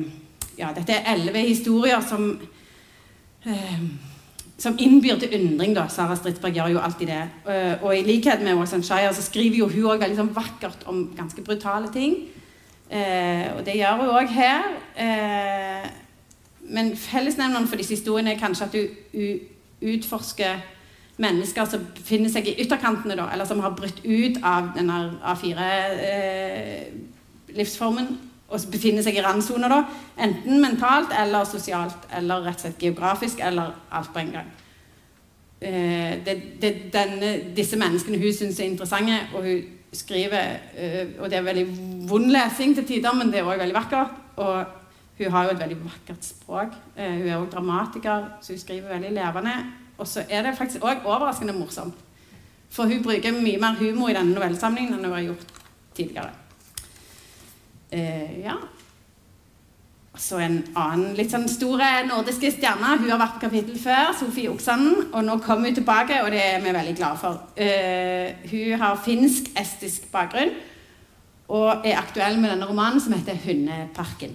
Ja, 0.54 0.70
dette 0.74 0.94
er 0.94 1.12
elleve 1.12 1.42
historier 1.46 2.02
som 2.06 2.32
eh, 3.44 3.86
som 4.58 4.76
innbyr 4.78 5.18
til 5.18 5.34
undring. 5.34 5.74
da, 5.74 5.88
Sara 5.88 6.16
Stridsberg 6.16 6.54
gjør 6.56 6.74
jo 6.74 6.78
alltid 6.80 7.10
det. 7.10 7.22
Uh, 7.46 7.84
og 7.84 7.96
i 7.96 8.02
likhet 8.02 8.42
med 8.42 8.54
Watson 8.54 8.82
Shire 8.82 9.14
så 9.14 9.22
skriver 9.22 9.56
jo 9.56 9.68
hun 9.68 9.84
også 9.84 10.00
veldig 10.00 10.16
sånn 10.16 10.34
vakkert 10.34 10.86
om 10.86 11.02
ganske 11.16 11.42
brutale 11.42 11.90
ting. 11.92 12.16
Uh, 12.90 13.58
og 13.58 13.64
det 13.66 13.76
gjør 13.80 14.00
hun 14.00 14.14
òg 14.14 14.30
her. 14.32 14.68
Uh, 14.96 15.88
men 16.74 16.94
fellesnevneren 16.96 17.66
for 17.68 17.76
disse 17.76 17.96
historiene 17.96 18.34
er 18.34 18.40
kanskje 18.40 18.64
at 18.64 18.78
hun 19.12 19.42
utforsker 19.84 20.62
mennesker 21.22 21.64
som 21.70 21.80
befinner 21.94 22.30
seg 22.32 22.48
i 22.50 22.58
ytterkantene, 22.64 23.14
da, 23.18 23.24
eller 23.32 23.46
som 23.46 23.60
har 23.62 23.76
brutt 23.76 24.00
ut 24.04 24.36
av 24.42 24.62
denne 24.74 24.96
A4-livsformen 25.34 28.08
og 28.54 28.60
befinner 28.70 29.02
seg 29.02 29.14
i 29.18 29.24
randsoner, 29.24 29.68
da, 29.72 29.80
enten 30.26 30.54
mentalt 30.62 31.10
eller 31.18 31.44
sosialt, 31.48 32.00
eller 32.14 32.36
rett 32.44 32.60
og 32.60 32.64
slett 32.66 32.82
geografisk, 32.82 33.36
eller 33.42 33.66
alt 33.94 34.10
på 34.14 34.20
en 34.20 34.34
gang. 34.34 34.48
Eh, 35.64 36.12
det, 36.26 36.34
det 36.60 36.72
denne, 36.92 37.30
disse 37.56 37.76
menneskene 37.80 38.20
hun 38.20 38.34
syns 38.36 38.58
er 38.60 38.68
interessante, 38.68 39.16
og 39.34 39.40
hun 39.46 39.60
skriver 39.94 40.58
eh, 40.76 41.06
Og 41.22 41.30
det 41.30 41.38
er 41.38 41.46
veldig 41.46 41.66
vond 42.10 42.26
lesing 42.34 42.74
til 42.74 42.86
tider, 42.86 43.14
men 43.14 43.30
det 43.32 43.40
er 43.40 43.48
òg 43.48 43.62
veldig 43.62 43.76
vakkert. 43.76 44.18
Og 44.42 44.64
hun 45.18 45.30
har 45.30 45.44
jo 45.44 45.54
et 45.54 45.62
veldig 45.62 45.78
vakkert 45.84 46.26
språk. 46.26 46.74
Eh, 46.96 47.14
hun 47.20 47.28
er 47.28 47.38
òg 47.38 47.48
dramatiker, 47.52 48.26
så 48.42 48.52
hun 48.52 48.60
skriver 48.60 48.96
veldig 48.96 49.12
levende. 49.14 49.54
Og 49.98 50.08
så 50.08 50.24
er 50.28 50.42
det 50.42 50.56
faktisk 50.58 50.84
òg 50.84 51.04
overraskende 51.04 51.54
morsomt. 51.56 51.98
For 52.74 52.90
hun 52.90 53.02
bruker 53.02 53.34
mye 53.36 53.60
mer 53.62 53.76
humor 53.78 54.10
i 54.10 54.16
denne 54.16 54.34
novellesamlingen 54.34 54.96
enn 54.96 55.04
hun 55.04 55.14
har 55.14 55.26
gjort 55.28 55.52
tidligere. 55.94 56.32
Eh, 57.94 58.40
ja. 58.42 58.56
Så 60.18 60.38
en 60.38 60.60
annen 60.78 61.14
litt 61.18 61.30
sånn 61.30 61.46
store 61.50 61.88
nordiske 62.06 62.52
stjerne. 62.54 62.96
Hun 63.00 63.10
har 63.10 63.20
vært 63.20 63.36
på 63.38 63.46
kapittel 63.48 63.78
før, 63.78 64.12
Sofie 64.18 64.50
Oksanen. 64.50 65.08
Og 65.12 65.24
nå 65.26 65.38
kommer 65.42 65.70
hun 65.70 65.78
tilbake, 65.78 66.20
og 66.22 66.30
det 66.34 66.42
er 66.42 66.62
vi 66.62 66.74
veldig 66.74 66.94
glade 66.98 67.22
for. 67.22 67.42
Eh, 67.54 68.46
hun 68.50 68.80
har 68.82 69.02
finsk-estisk 69.02 70.10
bakgrunn 70.14 70.54
og 71.54 71.84
er 71.84 71.98
aktuell 72.00 72.38
med 72.40 72.54
denne 72.54 72.66
romanen 72.66 73.00
som 73.00 73.12
heter 73.12 73.36
'Hundeparken'. 73.36 74.34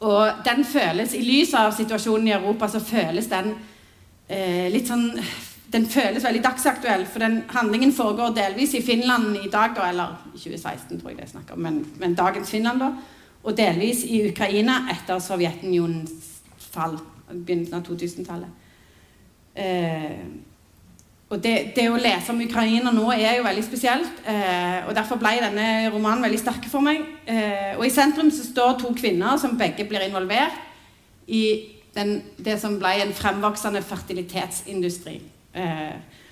Og 0.00 0.32
den 0.44 0.64
føles, 0.64 1.14
I 1.14 1.22
lys 1.22 1.54
av 1.54 1.72
situasjonen 1.72 2.28
i 2.28 2.32
Europa 2.32 2.68
så 2.68 2.80
føles 2.80 3.26
den 3.26 3.54
eh, 4.28 4.68
litt 4.72 4.90
sånn 4.90 5.10
den 5.72 5.84
føles 5.84 6.24
veldig 6.24 6.40
dagsaktuell, 6.44 7.04
for 7.06 7.20
den 7.20 7.42
handlingen 7.52 7.92
foregår 7.92 8.32
delvis 8.36 8.72
i 8.78 8.82
Finland 8.84 9.36
i 9.36 9.50
dag, 9.52 9.76
eller 9.76 9.88
eller 9.88 10.16
2016, 10.32 11.00
tror 11.00 11.10
jeg 11.10 11.18
det 11.18 11.26
er 11.26 11.32
snakk 11.34 11.52
om, 11.52 11.60
men, 11.60 11.82
men, 12.00 12.16
dagens 12.16 12.50
Finland, 12.50 12.80
da. 12.80 12.92
Og 13.44 13.56
delvis 13.56 14.04
i 14.04 14.22
Ukraina 14.30 14.86
etter 14.92 15.20
Sovjetunionens 15.22 16.40
fall, 16.72 16.96
begynnelsen 17.28 17.76
av 17.76 17.84
2000-tallet. 17.84 18.66
Eh, 19.54 20.24
og 21.28 21.42
det, 21.44 21.54
det, 21.76 21.84
å 21.92 22.00
lese 22.00 22.32
om 22.32 22.40
Ukraina 22.40 22.90
nå 22.94 23.04
er 23.12 23.36
jo 23.36 23.44
veldig 23.44 23.64
spesielt. 23.66 24.22
Eh, 24.24 24.86
og 24.88 24.94
Derfor 24.96 25.20
ble 25.20 25.34
denne 25.42 25.66
romanen 25.92 26.24
veldig 26.24 26.40
sterk 26.40 26.68
for 26.72 26.84
meg. 26.84 27.02
Eh, 27.28 27.74
og 27.76 27.84
I 27.84 27.92
sentrum 27.92 28.30
så 28.32 28.46
står 28.46 28.78
to 28.80 28.94
kvinner 28.96 29.36
som 29.40 29.58
begge 29.60 29.84
blir 29.88 30.06
involvert 30.06 30.56
i 31.28 31.42
den, 31.98 32.14
det 32.38 32.56
som 32.62 32.78
ble 32.80 32.94
en 33.02 33.12
fremvoksende 33.16 33.82
fertilitetsindustri. 33.84 35.18
Eh, 35.58 36.24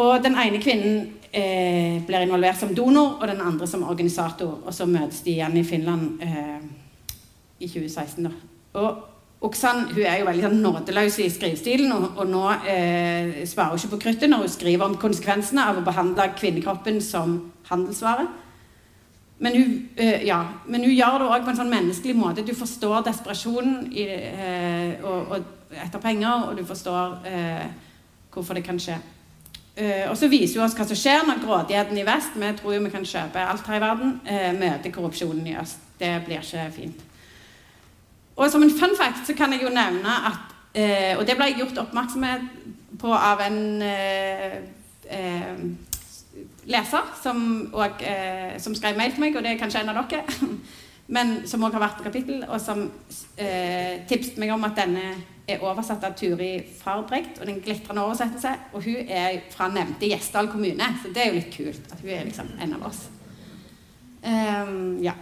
og 0.00 0.24
den 0.24 0.38
ene 0.38 0.60
kvinnen 0.62 1.00
eh, 1.32 2.00
blir 2.06 2.24
involvert 2.24 2.60
som 2.60 2.74
donor, 2.74 3.18
og 3.20 3.28
den 3.28 3.42
andre 3.44 3.66
som 3.66 3.86
organisator. 3.86 4.60
Og 4.64 4.74
så 4.74 4.86
møtes 4.88 5.22
de 5.26 5.36
igjen 5.36 5.56
i 5.60 5.66
Finland 5.66 6.22
eh, 6.24 6.58
i 7.60 7.68
2016. 7.68 8.24
Da. 8.24 8.34
Og 8.80 9.06
Oksan 9.40 9.86
hun 9.94 10.04
er 10.04 10.18
jo 10.20 10.26
veldig 10.26 10.42
sånn 10.44 10.58
nådeløs 10.60 11.14
i 11.24 11.30
skrivestilen, 11.32 11.92
og, 11.96 12.18
og 12.20 12.28
nå 12.28 12.42
eh, 12.68 13.38
svarer 13.48 13.72
hun 13.72 13.80
ikke 13.80 13.94
på 13.94 14.00
kruttet 14.02 14.28
når 14.28 14.44
hun 14.44 14.52
skriver 14.52 14.84
om 14.84 14.98
konsekvensene 15.00 15.64
av 15.64 15.80
å 15.80 15.84
behandle 15.86 16.26
kvinnekroppen 16.36 17.00
som 17.00 17.38
handelsvare. 17.70 18.26
Men 19.40 19.56
hun, 19.56 19.88
eh, 19.96 20.26
ja, 20.26 20.42
men 20.66 20.84
hun 20.84 20.92
gjør 20.92 21.18
det 21.18 21.28
òg 21.32 21.44
på 21.44 21.52
en 21.54 21.56
sånn 21.62 21.72
menneskelig 21.72 22.16
måte. 22.16 22.44
Du 22.44 22.52
forstår 22.54 23.06
desperasjonen 23.06 23.86
i, 23.88 24.04
eh, 24.04 25.00
og, 25.00 25.32
og, 25.32 25.46
etter 25.80 26.02
penger, 26.02 26.50
og 26.50 26.58
du 26.58 26.64
forstår 26.68 27.24
eh, 27.30 27.64
hvorfor 28.34 28.58
det 28.58 28.64
kan 28.66 28.78
skje. 28.80 28.98
Uh, 29.80 30.10
og 30.10 30.16
så 30.18 30.28
viser 30.28 30.58
hun 30.58 30.66
oss 30.66 30.74
hva 30.76 30.84
som 30.84 30.98
skjer 30.98 31.22
når 31.24 31.38
grådigheten 31.44 31.96
i 31.96 32.02
vest 32.04 32.34
vi 32.36 32.48
tror 32.58 32.74
jo 32.74 32.80
vi 32.84 32.90
kan 32.92 33.04
kjøpe 33.06 33.40
alt 33.40 33.68
her 33.70 33.78
i 33.78 33.80
verden, 33.80 34.16
uh, 34.26 34.50
møter 34.58 34.92
korrupsjonen 34.92 35.46
i 35.46 35.54
øst. 35.56 35.78
Det 36.00 36.10
blir 36.26 36.42
ikke 36.42 36.66
fint. 36.74 37.04
Og 38.36 38.50
som 38.50 38.64
en 38.66 38.74
fun 38.74 38.96
fact 38.98 39.28
så 39.28 39.36
kan 39.38 39.54
jeg 39.54 39.62
jo 39.62 39.72
nevne 39.72 40.16
at 40.28 40.42
uh, 40.74 41.20
Og 41.20 41.26
det 41.26 41.36
ble 41.38 41.48
jeg 41.48 41.62
gjort 41.62 41.80
oppmerksomhet 41.86 42.44
på 43.00 43.14
av 43.14 43.40
en 43.46 43.58
leser 46.68 47.10
som, 47.22 47.40
og, 47.72 48.04
som 48.60 48.74
skrev 48.76 48.98
mail 48.98 49.14
til 49.14 49.24
meg, 49.24 49.36
og 49.36 49.44
det 49.44 49.54
er 49.54 49.60
kanskje 49.60 49.80
en 49.84 49.92
av 49.92 50.00
dere, 50.10 50.24
men 51.16 51.40
som 51.48 51.64
òg 51.66 51.74
har 51.74 51.84
vært 51.86 52.00
på 52.00 52.06
kapittel, 52.06 52.44
og 52.48 52.60
som 52.62 52.84
tipset 54.10 54.36
meg 54.38 54.52
om 54.54 54.66
at 54.68 54.76
denne 54.78 55.14
er 55.54 55.64
oversatt 55.66 56.04
av 56.06 56.14
Turi 56.18 56.50
Farbregt, 56.80 57.38
og 57.38 57.46
det 57.46 57.52
er 57.52 57.56
en 57.56 57.64
glitrende 57.64 58.04
oversettelse. 58.04 58.52
Og 58.74 58.84
hun 58.84 59.08
er 59.08 59.40
fra 59.52 59.68
nevnte 59.72 60.10
Gjesdal 60.10 60.50
kommune, 60.52 60.92
så 61.02 61.12
det 61.12 61.22
er 61.22 61.30
jo 61.30 61.38
litt 61.38 61.50
kult 61.54 61.90
at 61.90 62.04
hun 62.04 62.12
er 62.14 62.28
liksom 62.28 62.52
en 62.60 62.76
av 62.78 62.86
oss. 62.90 63.02
Um, 64.20 65.00
ja. 65.02 65.16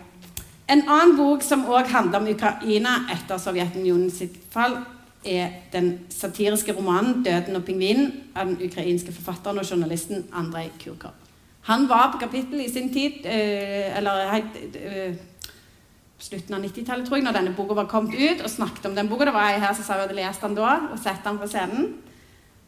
En 0.68 0.84
annen 0.84 1.16
bok 1.16 1.44
som 1.46 1.64
òg 1.70 1.88
handler 1.92 2.20
om 2.20 2.30
Ukraina 2.34 2.94
etter 3.14 3.40
Sovjetunionen 3.40 4.10
sitt 4.12 4.36
fall, 4.52 4.80
er 5.28 5.64
den 5.72 6.06
satiriske 6.14 6.72
romanen 6.72 7.24
'Døden 7.24 7.56
og 7.56 7.64
pingvinen' 7.66 8.12
av 8.34 8.46
den 8.46 8.60
ukrainske 8.68 9.12
forfatteren 9.12 9.58
og 9.58 9.66
journalisten 9.66 10.24
Andrej 10.32 10.70
Kurkov. 10.84 11.27
Han 11.68 11.88
var 11.88 12.12
på 12.12 12.18
kapittel 12.18 12.60
i 12.64 12.70
sin 12.72 12.92
tid, 12.92 13.24
eh, 13.28 13.96
eller 13.98 14.30
helt 14.32 14.54
eh, 14.74 15.16
slutten 16.18 16.54
av 16.56 16.64
90-tallet, 16.64 17.06
tror 17.06 17.18
jeg, 17.18 17.24
når 17.26 17.36
denne 17.36 17.54
boka 17.56 17.76
var 17.76 17.90
kommet 17.90 18.16
ut, 18.16 18.40
og 18.42 18.50
snakket 18.50 18.86
om 18.88 18.94
den 18.96 19.08
boka. 19.08 19.28
Det 19.28 19.34
var 19.36 19.50
jeg 19.50 19.60
her 19.60 19.74
som 19.74 19.84
sa 19.84 19.98
jeg 19.98 20.06
hadde 20.06 20.16
lest 20.16 20.42
den 20.42 20.56
da, 20.56 20.78
og 20.92 21.02
sett 21.02 21.20
den 21.24 21.38
på 21.38 21.48
scenen. 21.50 21.90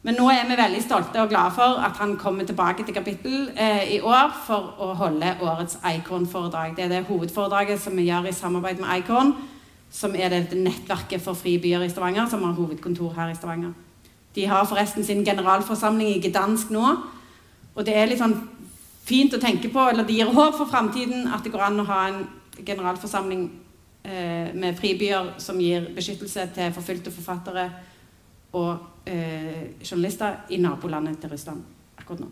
Men 0.01 0.17
nå 0.17 0.29
er 0.33 0.47
vi 0.49 0.57
veldig 0.57 0.81
stolte 0.81 1.21
og 1.21 1.29
glade 1.29 1.53
for 1.53 1.81
at 1.81 1.97
han 2.01 2.15
kommer 2.17 2.45
tilbake 2.45 2.85
til 2.85 2.93
kapittel 2.93 3.51
eh, 3.53 3.97
i 3.97 3.99
år 4.01 4.31
for 4.47 4.71
å 4.81 4.93
holde 4.97 5.35
årets 5.41 5.77
Eikorn-foredrag. 5.85 6.73
Det 6.77 6.85
er 6.85 6.93
det 6.95 7.03
hovedforedraget 7.09 7.81
som 7.81 7.97
vi 7.97 8.07
gjør 8.07 8.29
i 8.29 8.33
samarbeid 8.33 8.81
med 8.81 8.89
Eikorn, 8.95 9.35
som 9.93 10.15
er 10.15 10.33
det 10.33 10.57
nettverket 10.57 11.21
for 11.21 11.37
frie 11.37 11.61
byer 11.61 11.85
i 11.85 11.89
Stavanger, 11.89 12.29
som 12.29 12.45
har 12.45 12.57
hovedkontor 12.57 13.13
her 13.17 13.33
i 13.33 13.37
Stavanger. 13.37 13.73
De 14.33 14.47
har 14.47 14.65
forresten 14.65 15.05
sin 15.05 15.25
generalforsamling 15.25 16.15
i 16.15 16.23
Gdansk 16.23 16.69
nå, 16.73 16.95
og 17.75 17.85
det 17.85 17.97
er 17.97 18.09
litt 18.09 18.21
sånn 18.21 18.37
fint 19.05 19.33
å 19.33 19.41
tenke 19.41 19.71
på, 19.73 19.87
eller 19.89 20.05
det 20.07 20.15
gir 20.19 20.31
håp 20.31 20.57
for 20.57 20.69
framtiden 20.69 21.27
at 21.33 21.43
det 21.43 21.53
går 21.53 21.65
an 21.67 21.81
å 21.83 21.87
ha 21.89 22.01
en 22.09 22.21
generalforsamling 22.61 23.47
eh, 24.03 24.51
med 24.53 24.77
fribyer 24.77 25.33
som 25.41 25.59
gir 25.61 25.89
beskyttelse 25.95 26.47
til 26.55 26.75
forfulgte 26.75 27.13
forfattere 27.13 27.69
og 28.59 29.07
eh, 29.07 29.77
journalister 29.81 30.43
i 30.51 30.59
nabolandet 30.61 31.21
til 31.21 31.31
Russland 31.31 31.63
akkurat 31.97 32.25
nå. 32.25 32.31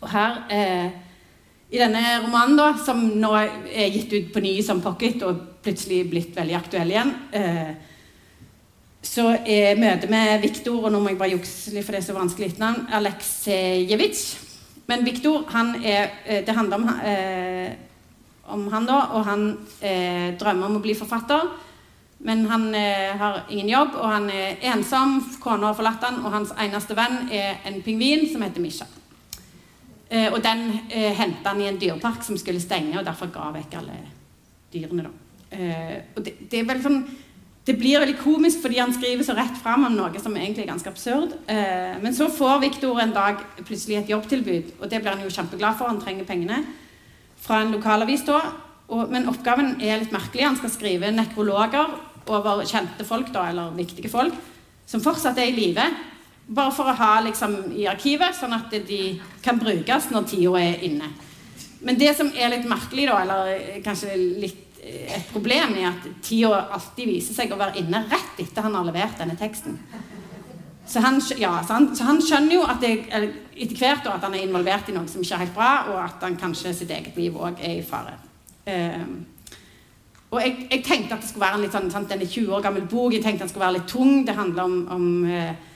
Og 0.00 0.08
her 0.12 0.40
eh, 0.52 0.88
i 1.66 1.80
denne 1.82 2.02
romanen, 2.22 2.56
da, 2.58 2.68
som 2.78 3.00
nå 3.18 3.32
er 3.34 3.90
gitt 3.90 4.12
ut 4.14 4.32
på 4.34 4.42
ny 4.44 4.54
som 4.62 4.80
pocket 4.84 5.22
og 5.26 5.42
plutselig 5.66 6.04
blitt 6.10 6.36
veldig 6.36 6.54
aktuell 6.54 6.92
igjen, 6.92 7.12
eh, 7.34 7.72
så 9.06 9.32
er 9.42 9.78
møtet 9.78 10.10
med 10.10 10.40
Viktor 10.42 10.86
Og 10.86 10.90
nå 10.90 10.98
må 10.98 11.12
jeg 11.12 11.18
bare 11.18 11.34
jukse 11.36 11.70
litt, 11.74 11.86
for 11.86 11.94
det 11.94 12.00
er 12.00 12.06
så 12.08 12.16
vanskelig 12.16 12.56
navn. 12.58 12.88
Aleksejevitsj. 12.90 14.45
Men 14.86 15.04
Viktor, 15.04 15.44
eh, 15.82 16.44
Det 16.46 16.54
handler 16.54 16.76
om 16.76 16.88
eh, 16.88 17.72
om 18.46 18.66
han, 18.72 18.86
da. 18.86 18.98
Og 19.16 19.24
han 19.26 19.46
eh, 19.80 20.34
drømmer 20.38 20.70
om 20.70 20.78
å 20.78 20.84
bli 20.84 20.94
forfatter. 20.98 21.48
Men 22.26 22.46
han 22.50 22.70
eh, 22.74 23.12
har 23.18 23.42
ingen 23.52 23.68
jobb, 23.68 23.98
og 24.00 24.06
han 24.10 24.30
er 24.32 24.62
ensom. 24.72 25.18
Kona 25.42 25.70
har 25.70 25.78
forlatt 25.78 26.06
han, 26.06 26.22
og 26.24 26.32
hans 26.34 26.54
eneste 26.62 26.96
venn 26.96 27.26
er 27.34 27.60
en 27.68 27.82
pingvin 27.84 28.26
som 28.30 28.44
heter 28.46 28.64
Misha. 28.64 28.88
Eh, 30.08 30.30
og 30.30 30.40
den 30.44 30.68
eh, 30.86 31.12
henta 31.18 31.52
han 31.52 31.62
i 31.62 31.68
en 31.70 31.80
dyrepark 31.80 32.24
som 32.24 32.38
skulle 32.40 32.62
stenge, 32.62 32.96
og 32.98 33.06
derfor 33.06 33.32
ga 33.34 33.50
vekk 33.58 33.78
alle 33.82 34.00
dyrene. 34.72 35.08
da. 35.08 35.14
Eh, 35.56 35.96
og 36.14 36.24
det, 36.24 36.36
det, 36.50 36.60
er 36.60 36.68
vel 36.70 36.82
sånn 36.82 37.02
det 37.66 37.74
blir 37.74 37.98
veldig 37.98 38.18
komisk 38.20 38.60
fordi 38.62 38.78
han 38.78 38.92
skriver 38.94 39.26
så 39.26 39.34
rett 39.34 39.56
fram 39.58 39.88
om 39.88 39.94
noe 39.96 40.20
som 40.22 40.34
egentlig 40.38 40.62
er 40.62 40.70
ganske 40.70 40.90
absurd. 40.90 41.32
Eh, 41.50 41.96
men 42.02 42.14
så 42.14 42.28
får 42.30 42.60
Viktor 42.62 43.00
en 43.02 43.14
dag 43.14 43.40
plutselig 43.58 43.98
et 43.98 44.12
jobbtilbud, 44.12 44.76
og 44.78 44.90
det 44.90 45.00
blir 45.02 45.16
han 45.16 45.24
jo 45.24 45.32
kjempeglad 45.34 45.74
for. 45.78 45.90
Han 45.90 45.98
trenger 46.02 46.28
pengene 46.28 46.60
fra 47.42 47.64
en 47.64 47.74
lokalavis 47.74 48.22
da. 48.28 48.38
Og, 48.86 49.08
men 49.10 49.26
oppgaven 49.26 49.80
er 49.82 49.98
litt 49.98 50.14
merkelig. 50.14 50.44
Han 50.46 50.58
skal 50.60 50.70
skrive 50.70 51.10
nekrologer 51.10 51.96
over 52.30 52.62
kjente 52.66 53.06
folk, 53.06 53.32
da, 53.34 53.48
eller 53.50 53.74
viktige 53.74 54.10
folk, 54.10 54.34
som 54.86 55.02
fortsatt 55.02 55.38
er 55.42 55.50
i 55.50 55.56
live. 55.56 55.86
Bare 56.46 56.74
for 56.74 56.86
å 56.86 56.94
ha 56.94 57.16
liksom, 57.26 57.56
i 57.74 57.88
arkivet, 57.90 58.38
sånn 58.38 58.54
at 58.54 58.70
de 58.86 59.16
kan 59.42 59.58
brukes 59.58 60.06
når 60.14 60.28
tida 60.30 60.54
er 60.62 60.86
inne. 60.86 61.10
Men 61.82 61.98
det 61.98 62.12
som 62.18 62.30
er 62.30 62.54
litt 62.54 62.70
merkelig, 62.70 63.08
da, 63.10 63.18
eller 63.24 63.82
kanskje 63.82 64.14
litt 64.38 64.62
et 64.86 65.30
problem 65.32 65.74
i 65.80 65.86
at 65.88 66.04
tida 66.22 66.66
alltid 66.76 67.08
viser 67.10 67.34
seg 67.34 67.52
å 67.52 67.58
være 67.58 67.80
inne 67.80 68.04
rett 68.06 68.42
etter 68.42 68.66
han 68.66 68.76
har 68.78 68.86
levert 68.86 69.18
denne 69.18 69.34
teksten. 69.38 69.78
Så 70.86 71.00
han, 71.02 71.18
ja, 71.40 71.56
så 71.66 71.74
han, 71.74 71.88
så 71.98 72.06
han 72.06 72.20
skjønner 72.22 72.54
jo 72.54 72.66
at 72.70 72.78
det, 72.82 72.92
etter 73.10 73.78
hvert 73.80 74.06
at 74.06 74.22
han 74.22 74.36
er 74.38 74.44
involvert 74.46 74.86
i 74.90 74.94
noe 74.94 75.10
som 75.10 75.24
ikke 75.24 75.34
er 75.34 75.42
helt 75.42 75.56
bra, 75.56 75.70
og 75.90 75.98
at 76.04 76.22
han 76.22 76.36
kanskje 76.38 76.74
sitt 76.78 76.92
eget 76.94 77.16
liv 77.18 77.34
òg 77.34 77.58
er 77.58 77.80
i 77.80 77.86
fare. 77.86 78.14
Um, 78.66 79.16
og 80.30 80.38
jeg, 80.42 80.68
jeg, 80.70 80.84
tenkte 80.86 81.16
at 81.16 81.24
det 81.24 81.30
skulle 81.30 81.46
være 81.46 81.58
en 81.58 81.64
litt 81.64 81.74
sånn, 81.74 81.90
sant, 81.90 82.10
denne 82.10 82.28
20 82.28 82.54
år 82.54 82.62
gammel 82.62 82.86
bok. 82.86 83.14
Jeg 83.14 83.24
tenkte 83.24 83.46
den 83.46 83.50
skulle 83.50 83.66
være 83.66 83.78
litt 83.80 83.90
tung. 83.90 84.20
Det 84.26 84.34
handler 84.36 84.62
om, 84.62 84.76
om 84.94 85.08
uh, 85.26 85.74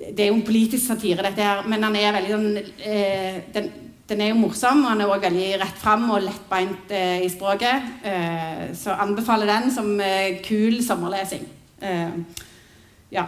Det 0.00 0.24
er 0.24 0.30
jo 0.30 0.38
en 0.38 0.48
politisk 0.48 0.86
satire, 0.86 1.24
dette 1.26 1.44
her, 1.44 1.68
men 1.68 1.84
han 1.84 2.00
er 2.00 2.16
veldig 2.16 2.32
sånn 2.32 2.48
uh, 2.62 3.38
den, 3.56 3.70
den 4.08 4.20
er 4.20 4.30
jo 4.30 4.40
morsom, 4.40 4.84
og 4.84 4.92
han 4.92 5.02
er 5.02 5.10
også 5.10 5.26
veldig 5.26 5.48
rett 5.60 5.80
fram 5.82 6.06
og 6.14 6.22
lettbeint 6.24 6.92
eh, 6.96 7.24
i 7.26 7.28
språket. 7.28 7.90
Eh, 8.08 8.62
så 8.78 8.96
anbefaler 8.96 9.50
den 9.50 9.68
som 9.74 9.90
eh, 10.00 10.38
kul 10.44 10.78
sommerlesing. 10.84 11.44
Eh, 11.84 12.14
ja. 13.12 13.26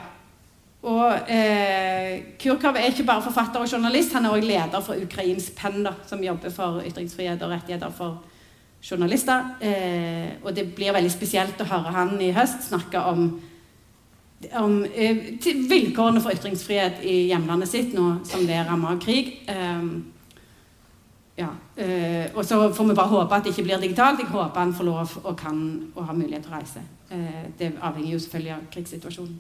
Og 0.81 1.29
eh, 1.29 2.23
Kurkov 2.41 2.79
er 2.81 2.89
ikke 2.89 3.05
bare 3.05 3.23
forfatter 3.23 3.61
og 3.61 3.69
journalist, 3.69 4.15
han 4.17 4.25
er 4.25 4.33
òg 4.33 4.47
leder 4.47 4.81
for 4.81 4.97
Ukrainsk 4.97 5.53
Penn, 5.59 5.83
da, 5.85 5.93
som 6.09 6.23
jobber 6.25 6.53
for 6.55 6.81
ytringsfrihet 6.89 7.43
og 7.45 7.53
rettigheter 7.53 7.93
for 7.93 8.23
journalister. 8.81 9.51
Eh, 9.61 10.39
og 10.41 10.55
det 10.57 10.71
blir 10.73 10.97
veldig 10.97 11.13
spesielt 11.13 11.61
å 11.61 11.69
høre 11.69 11.93
han 11.93 12.15
i 12.25 12.31
høst 12.33 12.71
snakke 12.71 13.03
om, 13.11 13.27
om 14.57 14.79
vilkårene 14.89 16.25
for 16.25 16.33
ytringsfrihet 16.33 17.05
i 17.05 17.19
hjemlandet 17.29 17.69
sitt 17.69 17.93
nå 17.93 18.23
som 18.25 18.49
det 18.49 18.57
er 18.57 18.65
ramma 18.71 18.95
av 18.95 19.05
krig. 19.05 19.35
Eh, 19.53 19.85
ja. 21.41 21.49
Eh, 21.77 22.31
og 22.35 22.45
så 22.45 22.73
får 22.73 22.85
vi 22.85 22.95
bare 22.95 23.09
håpe 23.09 23.35
at 23.35 23.45
det 23.45 23.55
ikke 23.55 23.69
blir 23.69 23.81
digitalt. 23.81 24.21
Jeg 24.21 24.29
håper 24.29 24.61
han 24.61 24.75
får 24.75 24.85
lov 24.85 25.21
og 25.25 25.37
kan 25.37 25.61
og 25.95 26.07
har 26.07 26.17
mulighet 26.17 26.45
til 26.45 26.53
å 26.53 26.59
reise. 26.59 26.83
Eh, 27.11 27.47
det 27.59 27.73
avhenger 27.81 28.13
jo 28.13 28.19
selvfølgelig 28.19 28.53
av 28.57 28.67
krigssituasjonen. 28.75 29.39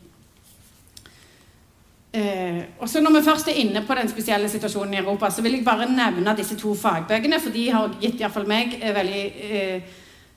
Eh, 2.12 2.62
og 2.78 2.88
så 2.88 3.00
Når 3.00 3.10
vi 3.10 3.24
først 3.24 3.48
er 3.48 3.60
inne 3.62 3.84
på 3.86 3.94
den 3.94 4.08
spesielle 4.08 4.48
situasjonen 4.48 4.94
i 4.94 4.96
Europa, 4.96 5.30
så 5.30 5.42
vil 5.42 5.52
jeg 5.52 5.64
bare 5.64 5.86
nevne 5.86 6.36
disse 6.36 6.56
to 6.56 6.74
fagbøkene, 6.74 7.40
for 7.40 7.50
de 7.50 7.70
har 7.70 7.94
gitt 8.00 8.20
iallfall 8.20 8.48
meg 8.48 8.78
eh, 8.80 8.94
veldig 8.94 9.22
eh, 9.50 9.82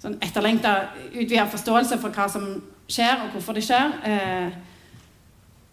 sånn 0.03 0.19
etterlengta 0.21 0.75
utvida 1.13 1.47
forståelse 1.49 1.97
for 1.97 2.09
hva 2.09 2.27
som 2.29 2.45
skjer, 2.87 3.23
og 3.23 3.31
hvorfor 3.31 3.53
det 3.53 3.63
skjer. 3.63 3.97
Eh, 4.05 4.51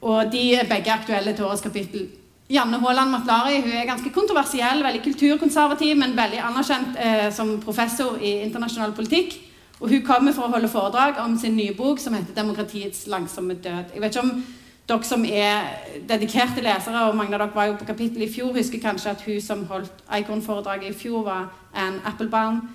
og 0.01 0.33
de 0.33 0.55
er 0.55 0.69
begge 0.69 0.93
aktuelle 0.93 1.35
til 1.37 1.45
årets 1.45 1.63
kapittel 1.67 2.09
Janne 2.51 2.81
Haaland 2.83 3.11
Matlari 3.11 3.61
hun 3.63 3.73
er 3.73 3.87
ganske 3.87 4.11
kontroversiell, 4.11 4.83
veldig 4.83 5.03
kulturkonservativ, 5.05 5.95
men 5.97 6.17
veldig 6.19 6.41
anerkjent 6.43 6.97
eh, 6.99 7.29
som 7.33 7.61
professor 7.63 8.19
i 8.19 8.41
internasjonal 8.43 8.95
politikk. 8.97 9.37
Og 9.81 9.89
Hun 9.89 10.03
kommer 10.05 10.35
for 10.37 10.49
å 10.49 10.53
holde 10.53 10.69
foredrag 10.69 11.21
om 11.23 11.39
sin 11.39 11.55
nye 11.57 11.75
bok 11.77 11.99
som 11.99 12.15
heter 12.15 12.35
'Demokratiets 12.35 13.07
langsomme 13.07 13.55
død'. 13.55 13.95
Jeg 13.95 14.01
vet 14.03 14.17
ikke 14.17 14.25
om 14.27 14.45
dere 14.89 15.05
som 15.05 15.25
er 15.25 15.63
dedikerte 16.09 16.61
lesere, 16.61 17.07
og 17.09 17.17
mange 17.17 17.35
av 17.35 17.41
dere 17.41 17.55
var 17.55 17.67
jo 17.67 17.77
på 17.79 17.87
kapittel 17.87 18.23
i 18.23 18.33
fjor, 18.33 18.53
husker 18.53 18.81
kanskje 18.81 19.11
at 19.11 19.23
hun 19.23 19.41
som 19.41 19.65
holdt 19.65 19.93
Icon-foredraget 20.19 20.91
i 20.91 20.99
fjor, 20.99 21.23
var 21.23 21.49
Anne 21.75 22.01
Applebaum, 22.05 22.69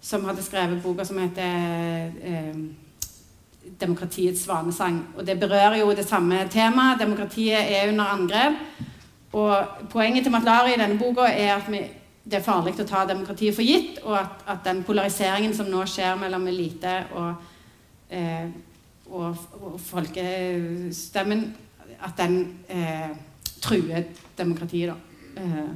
som 0.00 0.24
hadde 0.24 0.42
skrevet 0.42 0.82
boka 0.82 1.04
som 1.04 1.18
heter 1.18 2.12
eh, 2.22 2.54
'Demokratiets 3.80 4.48
svanesang'. 4.48 5.02
Og 5.16 5.26
Det 5.26 5.40
berører 5.40 5.76
jo 5.76 5.90
det 5.90 6.08
samme 6.08 6.48
temaet. 6.50 7.00
Demokratiet 7.00 7.76
er 7.76 7.88
under 7.88 8.04
angrep. 8.04 8.52
Og 9.32 9.66
Poenget 9.92 10.24
til 10.24 10.32
Matlari 10.32 10.74
i 10.74 10.80
denne 10.80 10.98
boka 10.98 11.26
er 11.28 11.54
at 11.56 11.66
vi, 11.68 11.82
det 12.24 12.38
er 12.38 12.44
farlig 12.44 12.74
å 12.80 12.86
ta 12.88 13.04
demokratiet 13.08 13.56
for 13.56 13.66
gitt, 13.66 14.00
og 14.04 14.16
at, 14.18 14.44
at 14.48 14.64
den 14.64 14.82
polariseringen 14.84 15.54
som 15.56 15.68
nå 15.68 15.84
skjer 15.88 16.16
mellom 16.20 16.46
elite 16.48 16.94
og, 17.16 17.50
eh, 18.10 18.48
og, 19.10 19.36
og 19.60 19.76
folkestemmen, 19.80 21.44
at 21.98 22.16
den 22.16 22.40
eh, 22.68 23.10
truer 23.60 24.08
demokratiet. 24.38 24.94
da. 24.94 25.42
Eh. 25.42 25.68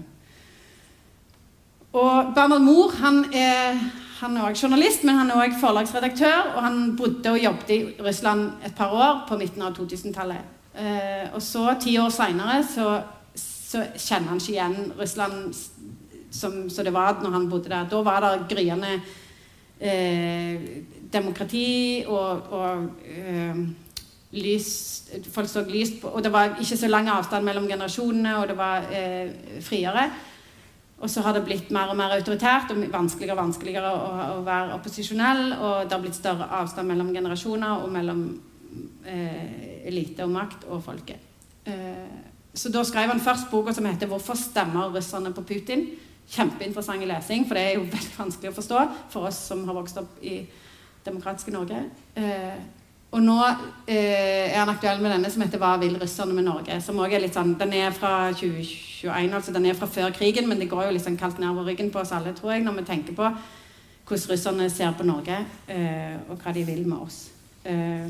Og 1.92 2.32
Bernhard 2.34 2.64
Mohr 2.64 2.94
han 3.02 3.24
er, 3.36 3.76
han 4.20 4.36
er 4.36 4.46
også 4.48 4.66
journalist, 4.66 5.04
men 5.04 5.18
han 5.18 5.30
er 5.30 5.42
også 5.42 5.60
forlagsredaktør. 5.60 6.54
Og 6.56 6.62
han 6.64 6.96
bodde 6.96 7.34
og 7.34 7.42
jobbet 7.42 7.70
i 7.70 7.80
Russland 8.00 8.50
et 8.64 8.74
par 8.74 8.94
år 8.96 9.26
på 9.28 9.36
midten 9.36 9.62
av 9.62 9.74
2000-tallet. 9.76 10.52
Eh, 10.72 11.26
og 11.34 11.42
så, 11.42 11.74
ti 11.80 11.98
år 12.00 12.08
seinere, 12.08 12.62
så 12.64 13.02
så 13.72 13.82
kjenner 13.96 14.34
han 14.34 14.40
ikke 14.40 14.52
igjen 14.52 14.92
Russland 14.98 15.54
som, 16.32 16.56
som, 16.68 16.84
det 16.84 16.94
var 16.94 17.20
når 17.22 17.36
han 17.36 17.48
bodde 17.50 17.72
der. 17.72 17.88
Da 17.88 18.00
var 18.04 18.24
det 18.24 18.48
gryende 18.50 18.92
eh, 19.80 20.66
demokrati 21.12 22.04
og, 22.06 22.52
og 22.52 23.06
eh, 23.08 23.62
lys, 24.32 24.68
Folk 25.28 25.48
så 25.48 25.60
lyst 25.68 25.98
på 26.00 26.08
Og 26.08 26.22
det 26.24 26.30
var 26.32 26.54
ikke 26.56 26.76
så 26.80 26.88
lang 26.88 27.08
avstand 27.12 27.44
mellom 27.44 27.66
generasjonene, 27.68 28.36
og 28.40 28.46
det 28.48 28.56
var 28.56 28.86
eh, 28.92 29.60
friere. 29.60 30.06
Og 31.02 31.10
så 31.10 31.20
har 31.20 31.34
det 31.34 31.44
blitt 31.44 31.72
mer 31.74 31.90
og 31.90 31.98
mer 31.98 32.14
autoritært 32.14 32.70
og 32.72 32.80
vanskeligere 32.92 33.34
og 33.34 33.42
vanskeligere 33.42 33.90
å, 33.90 34.26
å 34.38 34.42
være 34.46 34.76
opposisjonell. 34.78 35.42
Og 35.58 35.84
det 35.84 35.96
har 35.96 36.04
blitt 36.04 36.16
større 36.16 36.48
avstand 36.62 36.88
mellom 36.88 37.12
generasjoner 37.12 37.82
og 37.82 37.92
mellom 37.92 38.22
eh, 39.04 39.82
elite 39.90 40.24
og 40.24 40.32
makt 40.32 40.68
og 40.70 40.84
folket. 40.86 41.28
Eh, 41.68 42.31
så 42.54 42.68
da 42.68 42.82
skrev 42.84 43.08
han 43.08 43.20
først 43.20 43.50
boka 43.50 43.72
som 43.72 43.84
heter 43.84 44.06
'Hvorfor 44.06 44.34
stemmer 44.36 44.92
russerne 44.92 45.32
på 45.32 45.42
Putin?' 45.42 45.88
Kjempeinteressant 46.32 47.06
lesing, 47.06 47.46
for 47.48 47.54
det 47.54 47.62
er 47.62 47.74
jo 47.74 47.80
veldig 47.96 48.18
vanskelig 48.18 48.50
å 48.50 48.54
forstå 48.54 48.88
for 49.10 49.26
oss 49.26 49.36
som 49.48 49.64
har 49.64 49.74
vokst 49.74 49.98
opp 49.98 50.22
i 50.22 50.46
demokratiske 51.04 51.50
Norge. 51.50 51.82
Eh, 52.16 52.60
og 53.12 53.20
nå 53.20 53.36
eh, 53.86 54.48
er 54.48 54.58
han 54.58 54.68
aktuell 54.72 55.02
med 55.02 55.12
denne 55.12 55.30
som 55.30 55.42
heter 55.42 55.58
'Hva 55.58 55.78
vil 55.80 55.98
russerne 56.00 56.32
med 56.32 56.44
Norge?' 56.44 56.80
Som 56.80 56.96
også 56.96 57.14
er 57.14 57.20
litt 57.20 57.34
sånn, 57.34 57.58
Den 57.58 57.72
er 57.72 57.90
fra 57.90 58.32
2021, 58.32 59.34
altså 59.34 59.52
den 59.52 59.66
er 59.66 59.74
fra 59.74 59.86
før 59.86 60.10
krigen, 60.10 60.48
men 60.48 60.58
det 60.58 60.70
går 60.70 60.84
jo 60.84 60.92
litt 60.92 61.04
sånn 61.04 61.18
kaldt 61.18 61.38
nedover 61.38 61.64
ryggen 61.64 61.90
på 61.90 62.00
oss 62.00 62.12
alle, 62.12 62.32
tror 62.32 62.52
jeg, 62.52 62.64
når 62.64 62.72
vi 62.72 62.82
tenker 62.82 63.12
på 63.12 63.34
hvordan 64.06 64.30
russerne 64.30 64.70
ser 64.70 64.92
på 64.92 65.04
Norge, 65.04 65.46
eh, 65.68 66.16
og 66.28 66.38
hva 66.38 66.52
de 66.52 66.64
vil 66.64 66.86
med 66.86 66.98
oss. 66.98 67.30
Eh, 67.64 68.08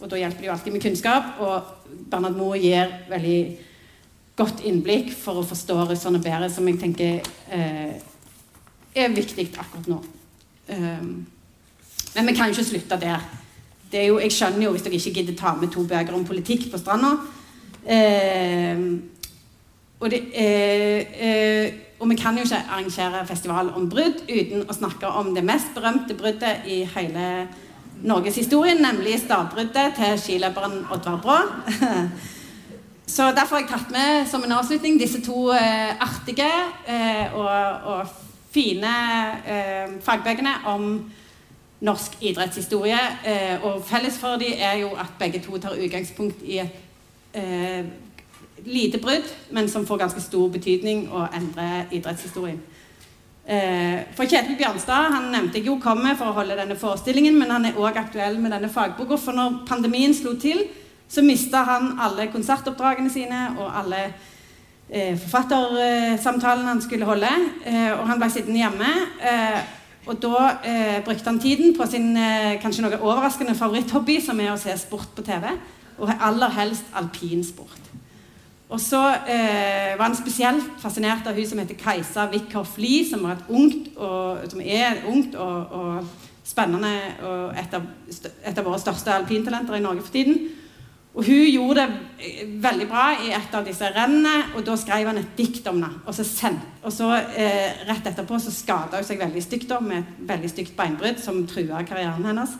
og 0.00 0.10
da 0.10 0.16
hjelper 0.16 0.40
det 0.40 0.46
jo 0.46 0.52
alltid 0.52 0.72
med 0.72 0.82
kunnskap, 0.82 1.24
og 1.40 1.62
Bernhard 2.10 2.36
Moe 2.36 2.58
gir 2.58 2.90
veldig 3.08 3.58
godt 4.36 4.64
innblikk 4.66 5.12
for 5.14 5.40
å 5.40 5.46
forstå 5.46 5.76
russerne 5.88 6.20
bedre, 6.22 6.50
som 6.50 6.66
jeg 6.68 6.80
tenker 6.80 7.22
eh, 7.54 7.94
er 8.94 9.14
viktig 9.14 9.48
akkurat 9.54 9.88
nå. 9.90 10.00
Um, 10.68 11.26
men 12.14 12.26
vi 12.26 12.34
kan 12.34 12.48
jo 12.48 12.56
ikke 12.56 12.70
slutte 12.70 12.98
der. 13.00 13.22
Jo, 13.94 14.18
jeg 14.18 14.32
skjønner 14.34 14.64
jo 14.64 14.72
hvis 14.74 14.82
dere 14.82 14.98
ikke 14.98 15.20
gidder 15.20 15.36
ta 15.38 15.52
med 15.54 15.70
to 15.70 15.84
bøker 15.86 16.14
om 16.16 16.26
politikk 16.26 16.66
på 16.72 16.80
stranda. 16.80 17.12
Eh, 17.86 18.80
og, 20.00 20.10
det, 20.10 20.20
eh, 20.34 21.06
eh, 21.28 21.72
og, 22.00 22.08
vi 22.10 22.16
kan 22.18 22.38
jo 22.38 22.42
ikke 22.42 22.62
arrangere 22.70 23.26
festival 23.28 23.70
om 23.76 23.86
brudd 23.90 24.24
uten 24.26 24.64
å 24.66 24.74
snakke 24.74 25.10
om 25.20 25.30
det 25.36 25.44
mest 25.46 25.70
berømte 25.76 26.16
bruddet 26.18 26.66
i 26.66 26.82
hele 26.96 27.46
norgeshistorien, 28.02 28.82
nemlig 28.82 29.20
stavbruddet 29.22 29.94
til 29.98 30.18
skiløperen 30.18 30.80
Oddvar 30.90 31.20
Brå. 31.22 31.38
Så 33.06 33.22
Derfor 33.36 33.56
har 33.56 33.62
jeg 33.62 33.68
tatt 33.68 33.90
med 33.92 34.28
som 34.28 34.44
en 34.44 34.54
avslutning 34.56 34.96
disse 34.96 35.20
to 35.24 35.50
eh, 35.52 35.92
artige 36.00 36.48
eh, 36.88 37.34
og, 37.36 37.90
og, 37.92 38.20
fine 38.54 38.90
eh, 39.50 39.96
fagbøkene 40.00 40.52
om 40.70 40.84
norsk 41.84 42.12
idrettshistorie. 42.22 43.00
Og 43.66 43.80
felles 43.84 44.14
for 44.18 44.38
dem 44.38 44.60
er 44.62 44.76
jo 44.78 44.92
at 44.94 45.10
begge 45.18 45.40
to 45.42 45.58
tar 45.58 45.74
utgangspunkt 45.74 46.44
i 46.46 46.60
et 46.62 48.62
lite 48.64 49.00
brudd, 49.02 49.26
men 49.50 49.66
som 49.68 49.86
får 49.86 49.98
ganske 50.04 50.22
stor 50.22 50.46
betydning 50.54 51.08
og 51.10 51.34
endrer 51.34 51.90
idrettshistorien. 51.90 52.62
For 54.14 54.22
Kjetil 54.22 54.56
Bjørnstad 54.56 55.10
han 55.16 55.28
nevnte 55.34 55.58
jeg 55.58 55.66
jo 55.66 55.80
kommer 55.82 56.14
for 56.14 56.30
å 56.30 56.38
holde 56.38 56.60
denne 56.62 56.78
forestillingen, 56.78 57.34
men 57.42 57.50
han 57.50 57.66
er 57.66 57.82
òg 57.82 57.98
aktuell 57.98 58.38
med 58.38 58.54
denne 58.54 58.70
fagboka. 58.70 59.18
For 59.18 59.34
når 59.34 59.64
pandemien 59.66 60.14
slo 60.14 60.38
til, 60.38 60.62
så 61.08 61.22
mista 61.22 61.62
han 61.68 61.94
alle 62.02 62.28
konsertoppdragene 62.32 63.12
sine 63.12 63.46
og 63.58 63.68
alle 63.78 64.00
eh, 64.88 65.14
forfattersamtalene 65.20 66.72
han 66.72 66.82
skulle 66.82 67.08
holde. 67.08 67.30
Eh, 67.64 67.92
og 67.94 68.06
han 68.08 68.20
ble 68.20 68.30
sittende 68.32 68.62
hjemme. 68.62 68.90
Eh, 69.22 69.60
og 70.04 70.18
da 70.20 70.50
eh, 70.64 70.98
brukte 71.04 71.30
han 71.30 71.40
tiden 71.40 71.72
på 71.76 71.86
sin 71.88 72.12
eh, 72.20 72.58
kanskje 72.60 72.84
noe 72.84 73.00
overraskende 73.00 73.56
favoritthobby, 73.56 74.18
som 74.24 74.40
er 74.40 74.52
å 74.52 74.60
se 74.60 74.74
sport 74.80 75.14
på 75.16 75.24
TV. 75.24 75.48
Og 76.02 76.10
aller 76.12 76.52
helst 76.58 76.90
alpinsport. 76.96 77.80
Og 78.74 78.80
så 78.80 79.00
eh, 79.30 79.94
var 79.94 80.08
han 80.08 80.16
spesielt 80.18 80.66
fascinert 80.82 81.26
av 81.28 81.36
hun 81.36 81.46
som 81.46 81.60
heter 81.60 81.78
Kajsa 81.78 82.26
Wickhoff 82.32 82.78
Lie, 82.80 83.04
som, 83.06 83.22
som 84.50 84.62
er 84.64 85.04
ungt 85.08 85.36
og, 85.36 85.74
og 85.78 86.24
spennende 86.44 86.92
og 87.24 87.56
et 87.60 87.76
av, 87.76 87.84
et 88.10 88.58
av, 88.58 88.64
våre 88.66 88.80
største 88.82 89.12
alpintalenter 89.14 89.78
i 89.78 89.84
Norge 89.84 90.04
for 90.04 90.16
tiden. 90.16 90.40
Og 91.14 91.22
hun 91.22 91.46
gjorde 91.46 91.84
det 91.84 92.26
eh, 92.26 92.46
veldig 92.62 92.86
bra 92.90 93.04
i 93.22 93.30
et 93.36 93.52
av 93.54 93.66
disse 93.66 93.86
rennene, 93.94 94.50
og 94.56 94.64
da 94.66 94.74
skrev 94.78 95.06
han 95.12 95.20
et 95.20 95.34
dikt 95.38 95.66
om 95.70 95.78
det. 95.84 95.90
Og 96.10 96.16
så, 96.16 96.26
sendt, 96.26 96.64
og 96.82 96.92
så 96.92 97.12
eh, 97.14 97.84
rett 97.86 98.08
etterpå 98.10 98.38
så 98.42 98.54
skada 98.54 98.98
hun 98.98 99.06
seg 99.06 99.20
veldig 99.22 99.42
stygt 99.44 99.68
da, 99.70 99.78
med 99.82 100.00
et 100.02 100.24
veldig 100.32 100.50
stygt 100.50 100.74
beinbrudd 100.78 101.20
som 101.22 101.44
trua 101.50 101.84
karrieren 101.86 102.26
hennes. 102.26 102.56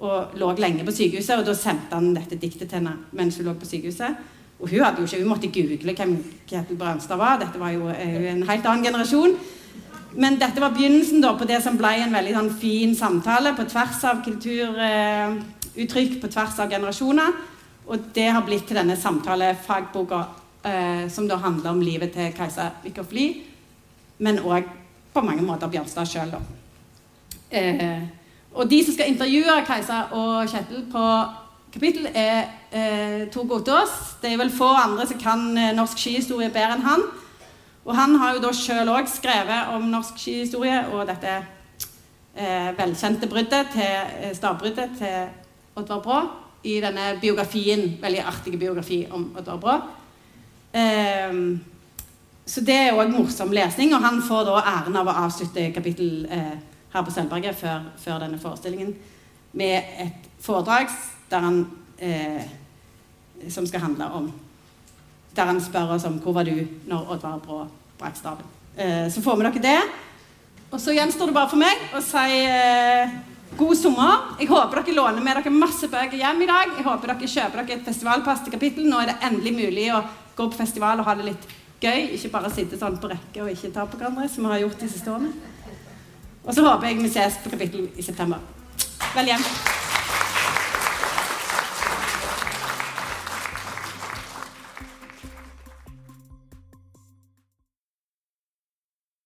Og 0.00 0.36
lå 0.40 0.50
lenge 0.60 0.84
på 0.84 0.92
sykehuset, 0.96 1.40
og 1.40 1.48
da 1.48 1.54
sendte 1.56 1.96
han 1.96 2.12
dette 2.16 2.36
diktet 2.40 2.68
til 2.68 2.80
henne 2.80 2.98
mens 3.16 3.40
hun 3.40 3.48
lå 3.48 3.56
på 3.56 3.68
sykehuset. 3.68 4.28
Og 4.60 4.68
hun, 4.68 4.82
hadde 4.84 5.00
jo 5.00 5.08
ikke, 5.08 5.22
hun 5.22 5.30
måtte 5.30 5.48
google 5.52 5.94
hvem 5.96 6.12
Ketil 6.48 6.76
Brønstad 6.76 7.16
var. 7.16 7.38
Dette 7.40 7.60
var 7.60 7.72
jo 7.72 7.88
eh, 7.94 8.26
en 8.34 8.44
helt 8.44 8.68
annen 8.68 8.84
generasjon. 8.84 9.38
Men 10.20 10.36
dette 10.40 10.60
var 10.60 10.74
begynnelsen 10.74 11.22
da 11.24 11.32
på 11.38 11.48
det 11.48 11.62
som 11.64 11.78
ble 11.80 11.94
en 12.02 12.12
veldig 12.12 12.34
sånn, 12.36 12.52
fin 12.60 12.92
samtale 12.98 13.54
på 13.56 13.64
tvers 13.70 14.02
av 14.10 14.20
kulturuttrykk, 14.26 16.12
eh, 16.12 16.20
på 16.20 16.28
tvers 16.28 16.60
av 16.60 16.76
generasjoner. 16.76 17.40
Og 17.90 17.98
det 18.14 18.28
har 18.30 18.44
blitt 18.46 18.68
til 18.70 18.78
denne 18.78 18.94
samtalefagboka 18.94 20.20
eh, 20.62 21.08
som 21.10 21.26
da 21.26 21.40
handler 21.42 21.72
om 21.72 21.82
livet 21.82 22.12
til 22.14 22.30
Kajsa 22.36 22.68
Wickhoff 22.84 23.10
Lie, 23.10 23.40
men 24.22 24.38
òg 24.38 24.68
på 25.10 25.22
mange 25.26 25.42
måter 25.42 25.70
Bjørnstad 25.72 26.06
sjøl. 26.06 26.36
Eh, 27.50 28.04
og 28.54 28.70
de 28.70 28.78
som 28.84 28.94
skal 28.94 29.10
intervjue 29.10 29.56
Kajsa 29.66 30.04
og 30.14 30.52
Kjetil 30.52 30.84
på 30.92 31.06
kapittel, 31.74 32.06
er 32.14 32.44
eh, 32.70 33.24
Tor 33.32 33.48
Gotaas. 33.50 33.96
Det 34.22 34.30
er 34.30 34.38
vel 34.38 34.52
få 34.54 34.68
andre 34.70 35.08
som 35.10 35.18
kan 35.18 35.42
eh, 35.58 35.72
norsk 35.74 35.98
skihistorie 35.98 36.52
bedre 36.54 36.76
enn 36.76 36.86
han. 36.86 37.02
Og 37.84 37.96
han 37.96 38.14
har 38.22 38.36
jo 38.36 38.44
da 38.44 38.52
sjøl 38.54 38.92
òg 38.92 39.10
skrevet 39.10 39.74
om 39.74 39.88
norsk 39.90 40.18
skihistorie 40.20 40.84
og 40.92 41.08
dette 41.10 41.40
eh, 42.36 42.70
velkjente 42.78 43.26
bruddet 43.30 43.74
til, 43.74 43.98
eh, 44.22 44.36
stavbruddet 44.38 44.94
til 45.00 45.34
Oddvar 45.80 46.06
Brå 46.06 46.20
i 46.62 46.80
denne 46.82 47.14
biografien, 47.20 47.96
veldig 48.02 48.22
artige 48.26 48.60
biografi 48.60 49.06
om 49.10 49.30
Odd 49.38 49.50
Brå. 49.60 49.76
Um, 50.70 51.60
så 52.46 52.62
det 52.66 52.74
er 52.74 52.98
òg 52.98 53.12
morsom 53.12 53.52
lesning, 53.54 53.94
og 53.94 54.02
han 54.02 54.20
får 54.26 54.48
da 54.48 54.60
æren 54.72 54.98
av 54.98 55.08
å 55.08 55.16
avslutte 55.22 55.70
kapittel 55.74 56.24
eh, 56.30 56.56
her 56.90 57.04
på 57.06 57.12
Sølvberget 57.14 57.58
før, 57.58 57.84
før, 58.00 58.18
denne 58.24 58.40
forestillingen 58.42 58.94
med 59.52 59.92
et 60.02 60.30
foredrag 60.42 60.90
der 61.30 61.44
han 61.46 61.60
eh, 61.98 62.42
som 63.48 63.66
skal 63.66 63.84
handle 63.86 64.10
om 64.18 64.32
Der 65.36 65.46
han 65.46 65.60
spør 65.62 65.92
oss 65.94 66.04
om 66.04 66.18
hvor 66.18 66.34
var 66.34 66.42
du 66.44 66.56
når 66.90 67.12
Oddvar 67.14 67.38
Brå 67.38 67.60
brakk 67.98 68.16
staven. 68.18 68.46
Eh, 68.76 69.06
så 69.12 69.22
får 69.22 69.36
vi 69.36 69.44
dere 69.46 69.62
det. 69.62 69.82
Og 70.70 70.80
så 70.80 70.90
gjenstår 70.92 71.30
det 71.30 71.34
bare 71.36 71.50
for 71.52 71.60
meg 71.60 71.94
å 71.94 72.00
si 72.02 72.40
eh, 72.50 73.14
God 73.56 73.76
sommer. 73.76 74.36
Jeg 74.38 74.48
håper 74.48 74.82
dere 74.82 74.94
låner 74.94 75.24
med 75.24 75.40
dere 75.40 75.52
masse 75.52 75.88
bøker 75.90 76.18
hjem 76.18 76.44
i 76.44 76.48
dag. 76.50 76.74
Jeg 76.76 76.86
håper 76.86 77.12
dere 77.12 77.30
kjøper 77.32 77.62
dere 77.62 77.78
et 77.78 77.88
festivalpass 77.88 78.44
til 78.44 78.54
kapittel. 78.54 78.86
Nå 78.86 79.00
er 79.02 79.10
det 79.10 79.16
endelig 79.26 79.54
mulig 79.56 79.88
å 79.94 80.02
gå 80.36 80.46
på 80.46 80.60
festival 80.60 81.02
og 81.02 81.08
ha 81.08 81.16
det 81.18 81.26
litt 81.32 81.48
gøy. 81.82 82.12
Ikke 82.16 82.30
bare 82.36 82.52
sitte 82.54 82.78
sånn 82.78 83.00
på 83.02 83.10
rekke 83.10 83.42
og 83.42 83.50
ikke 83.52 83.72
ta 83.74 83.86
på 83.90 83.98
hverandre, 83.98 84.28
som 84.30 84.46
vi 84.46 84.54
har 84.54 84.62
gjort 84.64 84.84
de 84.84 84.90
siste 84.92 85.10
årene. 85.10 85.32
Og 86.46 86.54
så 86.56 86.64
håper 86.64 86.88
jeg 86.88 87.02
vi 87.02 87.12
ses 87.12 87.40
på 87.42 87.52
kapittel 87.52 87.90
i 87.98 88.06
september. 88.06 88.40
Vel 89.16 89.32
hjem. 89.32 89.44